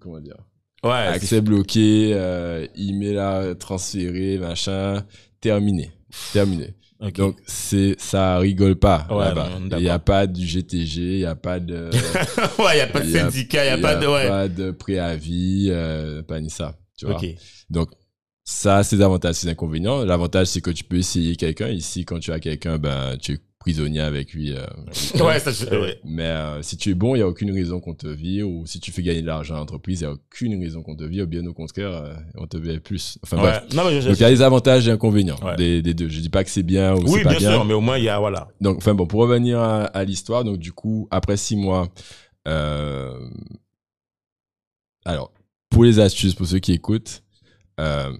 [0.00, 0.36] comment dire
[0.84, 0.90] Ouais.
[0.90, 5.04] accès bloqué euh, email à transférer machin
[5.40, 5.92] terminé
[6.32, 9.82] terminé c'est- donc c'est ça rigole pas Ouais, là-bas non, il d'accord.
[9.84, 11.90] y a pas du GTG il y a pas de
[12.62, 14.06] ouais, y a pas de il y a- syndicat, y a pas de.
[14.06, 14.26] Ouais.
[14.28, 17.20] pas de préavis euh, pas ni ça tu vois
[17.70, 17.90] donc
[18.44, 22.18] ça a ses avantages ses inconvénients l'avantage c'est que tu peux essayer quelqu'un ici quand
[22.18, 24.66] tu as quelqu'un ben tu es prisonnier avec lui euh,
[25.24, 26.00] Ouais, ça, je- Ouais.
[26.04, 28.48] mais euh, si tu es bon, il n'y a aucune raison qu'on te vire.
[28.48, 30.96] Ou si tu fais gagner de l'argent à l'entreprise, il n'y a aucune raison qu'on
[30.96, 31.26] te vire.
[31.28, 33.18] Bien au contraire, euh, on te vire plus.
[33.22, 33.42] Enfin Ouais.
[33.60, 33.64] bref.
[33.74, 35.56] Non, mais je- Donc il y a des avantages et inconvénients Ouais.
[35.56, 36.08] des, des deux.
[36.08, 37.52] Je dis pas que c'est bien ou Oui, c'est pas bien bien.
[37.52, 38.48] sûr, mais au moins, il y a, voilà.
[38.60, 41.88] Donc enfin bon, pour revenir à, à l'histoire, donc du coup, après six mois,
[42.48, 43.16] euh,
[45.04, 45.32] alors
[45.70, 47.22] pour les astuces, pour ceux qui écoutent,
[47.80, 48.12] euh,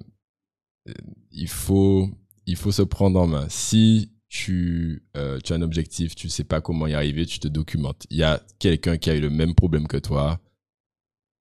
[1.31, 2.09] il faut
[2.47, 3.47] il faut se prendre en main.
[3.48, 7.48] Si tu, euh, tu as un objectif, tu sais pas comment y arriver, tu te
[7.48, 8.06] documentes.
[8.09, 10.40] Il y a quelqu'un qui a eu le même problème que toi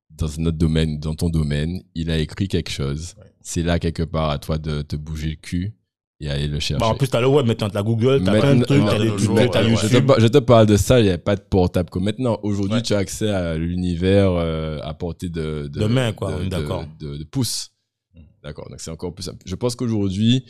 [0.10, 3.16] dans un autre domaine, dans ton domaine, il a écrit quelque chose.
[3.18, 3.32] Ouais.
[3.40, 5.74] C'est là quelque part à toi de te bouger le cul
[6.20, 6.82] et aller le chercher.
[6.82, 8.96] Bah, en plus, t'as le web maintenant, t'as Google, t'as Maintenant- plein de trucs, t'as
[8.98, 10.12] trucs, jours, t'as ouais, je, te, YouTube.
[10.20, 12.40] je te parle de ça, il n'y avait pas de portable comme maintenant.
[12.44, 12.82] Aujourd'hui, Ouais.
[12.82, 16.42] tu as accès à l'univers euh, à portée de, de, De main, quoi, de- on
[16.42, 16.86] est de- d'accord.
[17.00, 17.72] De, de pouce.
[18.14, 18.20] Mm.
[18.44, 19.42] D'accord, donc c'est encore plus simple.
[19.46, 20.44] Je pense qu'aujourd'hui,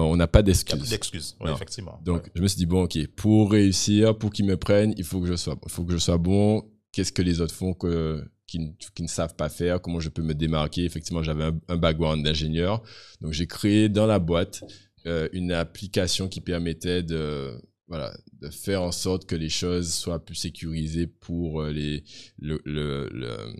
[0.00, 0.88] on n'a pas d'excuses.
[0.90, 1.36] d'excuses.
[1.40, 1.98] Oui, effectivement.
[2.04, 2.30] Donc, Ouais.
[2.34, 5.26] je me suis dit, bon, ok, pour réussir, pour qu'ils me prennent, il faut que
[5.26, 6.64] je sois, il faut que je sois bon.
[6.92, 9.80] Qu'est-ce que les autres font que, qui, ne- qui ne savent pas faire?
[9.82, 10.84] Comment je peux me démarquer?
[10.84, 12.82] Effectivement, j'avais un, un background d'ingénieur.
[13.20, 14.62] Donc, j'ai créé dans la boîte
[15.06, 17.52] euh, une application qui permettait de,
[17.88, 22.02] voilà, de faire en sorte que les choses soient plus sécurisées pour euh, les,
[22.38, 23.54] le, le- le-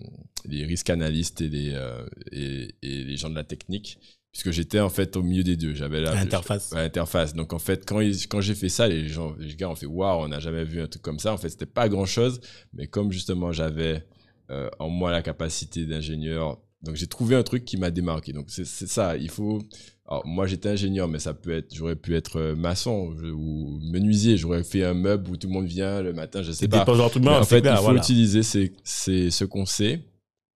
[0.47, 3.99] les risques analystes et les, euh, et, et les gens de la technique.
[4.37, 5.75] Puisque j'étais en fait au milieu des deux.
[5.75, 6.71] J'avais la, L'interface.
[6.73, 7.33] Ouais, interface.
[7.33, 9.87] Donc en fait, quand, ils- quand j'ai fait ça, les gens, les gars ont fait
[9.87, 11.33] waouh, on n'a jamais vu un truc comme ça.
[11.33, 12.39] En fait, c'était pas grand chose,
[12.75, 14.05] mais comme justement j'avais
[14.51, 18.35] euh, en moi la capacité d'ingénieur, donc j'ai trouvé un truc qui m'a démarqué.
[18.35, 19.63] Donc c'est c'est ça, il faut.
[20.07, 23.81] Alors, moi j'étais ingénieur, mais ça peut être, j'aurais pu être euh, maçon je- ou
[23.91, 24.37] menuisier.
[24.37, 26.85] J'aurais fait un meuble où tout le monde vient le matin, je sais C'est pas.
[26.85, 28.01] poseurs tout le monde, en c'est fait, clair, il faut voilà.
[28.01, 30.03] utiliser ces, ces- ce qu'on sait,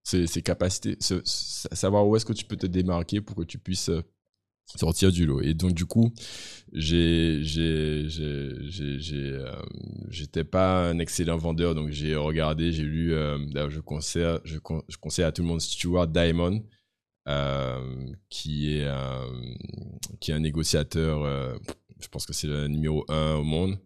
[0.02, 3.90] ces capacités, ce- savoir où est-ce que tu peux te démarquer pour que tu puisses
[3.90, 4.02] euh,
[4.77, 5.40] sortir du lot.
[5.40, 6.12] Et donc, du coup,
[6.72, 8.06] j'ai, j'ai,
[9.32, 9.62] euh,
[10.09, 14.82] j'étais pas un excellent vendeur, donc j'ai regardé, j'ai lu, euh, je conseille, je, con-
[14.89, 16.62] je conseille à tout le monde Stuart Diamond,
[17.28, 19.27] euh, qui est, un
[20.20, 21.59] qui est un négociateur,
[22.01, 23.78] je pense que c'est le numéro un au monde.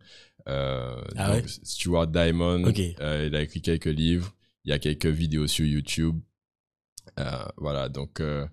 [0.46, 2.80] Ah donc, Stuart Diamond, Ok.
[3.00, 4.33] euh, il a écrit quelques livres,
[4.64, 6.18] il y a quelques vidéos sur YouTube.
[7.20, 8.46] Euh, voilà, donc euh,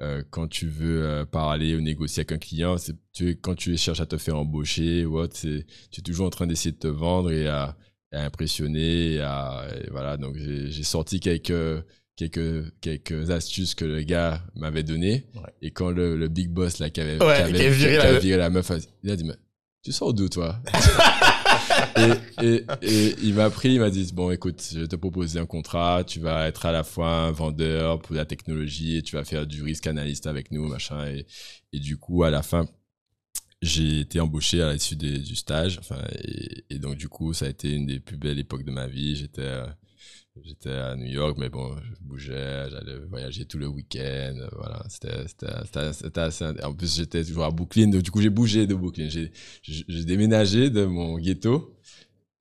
[0.00, 4.00] euh, quand tu veux parler ou négocier avec un client, c'est tu quand tu cherches
[4.00, 6.88] à te faire embaucher ou autre, c'est tu es toujours en train d'essayer de te
[6.88, 7.76] vendre et à,
[8.12, 9.14] à impressionner.
[9.14, 11.84] Et à, et voilà, donc j'ai sorti quelques
[12.16, 15.26] quelques quelques astuces que le gars m'avait donné.
[15.34, 15.40] Ouais.
[15.62, 17.96] Et quand le, le big boss là qui avait, Ouais, qui avait, qui viré qui
[17.96, 18.22] la avait meuf.
[18.22, 18.70] viré la meuf,
[19.02, 19.34] il a dit mais
[19.82, 20.60] tu sors d'où toi?
[22.42, 22.64] et,
[23.22, 26.20] il m'a pris, il m'a dit bon écoute, je vais te proposer un contrat, tu
[26.20, 29.62] vas être à la fois un vendeur pour la technologie et tu vas faire du
[29.62, 31.06] risque analyste avec nous machin.
[31.06, 31.26] Et,
[31.78, 32.66] du coup à la fin
[33.62, 35.78] j'ai été embauché à l'issue du stage.
[35.78, 38.70] Enfin et, et donc du coup ça a été une des plus belles époques de
[38.70, 39.16] ma vie.
[39.16, 39.66] J'étais euh,
[40.42, 44.82] j'étais à New York mais bon je bougeais j'allais voyager tout le week-end euh, voilà
[44.88, 49.08] c'était assez en plus j'étais toujours à Brooklyn donc du coup j'ai bougé de Brooklyn
[49.08, 51.76] j'ai déménagé de mon ghetto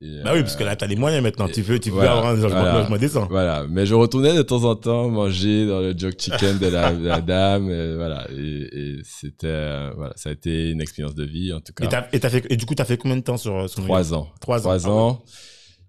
[0.02, 1.48] Et, Bah oui, euh, parce que là, t'as les moyens maintenant.
[1.48, 2.80] Tu veux, tu veux voilà, avoir un logement, voilà.
[2.80, 3.26] logement décent.
[3.30, 6.92] voilà, mais je retournais de temps en temps manger dans le jog chicken de la,
[6.94, 8.28] de la dame, et voilà.
[8.32, 8.68] Et,
[8.98, 11.88] et c'était, euh, voilà, ça a été une expérience de vie en tout Et, cas.
[11.88, 14.14] t'as- et, t'as fait, et du coup, t'as fait combien de temps sur, sur Trois
[14.14, 14.28] ans.
[14.42, 14.76] Trois ans.
[14.80, 15.14] Trois Ah ouais.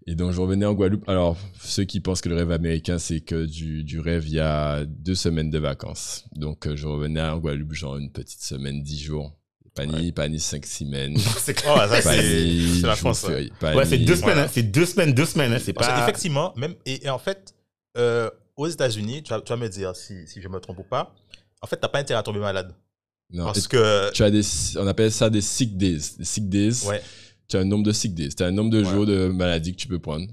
[0.06, 1.08] Et donc je revenais en Guadeloupe.
[1.08, 4.40] Alors ceux qui pensent que le rêve américain c'est que du, du rêve, il y
[4.40, 6.24] a deux semaines de vacances.
[6.36, 9.32] Donc euh, je revenais en Guadeloupe genre une petite semaine, dix jours.
[9.74, 11.16] Pas ni, pas ni cinq semaines.
[11.38, 13.24] C'est Oh, la France.
[13.24, 13.50] Ouais,
[13.86, 14.42] c'est deux semaines, Voilà.
[14.44, 14.48] hein.
[14.52, 15.58] c'est deux semaines, deux semaines, hein.
[15.60, 15.98] c'est pas.
[15.98, 17.52] qu'effectivement, même, et, et en fait,
[17.98, 20.84] euh, aux États-Unis, tu vas, tu vas me dire si, si je me trompe ou
[20.84, 21.12] pas,
[21.60, 22.72] en fait, t'as pas intérêt à tomber malade.
[23.32, 24.42] Non, Parce que, tu as des,
[24.78, 25.98] on appelle ça des sick days.
[26.18, 26.86] Des sick days.
[26.86, 27.02] ouais,
[27.48, 28.34] tu as un nombre de sick days.
[28.34, 30.26] Tu as un nombre de jours de maladie que tu peux prendre.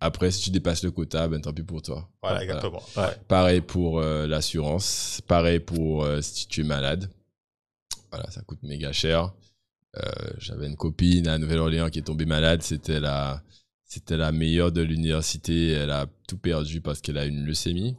[0.00, 2.08] Après, si tu dépasses le quota, ben tant pis pour toi.
[2.22, 2.82] Voilà, exactement.
[2.96, 3.16] Ouais.
[3.26, 7.10] Pareil pour euh, l'assurance, pareil pour euh, si tu es malade.
[8.10, 9.32] Voilà, ça coûte méga cher.
[9.96, 10.00] Euh,
[10.38, 12.62] J'avais une copine à Nouvelle-Orléans qui est tombée malade.
[12.62, 13.42] C'était la,
[13.84, 15.70] c'était la meilleure de l'université.
[15.72, 17.96] Elle a tout perdu parce qu'elle a une leucémie.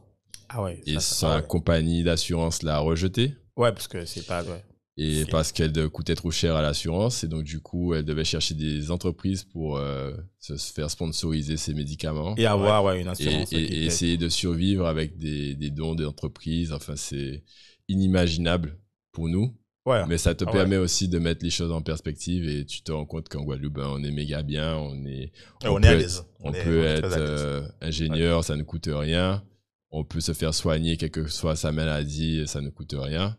[0.47, 0.81] Ah ouais.
[0.85, 1.47] Et ça, ça- sa ouais.
[1.47, 3.35] compagnie d'assurance l'a rejetée.
[3.57, 4.41] Ouais, parce que c'est pas.
[4.43, 4.63] Ouais.
[5.01, 7.23] Et parce qu'elle coûtait trop cher à l'assurance.
[7.23, 11.73] Et donc, du coup, elle devait chercher des entreprises pour euh, se faire sponsoriser ses
[11.73, 12.35] médicaments.
[12.37, 13.53] Et avoir ouais, une assurance.
[13.53, 16.73] et- essayer de survivre avec des, des dons d'entreprises.
[16.73, 17.43] Enfin, c'est
[17.87, 18.77] inimaginable
[19.11, 19.55] pour nous.
[19.85, 20.05] Ouais.
[20.07, 20.53] Mais ça te Ah ouais.
[20.53, 23.73] permet aussi de mettre les choses en perspective et tu te rends compte qu'en Guadeloupe,
[23.75, 24.75] ben, on est méga bien.
[24.75, 25.31] On, est,
[25.63, 26.23] on on est à peut l'aise.
[26.41, 29.43] on est- peut on est être à euh, ingénieur, ça ne coûte rien.
[29.91, 33.35] On peut se faire soigner, quelle que soit sa maladie, ça ne coûte rien.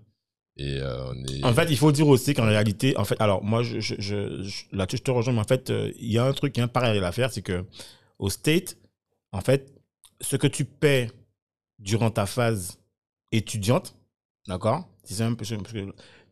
[0.61, 1.13] Euh.
[1.43, 3.97] En fait, il faut dire aussi qu'en réalité, en fait, alors moi, là-dessus,
[4.99, 6.69] je te rejoins, mais en fait, euh, il y a un truc, il y a
[6.69, 7.65] parallèle à faire, c'est que
[8.19, 8.77] au State,
[9.33, 9.73] en fait,
[10.21, 11.11] ce que tu paies
[11.79, 12.79] durant ta phase
[13.33, 13.97] étudiante,
[14.47, 15.45] d'accord C'est un peu-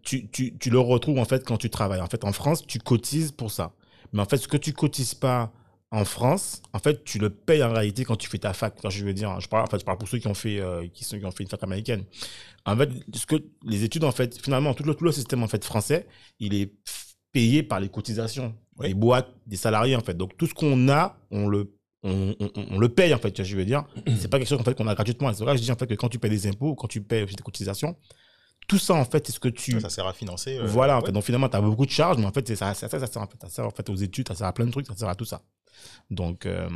[0.02, 2.00] tu, tu, tu le retrouves en fait quand tu travailles.
[2.00, 3.72] En fait, en France, tu cotises pour ça.
[4.12, 5.52] Mais en fait, ce que tu cotises pas
[5.90, 8.74] en France, en fait, tu le payes en réalité quand tu fais ta fac.
[8.82, 10.60] Quand je veux dire, je parle, en fait, je parle pour ceux qui ont fait,
[10.60, 12.04] euh, qui sont, qui ont fait une fac américaine.
[12.66, 15.48] En fait, ce que les études, en fait, finalement, tout le, tout le système en
[15.48, 16.06] fait français,
[16.40, 16.72] il est
[17.32, 18.88] payé par les cotisations Oui.
[18.88, 20.14] des boîtes, des salariés en fait.
[20.14, 21.72] Donc tout ce qu'on a, on le
[22.04, 23.84] on, on- on le paye en fait, je veux dire.
[24.18, 25.32] C'est pas quelque chose en fait qu'on a gratuitement.
[25.32, 27.00] C'est vrai que je dis en fait que quand tu payes des impôts, quand tu
[27.02, 27.96] payes des cotisations,
[28.68, 30.58] tout ça en fait, c'est ce que tu Ça sert à financer.
[30.58, 31.06] euh, voilà, en ouais.
[31.06, 31.12] fait.
[31.12, 33.22] Donc finalement, tu as beaucoup de charges, mais en fait, ça, ça, ça, ça, sert,
[33.22, 34.94] en fait, ça sert en fait aux études, ça sert à plein de trucs, ça
[34.96, 35.42] sert à tout ça.
[36.10, 36.68] Donc euh,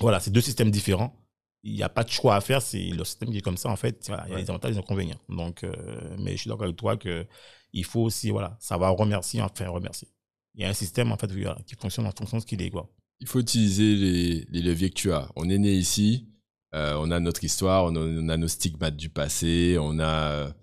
[0.00, 1.14] voilà, c'est deux systèmes différents.
[1.62, 3.68] Il n'y a pas de choix à faire, c'est le système qui est comme ça,
[3.68, 4.06] en fait.
[4.08, 5.20] Voilà, il y a des avantages et des inconvénients.
[5.28, 7.26] Donc, euh, mais je suis d'accord avec toi que
[7.72, 10.08] il faut aussi, voilà, savoir remercier, enfin remercier.
[10.54, 11.30] Il y a un système, en fait,
[11.66, 12.88] qui fonctionne en fonction de ce qu'il est, quoi.
[13.20, 15.30] Il faut utiliser les, les leviers que tu as.
[15.36, 16.30] On est né ici,
[16.74, 20.54] euh, on a notre histoire, on a, on a nos stigmates du passé, on a,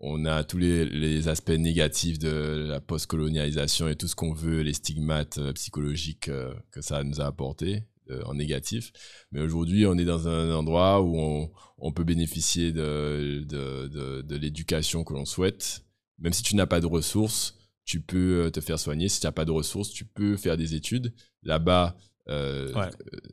[0.00, 4.60] on a tous les, les aspects négatifs de la post-colonialisation et tout ce qu'on veut,
[4.62, 8.92] les stigmates euh, psychologiques euh, que ça nous a apporté euh, en négatif.
[9.32, 14.22] Mais aujourd'hui, on est dans un endroit où on, on peut bénéficier de, de, de,
[14.22, 15.82] de l'éducation que l'on souhaite.
[16.18, 19.08] Même si tu n'as pas de ressources, tu peux te faire soigner.
[19.08, 21.14] Si tu n'as pas de ressources, tu peux faire des études.
[21.42, 21.96] Là-bas,
[22.28, 22.90] euh, Ouais.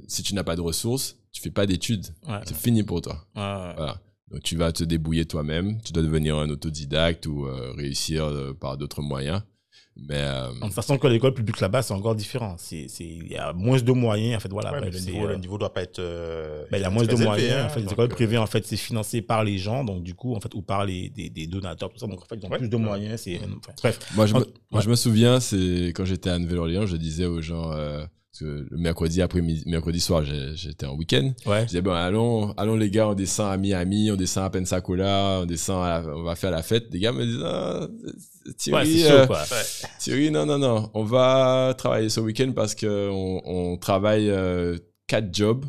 [0.07, 2.06] si tu n'as pas de ressources, tu fais pas d'études.
[2.27, 2.40] Ouais.
[2.45, 3.26] C'est fini pour toi.
[3.34, 4.02] Voilà.
[4.34, 5.80] Donc tu vas te débrouiller toi-même.
[5.84, 9.41] Tu dois devenir un autodidacte ou euh, réussir euh, par d'autres moyens.
[9.95, 12.55] Mais euh, De toute façon, que l'école publique là-bas, c'est encore différent.
[12.57, 14.72] C'est, c'est, il y a moins de moyens, en fait, voilà.
[14.72, 15.99] Ouais, le niveau, euh, le niveau doit pas être.
[15.99, 17.53] euh, Ben, il y a moins de élevé, moyens.
[17.61, 20.01] hein, en fait, les écoles euh, privées, en fait, c'est financé par les gens, donc
[20.01, 22.07] du coup, en fait, ou par les, des, des donateurs, tout ça.
[22.07, 22.57] Donc, en fait, ils ont Ouais.
[22.57, 23.22] plus de moyens.
[23.22, 23.99] C'est, enfin, bref.
[24.15, 24.45] moi, je me, Ouais.
[24.72, 28.03] moi, je me souviens, c'est quand j'étais à Nouvelle-Orléans, je disais aux gens, euh,
[28.34, 30.23] parce que le mercredi après mercredi soir,
[30.55, 31.34] j'étais en week-end.
[31.45, 31.61] Ouais.
[31.61, 35.41] Je disais, bon, allons, allons les gars, on descend à Miami, on descend à Pensacola,
[35.43, 36.88] on descend à la- on va faire la fête.
[36.91, 37.88] Les gars me disent, ah,
[38.57, 39.41] Thierry, Ouais, euh, chaud, quoi.
[39.41, 39.88] ouais.
[39.99, 45.31] Thierry, non, non, non, on va travailler ce week-end parce qu'on on travaille euh, quatre
[45.31, 45.65] jobs.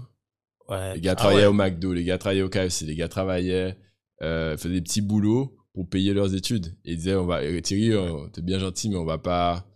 [0.71, 0.95] Ouais.
[0.95, 3.77] Les gars Ah travaillaient au McDo, les gars travaillaient au KFC, les gars travaillaient,
[4.23, 6.69] euh, faisaient des petits boulots pour payer leurs études.
[6.87, 7.93] Et ils disaient, on va, Thierry,
[8.33, 9.67] t'es bien gentil, mais on va pas,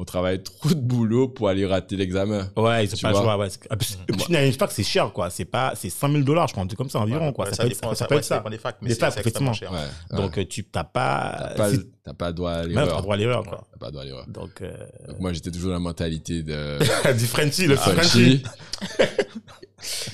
[0.00, 2.48] on travaille trop de boulot pour aller rater l'examen.
[2.56, 3.22] Ouais, ils pas le vois?
[3.22, 3.36] choix.
[3.38, 3.48] Ouais.
[3.76, 5.28] Tu n'imagines pas que c'est cher, quoi.
[5.28, 7.46] C'est pas, c'est 100 000 dollars, je crois, un truc comme ça environ, Ouais, quoi.
[7.46, 8.38] ça, ça peut être, ça, ça- peut ouais, être ça ça.
[8.38, 9.52] dépend des facs, mais Des c'est effectivement.
[9.52, 9.72] cher.
[9.72, 12.84] Ouais, Donc, euh, tu t'as pas, T'as pas, si- t'as pas droit à même t'as
[12.84, 13.02] l'erreur.
[13.02, 13.66] droit à l'erreur, quoi.
[13.72, 14.26] T'as pas droit à l'erreur.
[14.28, 14.72] Donc, euh,
[15.08, 16.78] Donc moi, j'étais toujours dans la mentalité de
[17.18, 18.40] du Frenchy, le Frenchy.
[18.40, 18.42] Frenchy.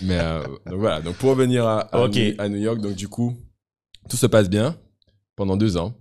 [0.03, 1.03] Mais euh, donc voilà.
[1.03, 3.37] Donc pour revenir à, à New York, donc du coup,
[4.09, 4.77] tout se passe bien
[5.37, 5.93] pendant deux ans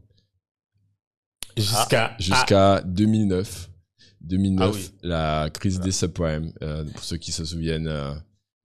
[1.55, 3.69] Jusqu'à, jusqu'à 2009.
[4.23, 4.89] 2009, Ah oui.
[5.03, 6.51] la crise des subprimes.
[6.61, 8.13] Euh, pour ceux qui se souviennent, euh,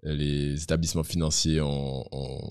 [0.05, 2.51] les établissements financiers ont, ont,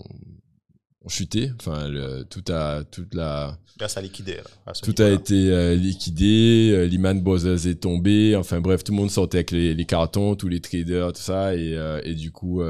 [1.04, 1.52] ont chuté.
[1.60, 3.58] Enfin, le- tout a, toute la,
[3.88, 4.38] ça liquidait.
[4.38, 6.72] là, à tout a été euh, liquidé.
[6.74, 8.36] euh, Lehman Brothers est tombé.
[8.36, 11.56] Enfin bref, tout le monde sortait avec les, les cartons, tous les traders, tout ça.
[11.56, 12.62] Et, et du coup,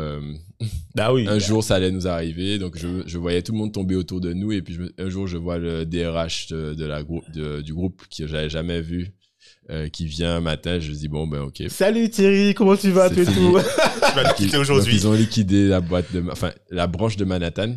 [0.95, 1.26] bah oui.
[1.30, 2.59] un jour, ça allait nous arriver.
[2.59, 4.51] Donc, je, je voyais tout le monde tomber autour de nous.
[4.51, 7.73] Et puis, je un jour, je vois le DRH de, de la grou- de- du
[7.73, 9.11] groupe que j'avais jamais vu,
[9.69, 10.80] euh, qui vient un matin.
[10.80, 11.64] Je dis, bon, ben, ok.
[11.69, 13.52] Salut Thierry, comment tu vas, C'est tout et fini.
[13.53, 13.60] tout?
[14.10, 14.95] Tu vas nous quitter aujourd'hui.
[14.95, 17.76] ils ont liquidé la boîte de, enfin, la branche de Manhattan.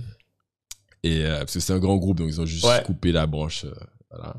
[1.03, 2.83] Et, euh, parce que c'est un grand groupe, donc ils ont juste Ouais.
[2.85, 3.65] coupé la branche.
[3.65, 3.73] euh,
[4.11, 4.37] voilà.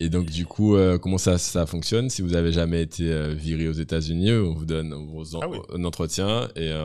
[0.00, 2.10] Et donc, du coup, euh, comment ça, ça fonctionne?
[2.10, 5.40] Si vous avez jamais été euh, viré aux États-Unis, on vous donne on vous en-
[5.42, 5.58] Ah oui.
[5.72, 6.82] un entretien et euh,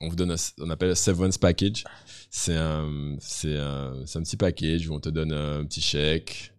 [0.00, 1.84] on vous donne un, on appelle un severance package.
[2.30, 6.52] C'est un, c'est un, c'est un petit package où on te donne un petit chèque.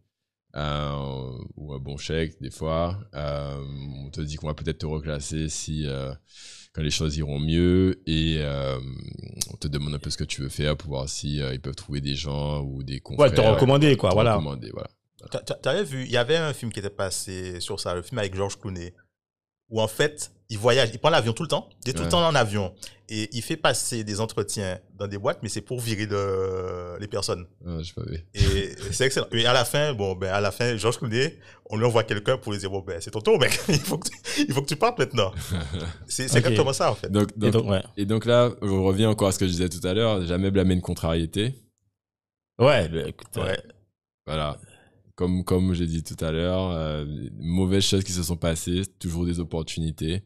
[0.56, 3.00] Euh, ou un bon chèque des fois.
[3.14, 3.58] Euh,
[4.06, 6.12] on te dit qu'on va peut-être te reclasser si euh,
[6.74, 8.80] quand les choses iront mieux et euh,
[9.52, 11.62] on te demande un peu ce que tu veux faire pour voir si euh, ils
[11.62, 13.30] peuvent trouver des gens ou des confrères.
[13.30, 14.36] Ouais, te recommander, quoi, te voilà.
[14.36, 14.90] recommander, voilà.
[15.62, 18.36] T'avais vu, il y avait un film qui était passé sur ça, le film avec
[18.36, 18.94] George Clooney,
[19.70, 22.06] où en fait, il voyage, il prend l'avion tout le temps, il est tout le
[22.06, 22.10] Ouais.
[22.10, 22.74] temps en avion,
[23.08, 27.08] et il fait passer des entretiens dans des boîtes, mais c'est pour virer de, les
[27.08, 27.46] personnes.
[27.64, 28.26] Pas vu.
[28.34, 29.28] Et c'est excellent.
[29.32, 31.38] Et à la fin, bon, ben, à la fin, George Clooney,
[31.70, 33.60] on lui envoie quelqu'un pour lui dire, bon, ben, c'est ton tour, mec.
[33.70, 35.32] il faut que tu, il faut que tu partes maintenant.
[36.08, 36.46] C'est c'est Ok.
[36.46, 37.12] exactement ça, en fait.
[37.12, 37.84] Donc, Et donc, donc, ouais.
[37.98, 40.50] et donc là, je reviens encore à ce que je disais tout à l'heure, jamais
[40.52, 41.54] blâmer une contrariété.
[42.60, 43.60] Ouais, bah, écoute, euh, Ouais.
[44.26, 44.58] Voilà.
[45.20, 47.06] Comme, comme j'ai dit tout à l'heure, euh,
[47.40, 50.24] mauvaises choses qui se sont passées, toujours des opportunités.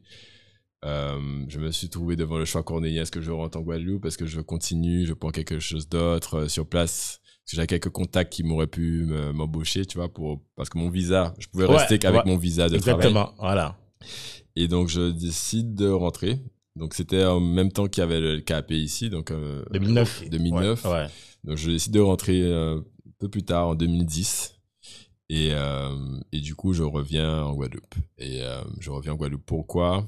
[0.84, 4.04] Euh, je me suis trouvé devant le choix cornélien, est-ce que je rentre en Guadeloupe,
[4.04, 7.66] est-ce que je continue, je prends quelque chose d'autre euh, sur place Parce que j'ai
[7.66, 11.48] quelques contacts qui m'auraient pu me- m'embaucher, tu vois, pour, parce que mon visa, je
[11.48, 12.30] pouvais Ouais, rester qu'avec ouais.
[12.30, 13.06] mon visa de travail.
[13.08, 13.76] Exactement, voilà.
[14.54, 16.38] Et donc, je décide de rentrer.
[16.76, 20.22] Donc, c'était en même temps qu'il y avait le KAP ici, donc euh, 2009.
[20.22, 20.30] Ok.
[20.30, 20.84] 2009.
[20.84, 21.06] Ouais.
[21.44, 22.84] Donc je décide de rentrer un
[23.18, 24.52] peu plus tard, en 2010.
[25.30, 27.94] Et, euh, et du coup, je reviens en Guadeloupe.
[28.18, 29.46] Et euh, je reviens en Guadeloupe.
[29.46, 30.06] Pourquoi?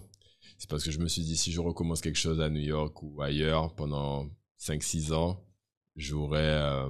[0.58, 3.02] C'est parce que je me suis dit, si je recommence quelque chose à New York
[3.02, 4.26] ou ailleurs pendant
[4.60, 5.42] 5-6 ans,
[5.96, 6.88] j'aurais euh,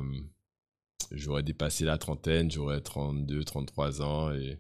[1.13, 4.33] j'aurais dépassé la trentaine, j'aurais 32, 33 ans.
[4.33, 4.59] Et,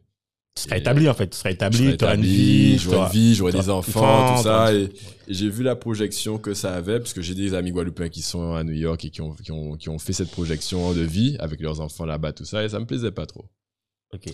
[0.56, 1.28] Tu seras Et, établi, en fait.
[1.28, 2.78] Tu seras je établi, serais tu auras une vie.
[2.78, 4.74] j'aurais une vie, j'aurais des enfants, tout ça.
[4.74, 4.90] Et, et
[5.28, 8.54] j'ai vu la projection que ça avait, parce que j'ai des amis guadeloupéens qui sont
[8.54, 11.36] à New York et qui ont, qui ont, qui ont fait cette projection de vie
[11.38, 13.44] avec leurs enfants là-bas, tout ça, et ça me plaisait pas trop.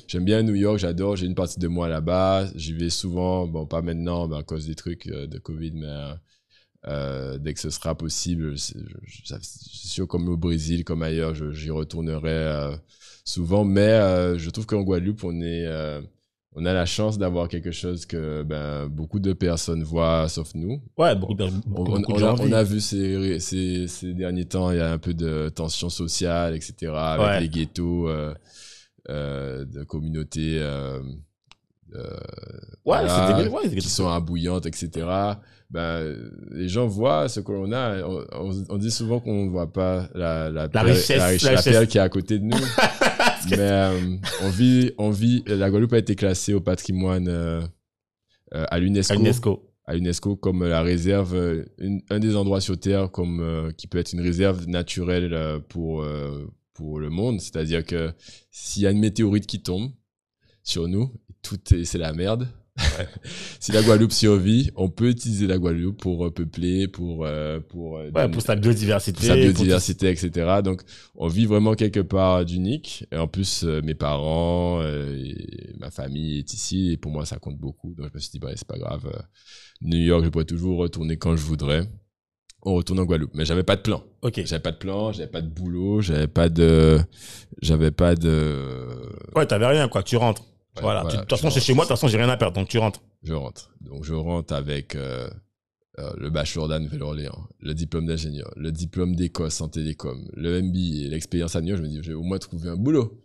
[0.07, 3.67] J'aime bien New York, j'adore, j'ai une partie de moi là-bas, j'y vais souvent, bon,
[3.67, 6.15] pas maintenant, ben, à cause des trucs euh, de Covid, mais euh,
[6.89, 8.79] euh, dès que ce sera possible, c'est
[9.43, 12.77] sûr, comme au Brésil, comme ailleurs, j'y retournerai euh,
[13.25, 15.67] souvent, mais je trouve qu'en Guadeloupe, on est.
[16.55, 20.81] on a la chance d'avoir quelque chose que ben, beaucoup de personnes voient, sauf nous.
[20.99, 22.55] Ouais, beaucoup de, On, beaucoup, on- de on gens a, on vivent.
[22.55, 26.55] a vu ces, ces, ces derniers temps, il y a un peu de tension sociale,
[26.55, 27.41] etc., avec Ouais.
[27.41, 28.09] les ghettos
[29.09, 31.01] de communautés euh,
[31.95, 32.17] euh,
[32.85, 32.99] Ouais,
[33.49, 34.91] ouais, qui sont abouillantes, etc.
[35.71, 36.17] Ben,
[36.51, 38.03] les gens voient ce que l'on a.
[38.07, 41.43] On, on- on dit souvent qu'on ne voit pas la, la, perle- richesse, la, riche-
[41.45, 41.73] la la richesse.
[41.73, 42.57] perle qui est à côté de nous.
[43.51, 47.61] Mais euh, on vit, on vit, la Guadeloupe a été classée au patrimoine euh,
[48.55, 49.15] euh, à l'UNESCO
[49.85, 50.37] à l'UNESCO.
[50.37, 54.13] comme la réserve, euh, une- un des endroits sur Terre comme, euh, qui peut être
[54.13, 56.47] une réserve naturelle euh, pour, euh,
[56.83, 57.41] pour le monde.
[57.41, 58.13] C'est-à-dire que
[58.51, 59.91] s'il y a une météorite qui tombe
[60.63, 62.49] sur nous, tout est, c'est la merde.
[63.61, 68.05] si la Guadeloupe survit, on peut utiliser la Guadeloupe pour repeupler, pour, euh, pour, euh,
[68.07, 69.13] Ouais, donner- pour sa biodiversité.
[69.13, 70.31] pour sa pour biodiversité, etc.
[70.65, 70.81] Donc,
[71.15, 73.05] on vit vraiment quelque part d'unique.
[73.13, 76.93] Et en plus, euh, mes parents euh, et ma famille est ici.
[76.93, 77.95] Et pour moi, ça compte beaucoup.
[77.95, 79.07] Donc, je me suis dit, bah, c'est pas grave.
[79.83, 81.87] New York, je pourrais toujours retourner quand je voudrais.
[82.65, 83.33] On retourne en Guadeloupe.
[83.35, 84.05] Mais j'avais pas de plan.
[84.23, 84.41] Ok.
[84.45, 87.01] J'avais pas de plan, j'avais pas de boulot, j'avais pas de.
[87.61, 88.89] J'avais pas de.
[89.35, 90.03] Ouais, t'avais rien, quoi.
[90.03, 90.43] Tu rentres.
[90.77, 91.05] Ouais, voilà.
[91.05, 91.85] De toute façon, c'est chez moi.
[91.85, 92.55] De toute façon, j'ai rien à perdre.
[92.55, 93.01] Donc, tu rentres.
[93.23, 93.71] Je rentre.
[93.81, 95.29] Donc, je rentre avec euh,
[95.99, 101.09] euh, le bachelor d'Anne Nouvelle-Orléans, le diplôme d'ingénieur, le diplôme d'Écosse en télécom, le MBA,
[101.11, 101.79] l'expérience à New York.
[101.79, 103.21] Je me dis, je vais au moins trouver un boulot.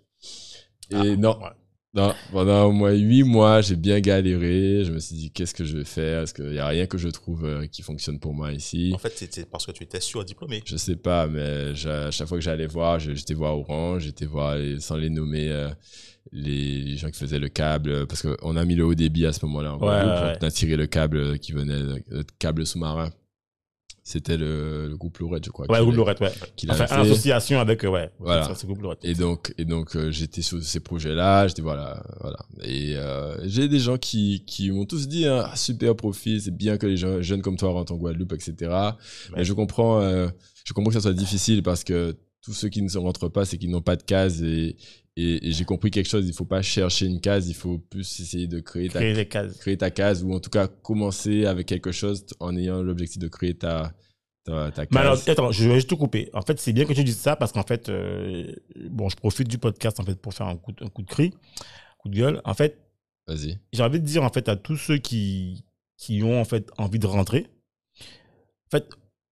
[0.92, 1.50] Et non, ouais.
[1.94, 4.84] Non, pendant au moins huit mois, j'ai bien galéré.
[4.84, 6.24] Je me suis dit, qu'est-ce que je vais faire?
[6.24, 8.92] Est-ce qu'il n'y a rien que je trouve euh, qui fonctionne pour moi ici?
[8.94, 10.62] En fait, c'était parce que tu étais surdiplômé.
[10.66, 14.58] Je sais pas, mais à chaque fois que j'allais voir, j'étais voir Orange, j'étais voir,
[14.80, 15.70] sans les nommer, euh,
[16.32, 19.34] les, gens qui faisaient le câble, euh, parce qu'on a mis le haut débit à
[19.34, 19.78] ce moment-là.
[19.78, 23.10] Ouais, ouais, On a tiré le câble qui venait, le câble sous-marin.
[24.08, 25.70] C'était le, le groupe Lorette, je crois.
[25.70, 26.32] Ouais, qui groupe ouais.
[26.70, 28.10] Enfin, en association avec, euh, ouais.
[28.20, 28.50] Voilà.
[28.56, 29.00] C'est groupe Lorette.
[29.04, 32.38] Et donc, et donc euh, j'étais sur ces projets-là, j'étais voilà, voilà.
[32.64, 36.56] Et euh, j'ai des gens qui, qui m'ont tous dit hein, Ah, super profil, c'est
[36.56, 38.72] bien que les gens, jeunes comme toi rentrent en Guadeloupe, etc.
[39.36, 40.30] Mais je comprends, euh,
[40.64, 43.44] je comprends que ça soit difficile parce que tous ceux qui ne se rentrent pas,
[43.44, 44.78] c'est qu'ils n'ont pas de case et,
[45.20, 46.28] et, et j'ai compris quelque chose.
[46.28, 49.58] Il faut pas chercher une case, il faut plus essayer de créer ta, Créer cases.
[49.58, 53.28] créer ta case ou en tout cas commencer avec quelque chose en ayant l'objectif de
[53.28, 53.92] créer ta,
[54.46, 55.30] ta, ta Mais alors, case.
[55.30, 56.30] attends, je vais juste te couper.
[56.34, 58.52] En fait, c'est bien que tu dises ça parce qu'en fait, euh,
[58.90, 61.08] bon, je profite du podcast en fait pour faire un coup, de- un coup de
[61.10, 62.42] cri, un coup de gueule.
[62.46, 62.78] En fait,
[63.28, 63.58] Vas-y.
[63.74, 65.66] j'ai envie de dire en fait à tous ceux qui,
[65.98, 67.48] qui ont en fait envie de rentrer,
[68.00, 68.88] en fait,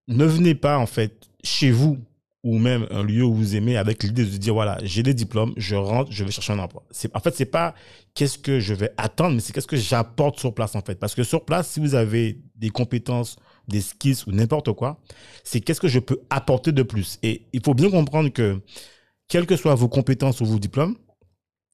[0.07, 1.97] ne venez pas en fait chez vous
[2.45, 5.53] ou même un lieu où vous aimez avec l'idée de dire voilà, j'ai des diplômes,
[5.57, 6.83] je rentre, je vais chercher un emploi.
[6.91, 7.73] C'est en fait, c'est pas
[8.13, 10.99] qu'est-ce que je vais attendre, mais c'est qu'est-ce que j'apporte sur place en fait.
[10.99, 15.01] Parce que sur place, si vous avez des compétences, des skills ou n'importe quoi,
[15.43, 17.17] c'est qu'est-ce que je peux apporter de plus.
[17.23, 18.61] Et il faut bien comprendre que
[19.27, 20.95] quelles que soient vos compétences ou vos diplômes,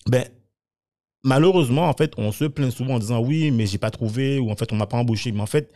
[0.08, 0.24] ben,
[1.26, 4.52] malheureusement, en fait, on se plaint souvent en disant oui, mais j'ai pas trouvé, ou
[4.52, 5.34] en fait, on m'a pas embauché.
[5.34, 5.70] Mais en fait,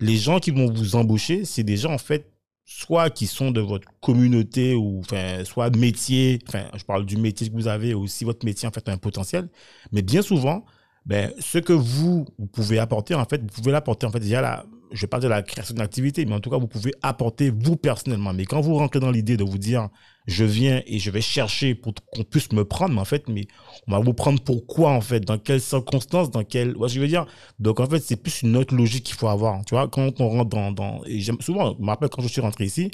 [0.00, 2.32] les gens qui vont vous embaucher, c'est des gens, en fait,
[2.72, 7.16] soit qui sont de votre communauté, ou enfin, soit de métier, enfin, je parle du
[7.16, 9.48] métier que vous avez, ou si votre métier, en fait, a un potentiel.
[9.90, 10.64] Mais bien souvent,
[11.04, 14.40] ben, ce que vous, vous pouvez apporter, en fait, vous pouvez l'apporter, en fait, déjà,
[14.40, 17.74] la, je pas dire la création d'activité, mais en tout cas, vous pouvez apporter vous
[17.76, 18.32] personnellement.
[18.32, 19.88] Mais quand vous rentrez dans l'idée de vous dire,
[20.30, 23.46] je viens et je vais chercher pour qu'on puisse me prendre, mais en fait, mais
[23.88, 27.08] on va vous prendre pourquoi, en fait, dans quelles circonstances, dans quelles, ouais, je veux
[27.08, 27.26] dire?
[27.58, 29.64] Donc, en fait, c'est plus une autre logique qu'il faut avoir.
[29.64, 32.40] Tu vois, quand on rentre dans, dans, et souvent, je me rappelle quand je suis
[32.40, 32.90] rentré ici,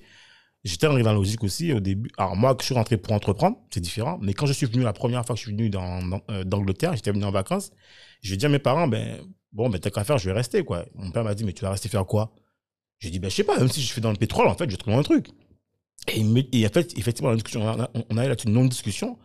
[0.65, 2.11] j'étais dans la logique aussi au début.
[2.19, 4.19] Alors, moi, que je suis rentré pour entreprendre, c'est différent.
[4.23, 6.45] Mais quand je suis venu la première fois que je suis venu dans, dans- euh,
[6.45, 7.71] d'Angleterre, j'étais venu en vacances,
[8.23, 9.19] je dire à mes parents, ben,
[9.53, 10.87] bon, ben, t'as qu'à faire, je vais rester, quoi.
[10.95, 12.33] Mon père m'a dit, mais tu vas rester faire quoi?
[13.01, 14.67] J'ai dit, ben, je sais pas, même si je fais dans le pétrole, en fait,
[14.67, 15.29] je vais trouver un truc.
[16.09, 18.69] Et, il me- et en fait, effectivement, on a, on a eu là-dessus une longue
[18.69, 19.19] discussion.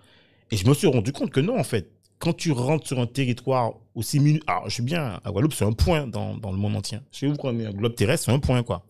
[0.51, 1.91] Et je me suis rendu compte que non, en fait.
[2.19, 5.65] Quand tu rentres sur un territoire aussi minuscule, alors je suis bien, à Guadeloupe, c'est
[5.65, 6.99] un point dans, dans le monde entier.
[7.11, 8.85] Chez vous, quand on est un globe terrestre, c'est un point, quoi.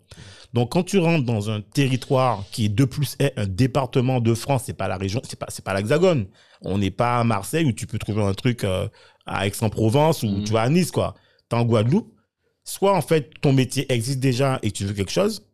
[0.53, 4.63] Donc, quand tu rentres dans un territoire qui, de plus, est un département de France,
[4.65, 6.27] c'est pas la région, c'est pas, c'est pas l'Hexagone.
[6.61, 8.89] On n'est pas à Marseille où tu peux trouver un truc euh,
[9.25, 10.43] à Aix-en-Provence ou Mhm.
[10.43, 11.15] tu vas à Nice, quoi.
[11.47, 12.11] T'es en Guadeloupe.
[12.65, 15.47] Soit, en fait, ton métier existe déjà et tu veux quelque chose,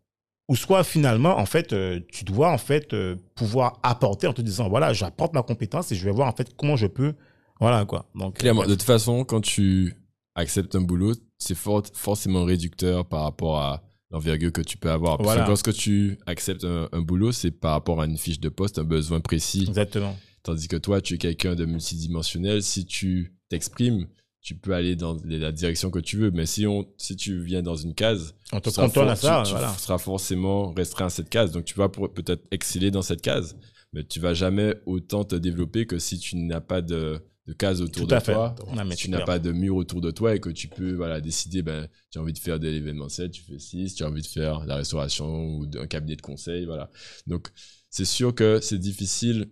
[0.48, 4.42] ou soit, finalement, en fait, euh, tu dois, en fait, euh, pouvoir apporter en te
[4.42, 7.14] disant, voilà, j'apporte ma compétence et je vais voir, en fait, comment je peux,
[7.60, 8.06] voilà, quoi.
[8.16, 9.94] Donc, Clairement, de toute façon, quand tu
[10.36, 15.18] acceptes un boulot, c'est for- forcément réducteur par rapport à l'envergure que tu peux avoir.
[15.18, 15.44] Parce Voilà.
[15.44, 18.80] que lorsque tu acceptes un, un boulot, c'est par rapport à une fiche de poste,
[18.80, 19.66] un besoin précis.
[19.68, 20.16] Exactement.
[20.44, 22.64] Tandis que toi, tu es quelqu'un de multidimensionnel.
[22.64, 24.08] Si tu t'exprimes,
[24.48, 26.32] tu peux aller dans la direction que tu veux.
[26.32, 29.16] Mais si, on, si tu viens dans une case, On te tu seras for- à
[29.18, 29.52] ça, tu,
[29.82, 31.52] seras forcément restreint à cette case.
[31.52, 33.58] Donc, tu vas peut-être exceller dans cette case,
[33.92, 37.82] mais tu vas jamais autant te développer que si tu n'as pas de, de case
[37.82, 38.56] autour Tout de toi.
[38.74, 40.94] Non, mais si tu n'as pas de mur autour de toi et que tu peux
[40.94, 44.08] voilà, décider, ben, tu as envie de faire de l'événementiel, tu fais 6, tu as
[44.08, 46.66] envie de faire la restauration ou un cabinet de conseil.
[46.66, 46.90] Voilà.
[47.26, 47.50] Donc,
[47.90, 49.50] c'est sûr que c'est difficile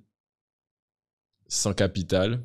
[1.49, 2.41] sans capital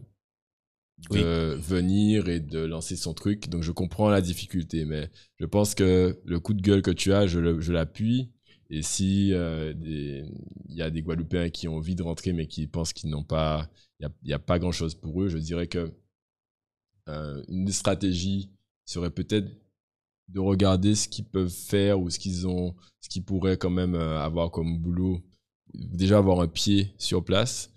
[1.11, 3.49] de venir et de lancer son truc.
[3.49, 7.13] Donc, je comprends la difficulté, mais je pense que le coup de gueule que tu
[7.13, 8.31] as, je l'appuie.
[8.71, 12.69] Et si euh, il y a des Guadeloupéens qui ont envie de rentrer, mais qui
[12.69, 13.69] pensent qu'ils n'ont pas,
[13.99, 15.93] il n'y a, pas grand chose pour eux, je dirais que
[17.09, 18.49] euh, une des stratégies
[18.85, 19.49] serait peut-être
[20.29, 23.97] de regarder ce qu'ils peuvent faire ou ce qu'ils ont, ce qu'ils pourraient quand même
[23.97, 25.21] euh, avoir comme boulot.
[25.75, 27.70] Déjà avoir un pied sur place,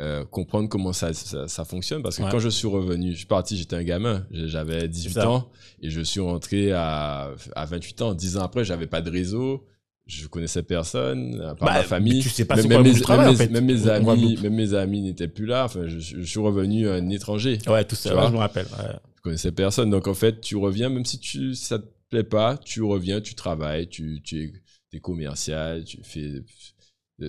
[0.00, 2.02] euh, comprendre comment ça, ça, ça fonctionne.
[2.02, 2.28] Parce que Ouais.
[2.30, 5.28] quand je suis revenu, je suis parti, j'étais un gamin, j'avais 18 ça.
[5.30, 5.50] ans
[5.82, 8.14] et je suis rentré à, à 28 ans.
[8.14, 9.66] 10 ans après, j'avais pas de réseau.
[10.06, 12.20] Je connaissais personne, à part Bah, ma famille.
[12.20, 14.08] tu sais pas Même- mes- monde du travail, même en mes- fait, Même mes en
[14.08, 15.66] amis, même mes amis n'étaient plus là.
[15.66, 17.58] Enfin, je, je suis revenu un étranger.
[17.68, 18.66] Ouais, tout ça, ouais, je me rappelle.
[18.66, 18.96] ouais.
[19.16, 19.90] Je connaissais personne.
[19.90, 23.34] Donc, en fait, tu reviens, même si tu, ça te plaît pas, tu reviens, tu
[23.36, 24.52] travailles, tu, tu
[24.92, 26.20] es, commercial, tu fais.
[26.22, 26.42] euh,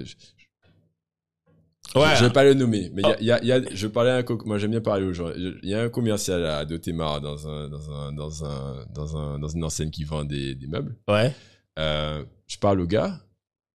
[0.03, 0.15] Je,
[1.95, 2.15] Ouais.
[2.17, 3.75] je vais pas le nommer, mais il y a- il y a, il y a-
[3.75, 5.29] je parlais à un moi j'aime bien parler aux gens.
[5.35, 9.39] Il y a un commercial à Dotemar dans un, dans un, dans un, dans un,
[9.39, 10.95] dans une enseigne qui vend des, des meubles.
[11.09, 11.33] Ouais.
[11.79, 13.21] Euh, je parle au gars.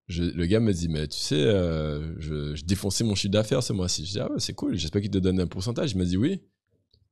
[0.08, 3.62] Je- le gars me dit, mais tu sais, euh, je, je défonçais mon chiffre d'affaires
[3.62, 4.06] ce mois-ci.
[4.06, 5.92] Je dis, ah ouais, c'est cool, j'espère qu'il te donne un pourcentage.
[5.92, 6.40] Il m'a dit oui.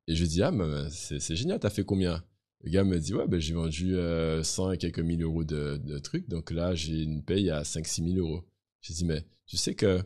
[0.06, 2.22] Et je lui dis, ah, mais c'est génial, t'as fait combien?
[2.62, 5.76] Le gars me dit, ouais, ben, j'ai vendu euh, 100 et quelques mille euros de,
[5.82, 8.42] de trucs, donc là, j'ai une paye à 5-6 000 euros.
[8.80, 10.00] Je dis, mais tu sais que,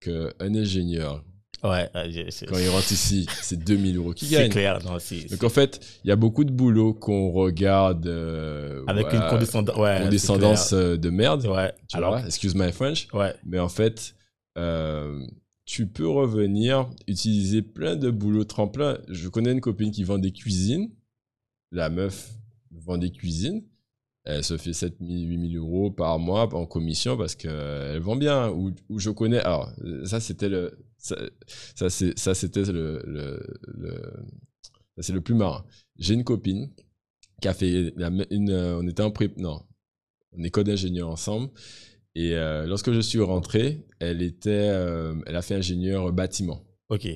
[0.00, 1.24] que un ingénieur,
[1.64, 4.50] Ouais, quand il rentre ici, c'est 2000 euros qu'il c'est gagne.
[4.50, 4.78] clair.
[4.84, 9.12] non, c'est- Donc en fait, il y a beaucoup de boulot qu'on regarde euh, Avec
[9.12, 9.76] une condescendance.
[9.76, 11.40] Ouais, condescendance c'est euh, de merde.
[11.42, 11.54] clair.
[11.54, 11.72] Ouais.
[11.88, 13.08] Tu Alors, vois, excuse my French.
[13.12, 13.34] ouais.
[13.44, 14.14] Mais en fait,
[14.56, 15.26] euh,
[15.64, 18.98] tu peux revenir utiliser plein de boulots tremplin.
[19.08, 20.90] Je connais une copine qui vend des cuisines.
[21.72, 22.30] La meuf
[22.70, 23.64] vend des cuisines.
[24.30, 28.14] Elle se fait 7 000, 8 000 euros par mois en commission parce qu'elle vend
[28.16, 28.50] bien.
[28.50, 29.38] Ou, ou je connais.
[29.40, 29.72] Alors,
[30.04, 30.78] ça, c'était le.
[30.98, 31.16] Ça,
[31.88, 33.02] ça, c'était le.
[33.06, 34.12] le, le-
[34.96, 35.64] ça, c'est le plus marrant.
[35.96, 36.70] J'ai une copine
[37.40, 37.94] qui a fait
[38.30, 38.50] une.
[38.50, 39.30] euh, On était en pré.
[39.38, 39.62] Non.
[40.38, 41.48] En école d'ingénieur ensemble.
[42.14, 47.06] Et euh, lorsque je suis rentré, elle était, euh, elle a fait ingénieur bâtiment, Ok.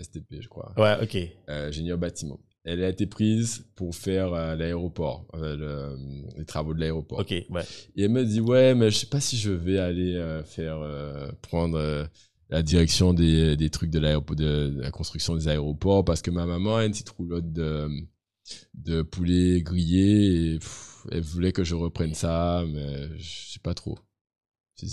[0.00, 1.16] STP, je crois, Ouais, ok.
[1.50, 2.38] Euh, ingénieur bâtiment.
[2.64, 7.18] Elle a été prise pour faire euh, l'aéroport, euh, le- les travaux de l'aéroport.
[7.20, 7.62] Ok, ouais.
[7.96, 10.78] Et elle me dit ouais, mais je sais pas si je vais aller euh, faire
[10.80, 12.04] euh, prendre euh,
[12.50, 16.30] la direction des, des trucs de l'aéroport, de, de la construction des aéroports, parce que
[16.30, 17.88] ma maman a une petite roulotte de
[18.74, 23.72] de poulet grillé et pff, elle voulait que je reprenne ça, mais je sais pas
[23.74, 23.98] trop.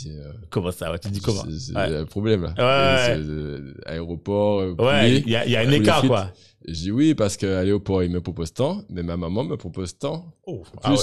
[0.07, 1.95] Euh, Comment ça ouais, Tu dis comment C'est Ouais.
[1.95, 2.49] un problème là.
[2.57, 6.31] Ouais, euh, aéroport, euh, Ouais, il y a, il y a un écart, quoi.
[6.65, 9.55] Et Je dis oui, parce qu'à l'aéroport, il me propose tant, mais ma maman me
[9.57, 10.35] propose tant.
[10.45, 10.69] Oh, Plus.
[10.83, 10.97] ah ouais.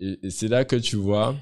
[0.00, 1.34] Et, et c'est là que tu vois,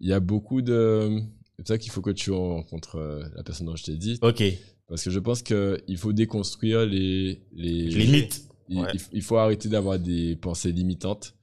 [0.00, 1.20] il y a beaucoup de.
[1.56, 4.18] C'est pour ça qu'il faut que tu rencontres euh, la personne dont je t'ai dit.
[4.20, 4.42] Ok.
[4.88, 8.42] Parce que je pense qu'il faut déconstruire les, les, Les mythes.
[8.68, 11.34] il faut arrêter d'avoir des pensées limitantes.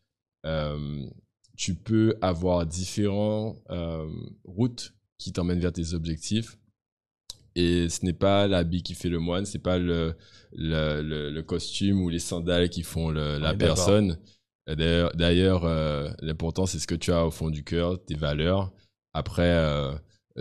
[1.57, 4.07] Tu peux avoir différentes euh,
[4.43, 6.57] routes qui t'emmènent vers tes objectifs.
[7.55, 10.15] Et ce n'est pas l'habit qui fait le moine, c'est pas le,
[10.53, 14.17] le, le, le costume ou les sandales qui font la personne.
[14.69, 18.73] Euh, D'ailleurs, euh, l'important c'est ce que tu as au fond du cœur, tes valeurs.
[19.13, 19.93] Après, euh,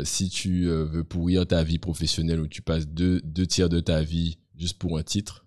[0.04, 4.02] si tu veux pourrir ta vie professionnelle où tu passes deux, deux tiers de ta
[4.02, 5.41] vie juste pour un titre,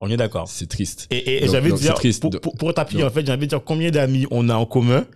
[0.00, 0.46] On est d'accord.
[0.48, 1.06] c'est triste.
[1.10, 2.20] Et, et j'avais dire, c'est triste.
[2.20, 5.06] pour, pour, pour t'appuyer, en fait, j'avais dire combien d'amis on a en commun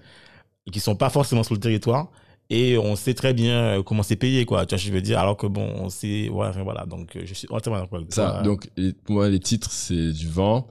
[0.72, 2.10] qui sont pas forcément sur le territoire
[2.48, 4.66] et on sait très bien euh, comment c'est payé, quoi.
[4.66, 6.84] Tu vois, je veux dire, alors que bon, on sait, enfin, voilà.
[6.86, 8.68] Donc, euh, je suis entièrement d'accord Ça, donc
[9.04, 10.66] pour moi, les titres, c'est du vent.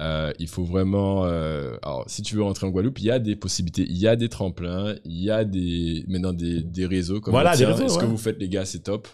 [0.00, 1.24] Euh, il faut vraiment.
[1.24, 4.06] euh, alors, si tu veux rentrer en Guadeloupe, il y a des possibilités, il y
[4.06, 7.64] a des tremplins, il y a des maintenant des, des réseaux comme Voilà, le des
[7.64, 9.08] réseaux, Ce que vous faites, les gars, c'est top?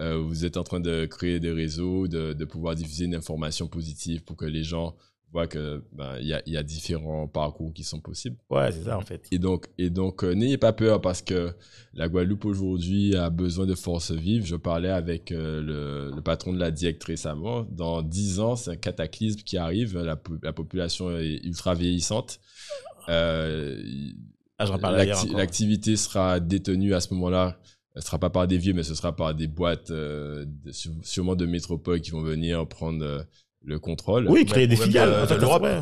[0.00, 3.68] Euh, vous êtes en train de créer des réseaux, de, de pouvoir diffuser une information
[3.68, 4.96] positive pour que les gens
[5.32, 8.36] voient que ben, il y, a, il y a différents parcours qui sont possibles.
[8.50, 9.26] Ouais, c'est ça, en fait.
[9.30, 11.52] Et donc, et donc euh, n'ayez pas peur parce que
[11.94, 14.44] la Guadeloupe aujourd'hui a besoin de force vive.
[14.44, 15.62] Je parlais avec euh,
[16.10, 17.66] le, le patron de la DIEC récemment.
[17.70, 19.98] Dans 10 ans, c'est un cataclysme qui arrive.
[19.98, 22.38] La, po- la population est ultra vieillissante.
[23.08, 23.46] Ah.
[25.38, 27.58] L'activité sera détenue à ce moment-là.
[27.96, 31.34] Ce sera pas par des vieux, mais ce sera par des boîtes, euh, de- sûrement
[31.34, 33.22] de métropole qui vont venir prendre euh,
[33.64, 34.26] le contrôle.
[34.28, 35.10] Oui, créer des filiales.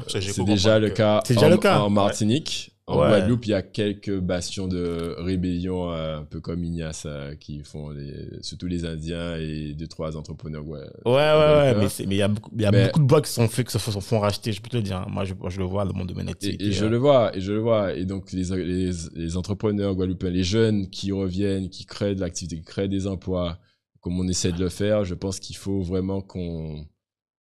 [0.08, 1.78] j'ai C'est déjà comprendre le que- cas, C'est déjà en, le cas.
[1.80, 2.72] en Martinique.
[2.90, 3.08] En Ouais.
[3.08, 7.60] Guadeloupe, il y a quelques bastions de rébellion, euh, un peu comme Ignace, euh, qui
[7.62, 8.12] font les,
[8.42, 10.66] surtout les Indiens et deux, trois entrepreneurs.
[10.66, 13.04] Ouais, Ouais, ouais, ouais, mais il y a, beaucoup- il y a Mais- beaucoup de
[13.04, 14.96] boîtes qui sont faits, qui se font, racheter, je peux te le dire.
[14.96, 15.06] hein.
[15.08, 16.88] Moi, je, je le vois dans mon domaine Et, et je euh.
[16.88, 17.94] le vois, et je le vois.
[17.94, 22.56] Et donc, les, les, les entrepreneurs guadeloupéens, les jeunes qui reviennent, qui créent de l'activité,
[22.56, 23.58] qui créent des emplois,
[24.00, 26.86] comme on essaie de le faire, je pense qu'il faut vraiment qu'on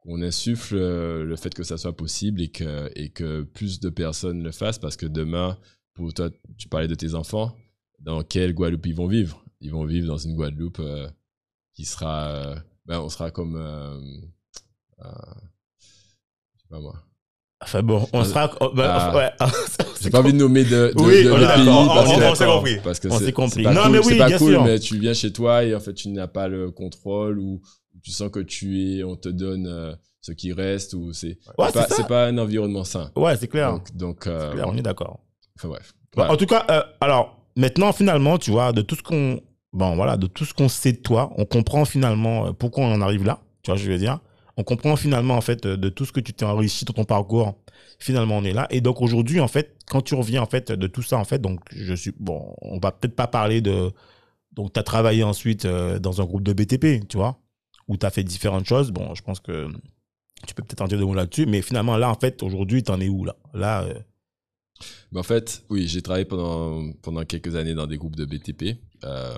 [0.01, 3.89] qu'on insuffle euh, le fait que ça soit possible et que, et que plus de
[3.89, 5.57] personnes le fassent parce que demain,
[5.93, 7.53] pour toi, tu parlais de tes enfants,
[7.99, 9.43] dans quelle Guadeloupe ils vont vivre?
[9.61, 11.07] Ils vont vivre dans une Guadeloupe euh,
[11.73, 12.29] qui sera.
[12.29, 12.55] euh,
[12.85, 13.55] ben, on sera comme.
[13.57, 13.99] euh,
[15.01, 16.95] je sais pas moi.
[17.61, 18.47] Enfin bon, on Ah, sera.
[18.73, 19.15] bah, ah.
[19.45, 19.47] ouais.
[20.01, 22.23] J'ai pas envie de nommer de, de, Oui, de- on pays d'accord, parce on- que,
[22.31, 22.77] on s'est compris.
[22.81, 23.63] parce que On c'est- s'est compris.
[23.63, 24.63] Non, cool, mais oui, bien cool, sûr.
[24.63, 27.61] mais tu viens chez toi et en fait tu n'as pas le contrôle ou
[28.03, 31.67] tu sens que tu es, on te donne euh, ce qui reste ou c'est Ouais,
[32.07, 33.11] pas, un environnement sain.
[33.15, 33.73] Ouais, c'est clair.
[33.73, 35.19] Donc, donc euh, clair, on est d'accord.
[35.57, 35.93] enfin bref.
[36.15, 36.33] Voilà.
[36.33, 39.41] En tout cas, euh, alors maintenant, finalement, tu vois, de tout ce qu'on,
[39.73, 43.01] bon, voilà, de tout ce qu'on sait de toi, on comprend finalement pourquoi on en
[43.01, 43.41] arrive là.
[43.61, 44.19] Tu vois, je veux dire,
[44.57, 47.55] on comprend finalement en fait de tout ce que tu t'es enrichi dans ton parcours.
[47.99, 48.67] Finalement, on est là.
[48.71, 51.39] Et donc aujourd'hui, en fait, quand tu reviens en fait de tout ça, en fait,
[51.39, 53.91] donc je suis, bon, on va peut-être pas parler de,
[54.53, 57.39] donc tu as travaillé ensuite euh, dans un groupe de BTP, tu vois,
[57.89, 58.91] où tu as fait différentes choses.
[58.91, 59.67] Bon, je pense que
[60.47, 63.01] tu peux peut-être en dire deux mots là-dessus, mais finalement là, en fait, aujourd'hui, t'en
[63.01, 63.35] es où là?
[63.53, 63.99] Là, euh,
[65.11, 68.79] Mais en fait, oui, j'ai travaillé pendant, pendant quelques années dans des groupes de BTP
[69.03, 69.35] euh,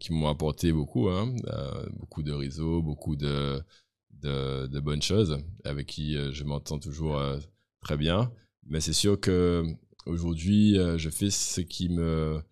[0.00, 3.62] qui m'ont apporté beaucoup, hein, euh, beaucoup de réseaux, beaucoup de,
[4.10, 7.18] de, de bonnes choses avec qui euh, je m'entends toujours
[7.80, 8.30] très bien.
[8.68, 9.64] Mais c'est sûr que
[10.06, 12.42] aujourd'hui, je fais ce qui me,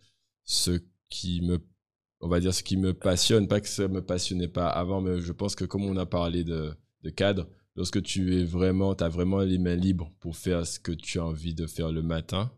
[0.44, 0.80] ce
[1.10, 1.58] qui me,
[2.24, 3.48] on va dire ce qui me passionne.
[3.48, 6.44] Pas que ça me passionnait pas avant, mais je pense que comme on a parlé
[6.44, 6.72] de,
[7.04, 10.80] de cadre, lorsque tu es vraiment, tu as vraiment les mains libres pour faire ce
[10.80, 12.52] que tu as envie de faire le matin,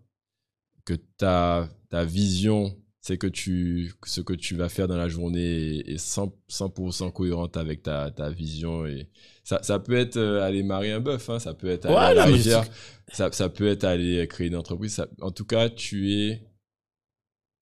[0.84, 5.78] que ta, ta vision, c'est que tu, ce que tu vas faire dans la journée
[5.78, 8.86] est, est 100%, 100% cohérente avec ta, ta vision.
[8.86, 9.08] Et
[9.44, 12.00] ça, ça peut être euh, aller marier un bœuf, hein, ça peut être aller Ouais,
[12.02, 12.64] à la non, mais rivière,
[13.12, 14.94] ça, ça peut être aller créer une entreprise.
[14.94, 16.42] ça- en tout cas, tu es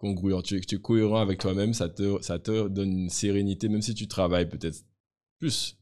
[0.05, 3.69] congruent, tu es, tu es cohérent avec toi-même, ça te, ça te donne une sérénité,
[3.69, 4.85] même si tu travailles peut-être
[5.39, 5.77] plus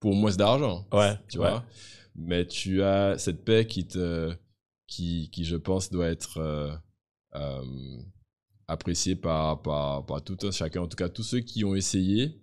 [0.00, 1.50] pour moins d'argent ouais, tu ouais.
[1.50, 1.64] vois.
[2.14, 4.32] Mais tu as cette paix qui te,
[4.86, 6.72] qui, qui je pense doit être euh,
[7.34, 7.98] euh,
[8.68, 10.80] appréciée par, par, par tout un chacun.
[10.82, 12.40] En tout cas, tous ceux qui ont essayé,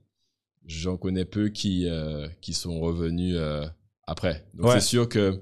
[0.65, 3.35] j'en connais peu qui, euh, qui sont revenus
[4.05, 4.45] après.
[4.53, 4.79] Donc Ouais.
[4.79, 5.41] c'est sûr que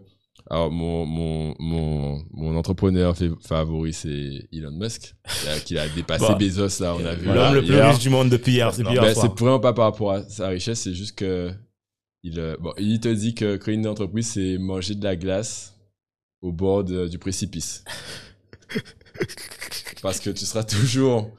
[0.49, 5.15] alors mon, mon, mon, mon entrepreneur fa- favori, c'est Elon Musk,
[5.65, 7.25] qui a, dépassé Bah, Bezos, là, on a vu.
[7.27, 9.73] L'homme le plus riche du monde depuis hier, c'est Non, hier Ben, c'est vraiment pas
[9.73, 11.51] par rapport à sa richesse, c'est juste que
[12.23, 15.75] il, euh, bon, il te dit que créer une entreprise, c'est manger de la glace
[16.41, 17.83] au bord de- du précipice.
[20.01, 21.31] Parce que tu seras toujours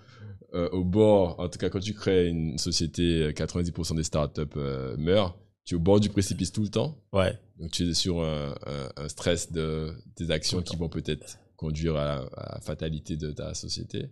[0.54, 4.42] euh, au bord, en tout cas quand tu crées une société, euh, 90% des startups
[4.56, 6.98] euh, meurent, tu es au bord du précipice tout le temps.
[7.12, 7.38] Ouais.
[7.58, 11.96] Donc tu es sur un, un- un stress de tes actions qui vont peut-être conduire
[11.96, 14.08] à, à la fatalité de ta société.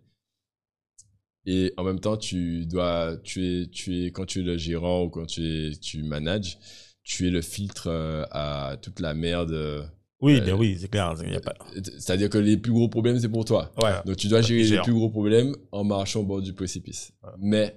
[1.46, 5.04] Et en même temps, tu dois, tu es, tu es, quand tu es le gérant
[5.04, 6.58] ou quand tu es, tu manages,
[7.02, 9.50] tu es le filtre euh, à toute la merde.
[9.52, 9.82] euh,
[10.20, 11.14] Oui, Euh, ben oui, c'est clair.
[11.42, 11.54] pas...
[11.82, 13.72] C'est-à-dire que les plus gros problèmes, c'est pour toi.
[13.82, 13.94] Ouais.
[14.04, 17.12] Donc tu dois gérer les plus gros problèmes en marchant au bord du précipice.
[17.38, 17.74] Mais,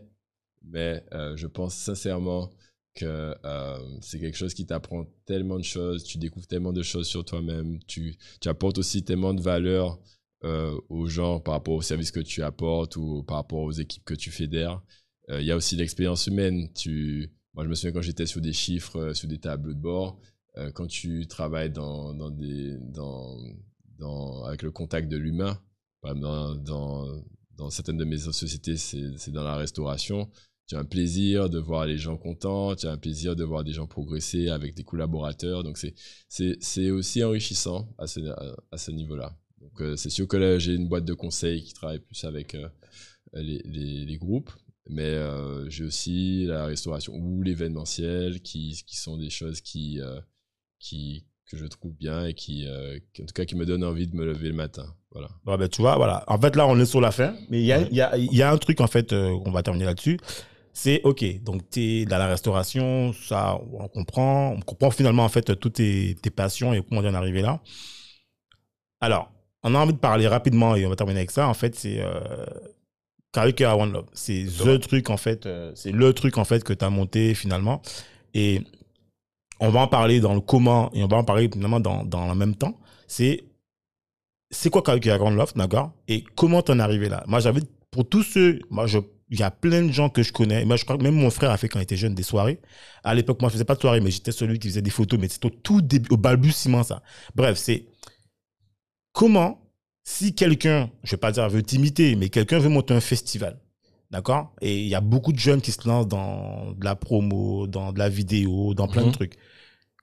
[0.65, 2.51] mais euh, je pense sincèrement
[2.93, 7.07] que euh, c'est quelque chose qui t'apprend tellement de choses, tu découvres tellement de choses
[7.07, 8.15] sur toi-même, tu,
[8.45, 9.99] apportes aussi tellement de valeur
[10.43, 14.03] euh, aux gens par rapport aux services que tu apportes ou par rapport aux équipes
[14.05, 14.81] que tu fédères.
[15.29, 16.69] Euh, Il y a aussi l'expérience humaine.
[17.55, 20.19] Moi, je me souviens quand j'étais sur des chiffres, sur des tableaux de bord,
[20.73, 21.71] quand tu travailles
[24.45, 25.59] avec le contact de l'humain,
[26.03, 30.29] dans, certaines de mes sociétés, c'est dans la restauration.
[30.67, 33.63] Tu as un plaisir de voir les gens contents, tu as un plaisir de voir
[33.65, 35.63] des gens progresser avec des collaborateurs.
[35.63, 39.35] Donc, c'est- aussi enrichissant à ce, à, à ce niveau-là.
[39.59, 42.55] Donc, euh, c'est sûr que là, j'ai une boîte de conseils qui travaille plus avec
[42.55, 42.67] euh,
[43.33, 44.51] les, les, les groupes,
[44.89, 49.99] mais euh, j'ai aussi la restauration ou l'événementiel qui, qui sont des choses qui,
[50.79, 53.83] qui, que je trouve bien et qui, euh, qui, en tout cas, qui me donnent
[53.83, 54.85] envie de me lever le matin.
[55.11, 55.29] Voilà.
[55.45, 56.23] Ouais, ben, tu vois, voilà.
[56.27, 57.35] En fait, là, on est sur la fin.
[57.49, 57.89] Mais il y a, Ouais.
[57.91, 60.17] y, a, y a un truc, en fait, euh, on va terminer là-dessus.
[60.73, 61.23] C'est OK.
[61.43, 64.49] Donc, tu es dans la restauration, ça, on comprend.
[64.57, 67.61] On comprend finalement, en fait, toutes tes, tes passions et comment on en arrivé là.
[68.99, 69.31] Alors,
[69.63, 71.47] on a envie de parler rapidement et on va terminer avec ça.
[71.47, 72.45] En fait, c'est euh,
[73.35, 74.07] à One Love.
[74.13, 75.45] C'est the truc, en fait.
[75.45, 77.81] euh, c'est le truc, en fait, que tu as monté finalement.
[78.33, 78.61] Et
[79.59, 82.27] on va en parler dans le comment et on va en parler finalement dans, dans
[82.27, 82.79] le même temps.
[83.07, 83.43] C'est
[84.53, 87.23] c'est quoi à One Love, d'accord Et comment t'en es arrivé là?
[87.27, 88.99] Moi, j'avais, pour tous ceux, moi, je,
[89.33, 90.63] il y a plein de gens que je connais.
[90.65, 92.61] Moi, je crois que même mon frère a fait quand il était jeune des soirées.
[93.03, 95.19] À l'époque, moi, je faisais pas de soirée, mais j'étais celui qui faisait des photos,
[95.19, 97.01] mais c'était au tout début, au balbutiement, ça.
[97.35, 97.87] Bref, c'est
[99.11, 99.59] comment,
[100.03, 103.59] si quelqu'un, je vais pas dire veut t'imiter, mais quelqu'un veut monter un festival,
[104.11, 104.53] d'accord?
[104.61, 107.91] Et il y a beaucoup de jeunes qui se lancent dans de la promo, dans
[107.93, 109.13] de la vidéo, dans plein de Mhm.
[109.13, 109.35] trucs.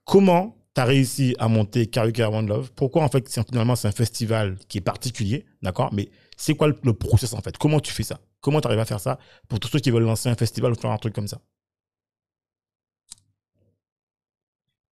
[0.05, 2.73] Comment tu as réussi à monter Karaoke One Love?
[2.75, 5.91] Pourquoi, en fait, finalement, c'est un festival qui est particulier, d'accord?
[5.93, 7.59] Mais c'est quoi le, le process, en fait?
[7.59, 8.21] Comment tu fais ça?
[8.41, 9.19] Comment tu arrives à faire ça
[9.49, 11.39] pour tous ceux qui veulent lancer un festival ou faire un truc comme ça?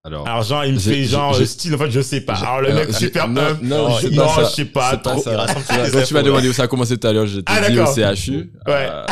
[0.03, 2.35] Alors, Alors, genre, il me fait genre euh, style, en fait, je sais pas.
[2.35, 4.95] Alors, le alors, mec super non, non, je sais pas.
[4.97, 5.19] Trop.
[5.21, 5.45] ça.
[5.91, 7.77] Quand tu m'as demandé où ça a commencé tout à l'heure, je t'ai Ah, dit
[7.79, 7.85] au.
[7.85, 8.51] CHU.
[8.65, 8.89] Ouais.
[8.89, 9.05] euh,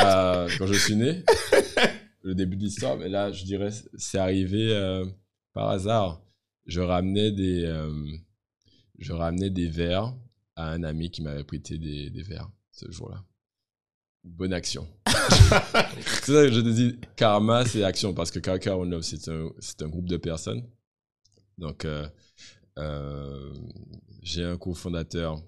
[0.00, 1.22] euh, quand je suis né,
[2.22, 5.04] le début de l'histoire, mais là, je dirais, c'est arrivé euh,
[5.52, 6.20] par hasard.
[6.66, 7.92] Je ramenais des, euh,
[8.98, 10.12] je ramenais des verres
[10.56, 13.24] à un ami qui m'avait prêté des, des verres ce jour-là.
[14.24, 14.88] Bonne action.
[15.06, 19.28] c'est ça que je te dis, karma, c'est action, parce que Kaka One Love, c'est
[19.28, 19.50] un,
[19.80, 20.68] un groupe de personnes.
[21.58, 22.06] Donc, euh,
[22.78, 23.54] euh,
[24.22, 25.42] j'ai un cofondateur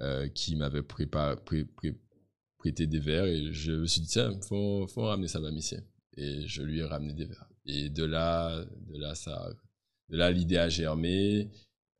[0.00, 5.28] euh, qui m'avait prêté des verres et je me suis dit, tiens, faut, faut ramener
[5.28, 5.80] ça à Mamicien.
[6.16, 7.48] Et je lui ai ramené des verres.
[7.64, 9.48] Et de là, de là, ça,
[10.08, 11.50] de là, l'idée a germé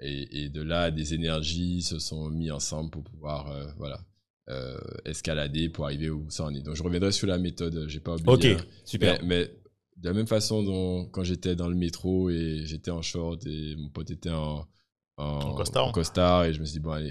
[0.00, 4.04] et, de là, des énergies se sont mis ensemble pour pouvoir, euh, voilà,
[4.52, 6.62] euh, escalader pour arriver où ça en est.
[6.62, 8.54] Donc, je reviendrai sur la méthode, j'ai pas oublié.
[8.54, 8.64] Ok, hein.
[8.84, 9.18] super.
[9.22, 9.44] Mais, mais
[9.96, 13.76] de la même façon dont quand j'étais dans le métro et j'étais en short et
[13.76, 14.66] mon pote était en,
[15.16, 15.86] en, En costard.
[15.86, 17.10] en costard et je me suis dit, bon, allez,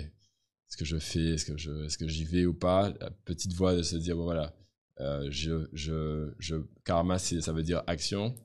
[0.67, 2.93] est-ce que je fais, est-ce que je, est-ce que j'y vais ou pas?
[2.99, 4.53] La petite voix de se dire, bon, voilà,
[4.99, 6.55] euh, je, je, je,
[6.85, 8.35] karma, c'est- ça veut dire action.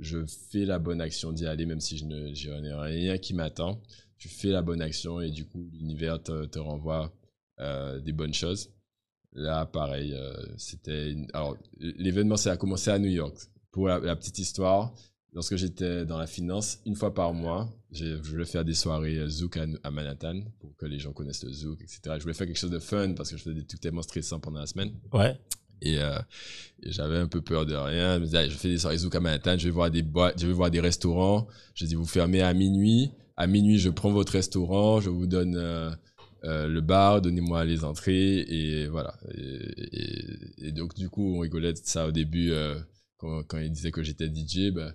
[0.00, 0.18] Je
[0.50, 3.80] fais la bonne action d'y aller, même si je ne, n'ai rien qui m'attend.
[4.16, 7.08] Tu fais la bonne action et du coup, l'univers te, te renvoie euh,
[8.00, 8.70] des bonnes choses.
[9.32, 11.10] Là, pareil, euh, c'était.
[11.12, 13.36] une- Alors, l'événement, ça a commencé à New York.
[13.70, 14.94] Pour la, la petite histoire,
[15.34, 19.28] lorsque j'étais dans la finance, une fois par mois, je voulais faire des soirées euh,
[19.28, 22.00] Zouk à, à Manhattan pour que les gens connaissent le Zouk, etc.
[22.16, 24.40] Je voulais faire quelque chose de fun parce que je faisais des trucs tellement stressants
[24.40, 24.92] pendant la semaine.
[25.12, 25.38] Ouais.
[25.82, 26.18] Et, euh,
[26.82, 28.14] et j'avais un peu peur de rien.
[28.16, 30.40] Je me disais, je fais des soirées Zouk à Manhattan, je vais voir des boîtes,
[30.40, 31.46] je vais voir des restaurants.
[31.74, 33.10] Je dis, vous fermez à minuit.
[33.36, 35.90] À minuit, je prends votre restaurant, je vous donne euh,
[36.44, 38.40] euh, le bar, donnez-moi les entrées.
[38.40, 39.14] Et voilà.
[39.34, 39.40] Et,
[39.92, 42.78] et- et donc, du coup, on rigolait de ça au début euh,
[43.16, 44.70] quand, quand il disait que j'étais DJ.
[44.72, 44.92] Ben,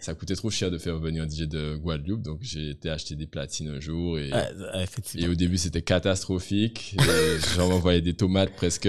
[0.00, 2.22] ça coûtait trop cher de faire venir un DJ de Guadeloupe.
[2.22, 4.18] Donc, j'ai été acheter des platines un jour.
[4.18, 4.30] Et,
[5.16, 6.94] et au début, c'était catastrophique.
[6.94, 8.88] Et J'en m'envoyais des tomates presque.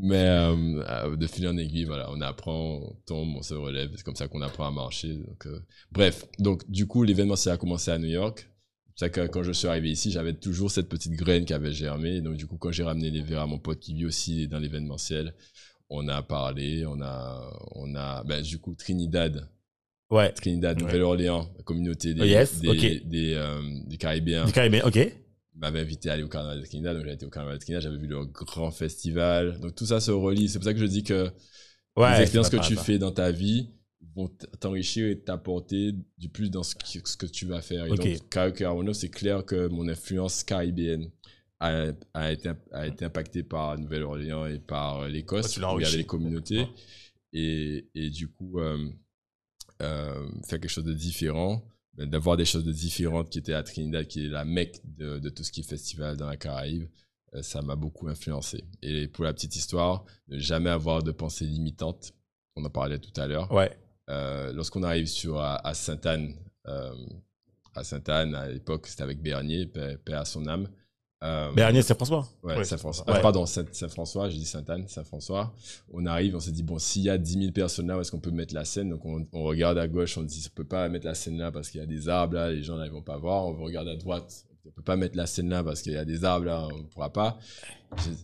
[0.00, 3.90] Mais euh, euh, de fil en aiguille, voilà, on apprend, on tombe, on se relève.
[3.96, 5.14] C'est comme ça qu'on apprend à marcher.
[5.14, 5.60] Donc, euh,
[5.92, 8.48] bref, donc du coup, l'événement, ça a commencé à New York.
[8.94, 12.16] C'est que quand je suis arrivé ici, j'avais toujours cette petite graine qui avait germé.
[12.16, 14.48] Et donc, du coup, quand j'ai ramené les verres à mon pote qui vit aussi
[14.48, 15.34] dans l'événementiel,
[15.88, 19.48] on a parlé, on a, on a, ben, du coup, Trinidad,
[20.10, 20.32] Ouais.
[20.32, 20.84] Trinidad, Ouais.
[20.84, 24.98] Nouvelle-Orléans, la communauté des, Oh, yes, des, des, euh, des Caribéens Du Caribéen, ok.
[25.58, 27.82] M'avait invité à aller au Carnaval de Trinidad, donc j'ai été au Carnaval de Trinidad,
[27.82, 29.58] j'avais vu le grand festival.
[29.60, 30.48] Donc tout ça se relie.
[30.48, 31.30] C'est pour ça que je dis que
[31.96, 32.16] Ouais.
[32.16, 33.70] les expériences que tu fais dans ta vie
[34.14, 34.28] vont
[34.60, 37.86] t'enrichir et t'apporter du plus dans ce, que tu vas faire.
[37.86, 37.96] Et Ok.
[37.96, 41.10] donc, Karaoke c'est clair que mon influence caribéenne
[41.60, 45.82] a, a, été, a été impactée par Nouvelle-Orléans et par l'Écosse, tu l'as où il
[45.82, 45.88] y enrichi.
[45.94, 46.66] avait les communautés.
[47.32, 48.88] Et, et du coup, euh,
[49.82, 51.62] euh, faire quelque chose de différent,
[51.98, 55.18] ben, d'avoir des choses de différentes qui étaient à Trinidad, qui est la mecque de,
[55.18, 56.88] de tout ce qui est festival dans la Caraïbe,
[57.34, 58.64] euh, ça m'a beaucoup influencé.
[58.82, 62.12] Et pour la petite histoire, ne jamais avoir de pensée limitante,
[62.54, 63.50] on en parlait tout à l'heure.
[63.52, 63.76] Ouais.
[64.10, 66.36] Euh, Lorsqu'on arrive sur, à, à Sainte-Anne,
[66.68, 66.94] euh,
[67.74, 70.68] à Sainte-Anne, à l'époque, c'était avec Bernier, paix, paix à son âme.
[71.24, 72.28] Euh, Bernier, c'est François.
[72.44, 73.04] Ouais, Ouais, Saint-François.
[73.08, 73.14] ouais.
[73.16, 75.52] Ah, pardon, Saint- Saint-François, j'ai dit Sainte-Anne, Saint-François.
[75.92, 78.12] On arrive, on s'est dit, bon, s'il y a 10 000 personnes là, où est-ce
[78.12, 78.90] qu'on peut mettre la scène?
[78.90, 81.50] Donc, on, on regarde à gauche, on dit, on peut pas mettre la scène là
[81.50, 83.46] parce qu'il y a des arbres là, les gens là, ils vont pas voir.
[83.46, 86.04] On regarde à droite, on peut pas mettre la scène là parce qu'il y a
[86.04, 87.36] des arbres là, on pourra pas.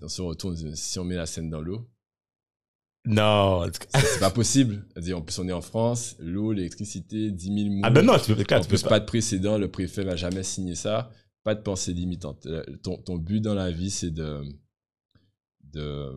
[0.02, 1.88] On se retourne, on dit, si on met la scène dans l'eau,
[3.06, 3.66] Non.
[3.92, 4.86] c'est pas possible.
[5.14, 7.80] En plus, on est en France, l'eau, l'électricité, 10 000 moules.
[7.82, 8.88] Ah ben non, tu peux, tu peux plus, pas.
[8.90, 11.10] pas de précédent, le préfet va jamais signer ça.
[11.44, 12.46] Pas de pensée limitante.
[12.46, 14.42] Euh, Ton, ton but dans la vie, c'est de
[15.72, 16.10] de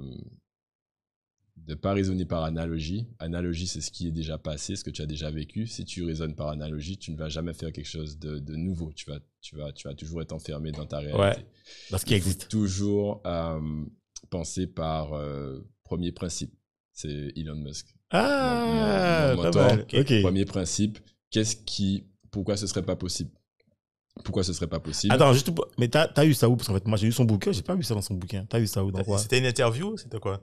[1.58, 3.08] de pas raisonner par analogie.
[3.20, 5.68] Analogie, c'est ce qui est déjà passé, ce que tu as déjà vécu.
[5.68, 8.94] Si tu raisonnes par analogie, tu ne vas jamais faire quelque chose de, de nouveau.
[8.94, 11.20] Tu vas, tu, vas, tu vas toujours être enfermé dans ta réalité.
[11.20, 11.46] Ouais.
[11.90, 12.48] Faut existe.
[12.48, 13.84] toujours euh,
[14.30, 16.54] penser par euh, premier principe.
[16.94, 17.94] C'est Elon Musk.
[18.12, 19.78] Ah, Mon- mon mentor.
[20.22, 21.00] Premier principe,
[21.32, 23.32] qu'est-ce qui, pourquoi ce serait pas possible?
[24.24, 25.14] Pourquoi ce serait pas possible?
[25.14, 27.12] Attends, juste pour- Mais t'as as eu ça où Parce qu'en fait, moi, j'ai eu
[27.12, 27.52] son bouquin.
[27.52, 28.46] J'ai pas vu ça dans son bouquin.
[28.50, 29.18] T'as eu ça où Dans quoi?
[29.20, 30.42] C'était une interview C'était quoi?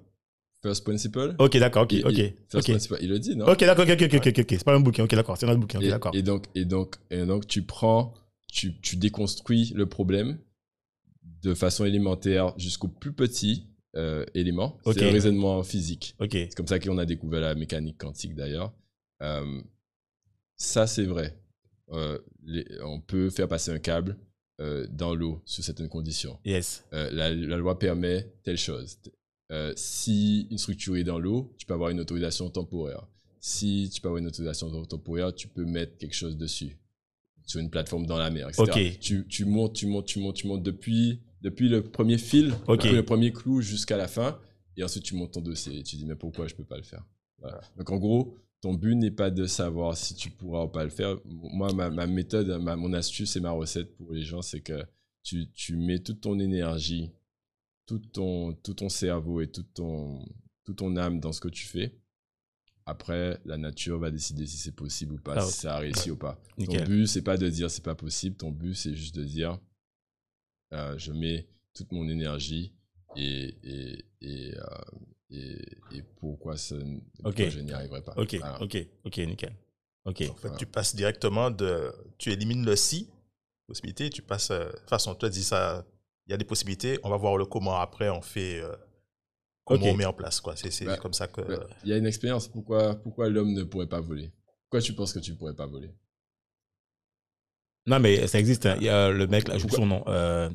[0.63, 1.35] First principle?
[1.39, 1.83] Ok, d'accord.
[1.83, 2.13] Ok, Il- ok.
[2.19, 3.47] il- first Ok, principle, il le dit, non?
[3.47, 3.85] Ok, d'accord.
[3.85, 4.39] Ok, ok, ok, ok.
[4.39, 4.47] ok.
[4.51, 5.05] C'est pas un bouquin.
[5.05, 5.37] Ok, d'accord.
[5.37, 5.79] C'est un autre bouquin.
[5.79, 6.15] Ok, et, d'accord.
[6.15, 8.15] et donc, et donc, et donc, tu prends,
[8.51, 10.39] tu, tu déconstruis le problème
[11.43, 14.79] de façon élémentaire jusqu'au plus petit euh, élément.
[14.85, 14.95] Ok.
[14.95, 16.17] C'est le raisonnement physique.
[16.19, 16.31] Ok.
[16.33, 18.73] C'est comme ça qu'on a découvert la mécanique quantique d'ailleurs.
[19.23, 19.61] Euh,
[20.57, 21.37] ça, c'est vrai.
[21.93, 24.17] Euh, les- on peut faire passer un câble
[24.61, 26.39] euh, dans l'eau sous certaines conditions.
[26.45, 26.85] Yes.
[26.93, 28.99] Euh, la, la loi permet telle chose.
[29.77, 33.07] Si une structure est dans l'eau, tu peux avoir une autorisation temporaire.
[33.41, 36.77] Si tu peux avoir une autorisation temporaire, tu peux mettre quelque chose dessus,
[37.47, 38.65] sur une plateforme dans la mer, etc.
[39.01, 42.91] Tu, tu montes, tu montes, tu montes, tu montes depuis, depuis le premier fil, depuis
[42.97, 44.39] le premier clou jusqu'à la fin,
[44.77, 46.83] et ensuite tu montes ton dossier et tu dis mais pourquoi je peux pas le
[46.83, 47.05] faire?
[47.39, 47.61] Voilà.
[47.77, 50.89] Donc en gros, ton but n'est pas de savoir si tu pourras ou pas le
[50.89, 51.19] faire.
[51.27, 54.83] Moi, ma, ma méthode, ma, mon astuce et ma recette pour les gens, c'est que
[55.23, 57.11] tu, tu mets toute ton énergie,
[57.85, 60.25] tout ton, tout ton cerveau et toute ton,
[60.65, 61.95] toute ton âme dans ce que tu fais.
[62.87, 66.11] Après, la nature va décider si c'est possible ou pas, Ah, si ça a réussi
[66.11, 66.41] ou pas.
[66.57, 66.85] Nickel.
[66.85, 68.37] Ton but, c'est pas de dire c'est pas possible.
[68.37, 69.59] Ton but, c'est juste de dire
[70.73, 72.73] euh, je mets toute mon énergie
[73.15, 74.63] et, et, et, euh,
[75.39, 78.15] et, et pourquoi, ça- je n'y arriverai pas?
[78.17, 78.63] Ok, Voilà.
[78.63, 79.55] ok, ok, nickel.
[80.05, 80.23] Ok.
[80.23, 80.57] En fait, Voilà.
[80.57, 81.93] tu passes directement de.
[82.19, 83.09] Tu élimines le si,
[83.67, 84.51] possibilité, tu passes.
[84.51, 85.85] euh, De toute façon, tu as dit ça,
[86.27, 88.61] il y a des possibilités, on va voir le comment après, on fait.
[88.61, 88.75] euh,
[89.65, 90.57] comment on met en place, quoi.
[90.57, 90.99] C'est Ouais.
[90.99, 91.41] comme ça que.
[91.41, 91.57] Ouais.
[91.85, 92.49] Il y a une expérience.
[92.49, 94.31] Pourquoi, pourquoi l'homme ne pourrait pas voler?
[94.65, 95.91] Pourquoi tu penses que tu pourrais pas voler?
[97.87, 98.65] Non, mais ça existe.
[98.67, 98.77] hein.
[98.79, 100.03] Il y a le mec, là, je son nom.
[100.07, 100.49] Euh,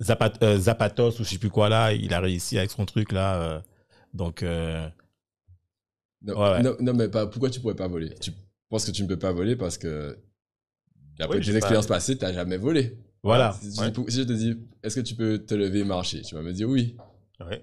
[0.00, 1.92] Zapat- euh, Zapatos ou je sais plus quoi là.
[1.92, 3.62] Il a réussi avec son truc là.
[4.14, 4.88] Donc, euh,
[6.22, 6.62] non, Ouais, ouais.
[6.62, 8.14] non, non, mais pas, pourquoi tu pourrais pas voler?
[8.20, 8.30] Tu
[8.70, 10.18] penses que tu ne peux pas voler parce que
[11.18, 12.96] d'après Oui, tes pas- expériences passées, tu n'as jamais volé.
[13.22, 13.52] voilà.
[13.60, 13.92] Si, tu- Ouais.
[14.10, 16.22] si je te dis, est-ce que tu peux te lever et marcher?
[16.22, 16.96] Tu vas me dire oui.
[17.40, 17.60] Ouais.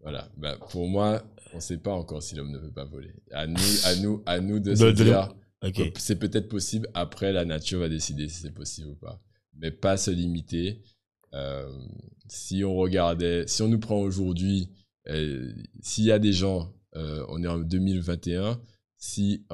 [0.00, 0.28] Voilà.
[0.36, 1.22] Ben, pour moi,
[1.52, 3.14] on ne sait pas encore si l'homme ne peut pas voler.
[3.30, 5.32] À nous, à nous, à nous de, De- se dire,
[5.96, 6.88] c'est peut-être possible.
[6.92, 9.18] Après, la nature va décider si c'est possible ou pas.
[9.56, 10.82] Mais pas se limiter.
[11.32, 11.70] Euh,
[12.28, 17.24] si on regardait, si on nous prend aujourd'hui, euh, s'il y a des gens, euh,
[17.28, 18.60] on est en 2021,
[18.98, 19.44] si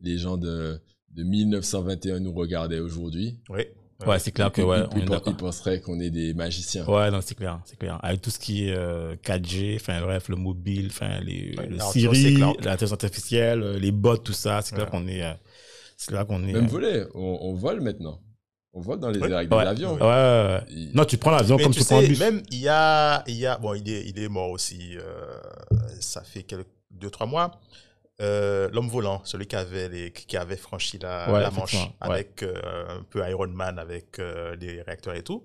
[0.00, 0.80] les gens de,
[1.10, 3.62] de 1921 nous regardaient aujourd'hui, Oui.
[4.04, 6.84] Ouais, c'est clair que ils, ouais, ils- penseraient qu'on est des magiciens.
[6.88, 8.00] Ouais, non, c'est clair, c'est clair.
[8.02, 11.76] Avec tout ce qui est euh, 4G, enfin bref, le mobile, enfin les Ouais, le
[11.76, 14.90] non, Siri, l'intelligence artificielle, euh, les bots, tout ça, c'est clair Ouais.
[14.90, 15.32] qu'on est, euh,
[15.96, 16.52] c'est là qu'on est.
[16.52, 18.20] Même euh, voler, on, on vole maintenant.
[18.74, 19.94] On vole dans les airs avec ouais, des avions.
[19.94, 20.60] ouais, ouais.
[20.70, 22.18] Il- Non, tu prends l'avion comme tu tu prends un sais, bus.
[22.20, 24.96] même il y a, il y a, bon, il est, il est mort aussi.
[24.98, 25.40] euh,
[26.00, 27.50] ça fait quelques, deux trois mois.
[28.20, 32.42] euh, l'homme volant, celui qui avait, les, qui avait franchi la, Ouais, la Manche avec
[32.42, 32.54] euh,
[32.88, 35.44] un peu Iron Man, avec euh, des réacteurs et tout.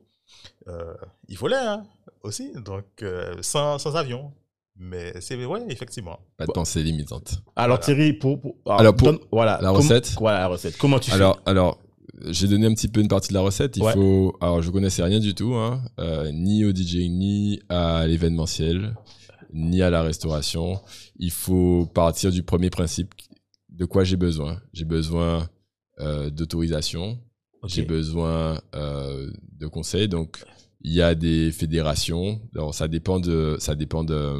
[0.68, 0.94] Euh,
[1.28, 1.84] il volait hein,
[2.24, 4.32] aussi, donc euh, sans, sans avion.
[4.80, 6.20] Mais c'est ouais, effectivement.
[6.40, 7.42] De pensée limitante.
[7.56, 7.84] Alors Voilà.
[7.84, 10.12] Thierry, pour, pour- Alors, pour donne- voilà, la recette.
[10.20, 10.78] Voilà la recette.
[10.78, 11.80] Comment tu Alors, alors
[12.30, 13.78] j'ai donné un petit peu une partie de la recette.
[13.78, 13.94] Il Ouais.
[13.94, 14.36] faut.
[14.42, 18.96] Alors, je connaissais rien du tout, hein, euh, ni au DJing, ni à l'événementiel,
[19.54, 20.80] ni à la restauration.
[21.18, 23.14] Il faut partir du premier principe
[23.70, 24.60] de quoi j'ai besoin.
[24.74, 25.50] J'ai besoin
[26.00, 27.20] euh, d'autorisation.
[27.66, 29.30] J'ai besoin euh,
[29.60, 30.08] de conseils.
[30.08, 30.44] Donc,
[30.82, 32.40] il y a des fédérations.
[32.56, 34.40] Alors, ça dépend de, ça dépend de,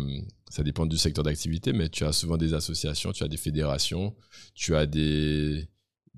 [0.50, 4.16] ça dépend du secteur d'activité, mais tu as souvent des associations, tu as des fédérations,
[4.56, 5.68] tu as des,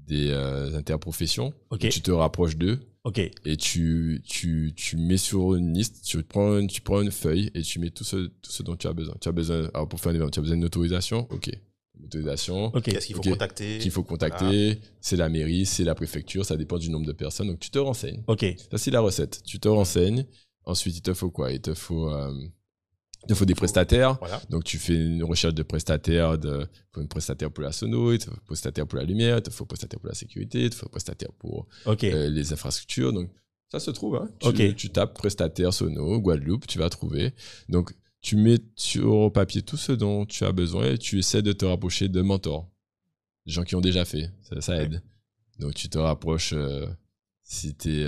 [0.09, 1.53] des euh, interprofessions.
[1.69, 1.81] Ok.
[1.81, 3.19] Donc, tu te rapproches d'eux Ok.
[3.45, 7.49] et tu, tu, tu mets sur une liste, tu prends, une- tu prends une feuille
[7.53, 9.15] et tu mets tout ce, tout ce dont tu as besoin.
[9.21, 11.27] Tu as besoin, alors pour faire un événement, tu as besoin d'une autorisation.
[11.31, 11.49] Ok.
[12.03, 12.83] Autorisation Ok.
[12.83, 13.29] Qu'est-ce qu'il faut ok.
[13.31, 17.11] contacter qu'il faut contacter, c'est la mairie, c'est la préfecture, ça dépend du nombre de
[17.13, 17.47] personnes.
[17.47, 18.23] Donc tu te renseignes.
[18.27, 18.45] Ok.
[18.71, 19.41] Ça, c'est la recette.
[19.45, 20.25] Tu te renseignes.
[20.65, 21.51] Ensuite, il te faut quoi?
[21.51, 22.31] Il te faut, euh,
[23.23, 24.17] il te faut des prestataires.
[24.19, 24.41] Voilà.
[24.49, 26.37] Donc, tu fais une recherche de prestataires.
[26.37, 29.03] De, il faut une prestataire pour la sono, il te faut un prestataire pour la
[29.03, 31.67] lumière, il te faut un prestataire pour la sécurité, il te faut un prestataire pour
[31.87, 33.13] euh, les infrastructures.
[33.13, 33.29] Donc,
[33.71, 34.15] ça se trouve.
[34.15, 34.29] Hein.
[34.75, 37.33] Tu, tapes prestataire sono, Guadeloupe, tu vas trouver.
[37.67, 41.53] Donc, tu mets sur papier tout ce dont tu as besoin et tu essaies de
[41.53, 42.69] te rapprocher de mentors.
[43.45, 44.31] Des gens qui ont déjà fait.
[44.41, 45.01] Ça, ça aide.
[45.59, 46.87] Donc, tu te rapproches euh,
[47.43, 48.07] si tu es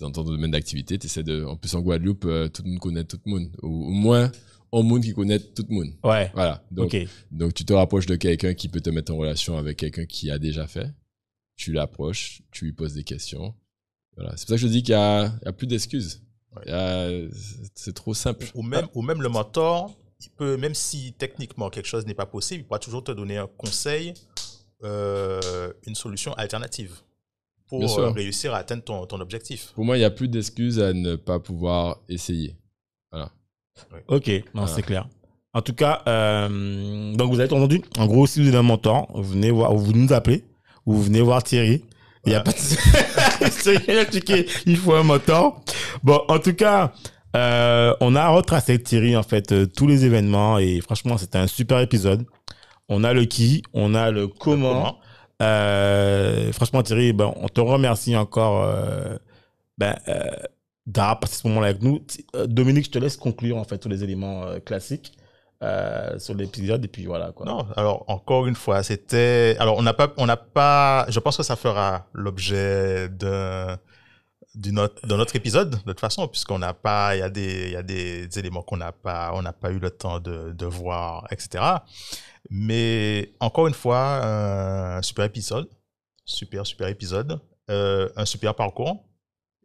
[0.00, 0.98] dans ton domaine d'activité.
[0.98, 1.44] tu essaies de.
[1.44, 3.50] En plus, en Guadeloupe, euh, tout le monde connaît tout le monde.
[3.62, 4.32] Ou au moins,
[4.72, 5.92] un monde qui connaît tout le monde.
[6.02, 6.30] Ouais.
[6.34, 6.64] Voilà.
[6.70, 6.96] Donc,
[7.30, 10.30] donc, tu te rapproches de quelqu'un qui peut te mettre en relation avec quelqu'un qui
[10.30, 10.90] a déjà fait.
[11.56, 13.54] Tu l'approches, tu lui poses des questions.
[14.16, 14.32] Voilà.
[14.36, 16.22] C'est pour ça que je dis qu'il n'y a, il y a plus d'excuses.
[16.56, 17.28] Ouais.
[17.74, 18.46] C'est trop simple.
[18.54, 22.26] Ou même, ou même le mentor, il peut, même si techniquement quelque chose n'est pas
[22.26, 24.14] possible, il pourra toujours te donner un conseil,
[24.82, 26.92] euh, une solution alternative
[27.70, 29.72] pour euh, réussir à atteindre ton, ton objectif.
[29.74, 32.56] Pour moi, il n'y a plus d'excuses à ne pas pouvoir essayer.
[33.10, 33.30] Voilà.
[34.08, 34.28] Ok.
[34.28, 34.66] Non, Voilà.
[34.68, 35.08] c'est clair.
[35.52, 37.82] En tout cas, euh, donc vous avez entendu.
[37.98, 40.44] En gros, si vous êtes un mentor, vous venez voir, vous nous appelez,
[40.86, 41.82] ou vous venez voir Thierry.
[42.26, 42.58] Il n'y a pas de.
[44.66, 45.62] Il faut un mentor.
[46.02, 46.92] Bon, en tout cas,
[47.36, 51.38] euh, on a retracé avec Thierry en fait euh, tous les événements et franchement, c'était
[51.38, 52.26] un super épisode.
[52.88, 54.72] On a le qui, on a le comment.
[54.72, 54.98] Comment
[55.40, 59.16] Euh, franchement, Thierry, ben, on te remercie encore euh,
[59.78, 60.30] ben, euh,
[60.86, 62.00] d'avoir passé ce moment-là avec nous.
[62.46, 65.12] Dominique, je te laisse conclure en fait tous les éléments classiques
[66.18, 67.44] sur l'épisode et puis voilà quoi.
[67.44, 69.56] Non, alors encore une fois, c'était.
[69.58, 71.04] Alors on n'a pas, on n'a pas.
[71.10, 73.78] Je pense que ça fera l'objet d'un
[74.54, 77.76] d'un autre épisode de toute façon, puisqu'on n'a pas, il y a des, il y
[77.76, 81.26] a des éléments qu'on n'a pas, on n'a pas eu le temps de, de voir,
[81.30, 81.62] etc.
[82.50, 85.68] Mais encore une fois, un super épisode,
[86.24, 87.40] super super épisode,
[87.70, 89.04] euh, un super parcours,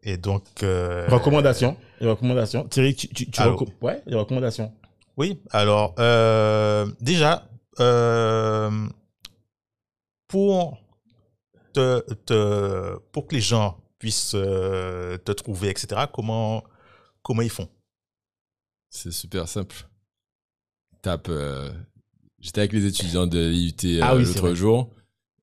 [0.03, 0.43] et donc.
[0.63, 1.77] euh, Recommandations.
[1.99, 2.67] Les recommandations.
[2.67, 4.71] Thierry, tu, tu, tu reco- Ouais, les recommandations.
[5.17, 7.47] Oui, alors euh, déjà,
[7.79, 8.69] euh,
[10.27, 10.77] pour,
[11.73, 16.63] te, te- pour que les gens puissent euh, te trouver, etc., comment,
[17.21, 17.69] comment ils font?
[18.89, 19.87] C'est super simple.
[21.01, 21.27] Tape.
[21.29, 21.71] euh,
[22.39, 24.93] J'étais avec les étudiants de l'IUT euh, Ah oui, l'autre jour.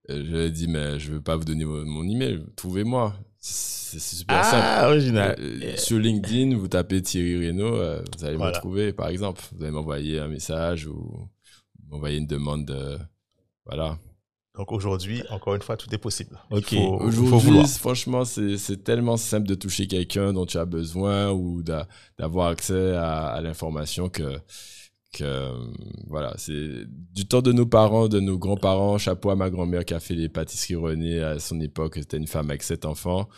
[0.09, 2.45] Je leur ai dit, mais je veux pas vous donner mon email.
[2.57, 3.15] Trouvez-moi.
[3.39, 4.63] C'est super simple.
[4.65, 5.37] Ah, original.
[5.39, 8.53] Euh, sur LinkedIn, vous tapez Thierry euh, vous allez Voilà.
[8.57, 9.43] me trouver, par exemple.
[9.53, 11.29] Vous allez m'envoyer un message ou
[11.89, 12.99] m'envoyer une demande de...
[13.65, 13.99] Voilà.
[14.57, 16.39] Donc aujourd'hui, encore une fois, tout est possible.
[16.51, 16.75] Ok.
[17.01, 21.89] Aujourd'hui, franchement, c'est tellement simple de toucher quelqu'un dont tu as besoin ou d'a-
[22.19, 24.39] d'avoir accès à, à l'information que,
[25.15, 25.49] que
[26.07, 28.99] voilà, c'est du temps de nos parents, de nos grands-parents.
[28.99, 31.95] Chapeau à ma grand-mère qui a fait les pâtisseries René à son époque.
[31.97, 33.31] C'était une femme avec sept enfants.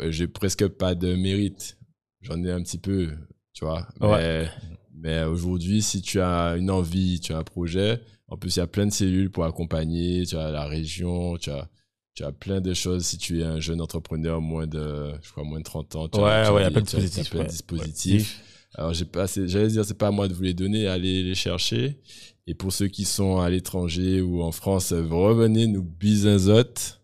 [0.00, 1.78] Euh, J'ai presque pas de mérite.
[2.20, 3.08] J'en ai un petit peu,
[3.54, 3.88] tu vois.
[4.18, 4.50] Mais,
[4.94, 8.62] mais aujourd'hui, si tu as une envie, tu as un projet, en plus, il y
[8.62, 10.24] a plein de cellules pour accompagner.
[10.24, 11.68] Tu as la région, tu as,
[12.14, 13.04] tu as plein de choses.
[13.04, 16.18] Si tu es un jeune entrepreneur, moins de, je crois, moins de 30 ans, tu
[16.18, 17.50] as- Ouais, as ouais, il y a des- plein de dispositifs, plein de ouais.
[17.50, 18.42] dispositifs.
[18.76, 21.22] Alors, j'ai pas, assez- j'allais dire, c'est pas à moi de vous les donner, allez
[21.24, 21.98] les chercher.
[22.46, 27.00] Et pour ceux qui sont à l'étranger ou en France, revenez nous bisinzote.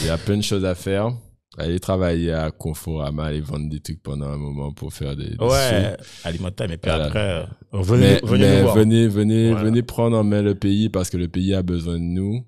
[0.00, 1.14] Il y a plein de choses à faire.
[1.58, 5.36] Allez travailler à Conforama, aller vendre des trucs pendant un moment pour faire des, des
[5.36, 5.44] sous.
[5.44, 7.04] Ouais, alimentaire, mais puis Voilà.
[7.06, 8.76] après, euh, venez, Mais, venez mais nous voir.
[8.76, 9.64] venez, venez, Voilà.
[9.64, 12.46] venez prendre en main le pays parce que le pays a besoin de nous.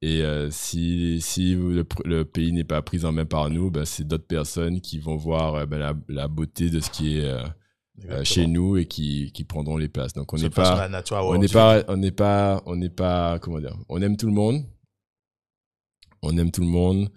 [0.00, 4.06] Et euh, si, si le, pays n'est pas pris en main par nous, ben, c'est
[4.06, 7.42] d'autres personnes qui vont voir euh, ben, la, la beauté de ce qui est, euh,
[8.08, 10.12] euh, chez nous et qui, qui prendront les places.
[10.14, 13.76] Donc on n'est pas, on n'est pas, on n'est pas, on n'est pas, comment dire,
[13.90, 14.62] on aime tout le monde.
[16.22, 17.08] On aime tout le monde.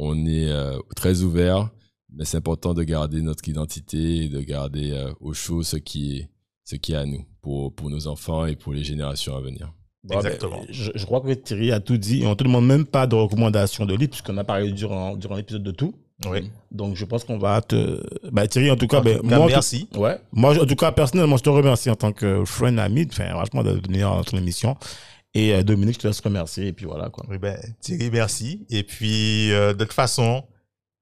[0.00, 1.70] On est euh, très ouvert,
[2.14, 6.18] mais c'est important de garder notre identité et de garder euh, au chaud ce qui
[6.18, 6.28] est,
[6.64, 9.72] ce qui est à nous pour, pour nos enfants et pour les générations à venir.
[10.04, 10.60] Bon, Exactement.
[10.60, 12.86] ben, je, je crois que Thierry a tout dit et on ne te demande même
[12.86, 15.94] pas de recommandations de livres puisqu'on a parlé durant, durant l'épisode de tout.
[16.30, 16.48] Oui.
[16.70, 18.00] Donc je pense qu'on va te.
[18.30, 19.88] Bah, Thierry, en tout cas, En ben, tout cas, moi, en tout- merci.
[19.96, 20.16] Ouais.
[20.32, 23.62] Moi, en tout cas, personnellement, je te remercie en tant que friend, ami, enfin, franchement,
[23.64, 24.76] de venir dans ton émission.
[25.34, 26.68] Et euh, Dominique, je te laisse remercier.
[26.68, 27.24] Et puis voilà, quoi.
[27.28, 28.66] Oui, ben, Thierry, merci.
[28.70, 30.44] Et puis, euh, de toute façon,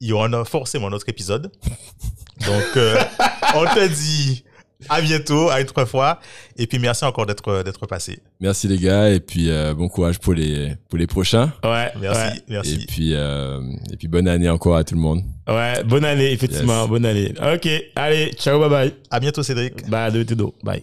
[0.01, 1.51] il y aura forcément un autre épisode.
[2.47, 2.97] Donc, euh,
[3.55, 4.45] on te dit
[4.91, 6.21] à bientôt, à une autre fois.
[6.59, 8.19] Et puis, merci encore d'être d'être passé.
[8.41, 11.51] Merci les gars et puis euh, bon courage pour les, pour les prochains.
[11.65, 11.91] Ouais.
[11.99, 12.43] Merci, Ouais.
[12.49, 12.75] merci.
[12.83, 13.59] Et puis, euh,
[13.91, 15.23] et puis bonne année encore à tout le monde.
[15.49, 15.83] Ouais.
[15.85, 16.81] Bonne année, effectivement.
[16.83, 16.89] Yes.
[16.91, 17.33] Bonne année.
[17.55, 17.69] Ok.
[17.95, 18.33] Allez.
[18.35, 18.61] Ciao.
[18.61, 18.95] Bye bye.
[19.11, 19.89] À bientôt, Cédric.
[19.89, 20.13] Bye.
[20.13, 20.53] De Tedo.
[20.63, 20.83] Bye.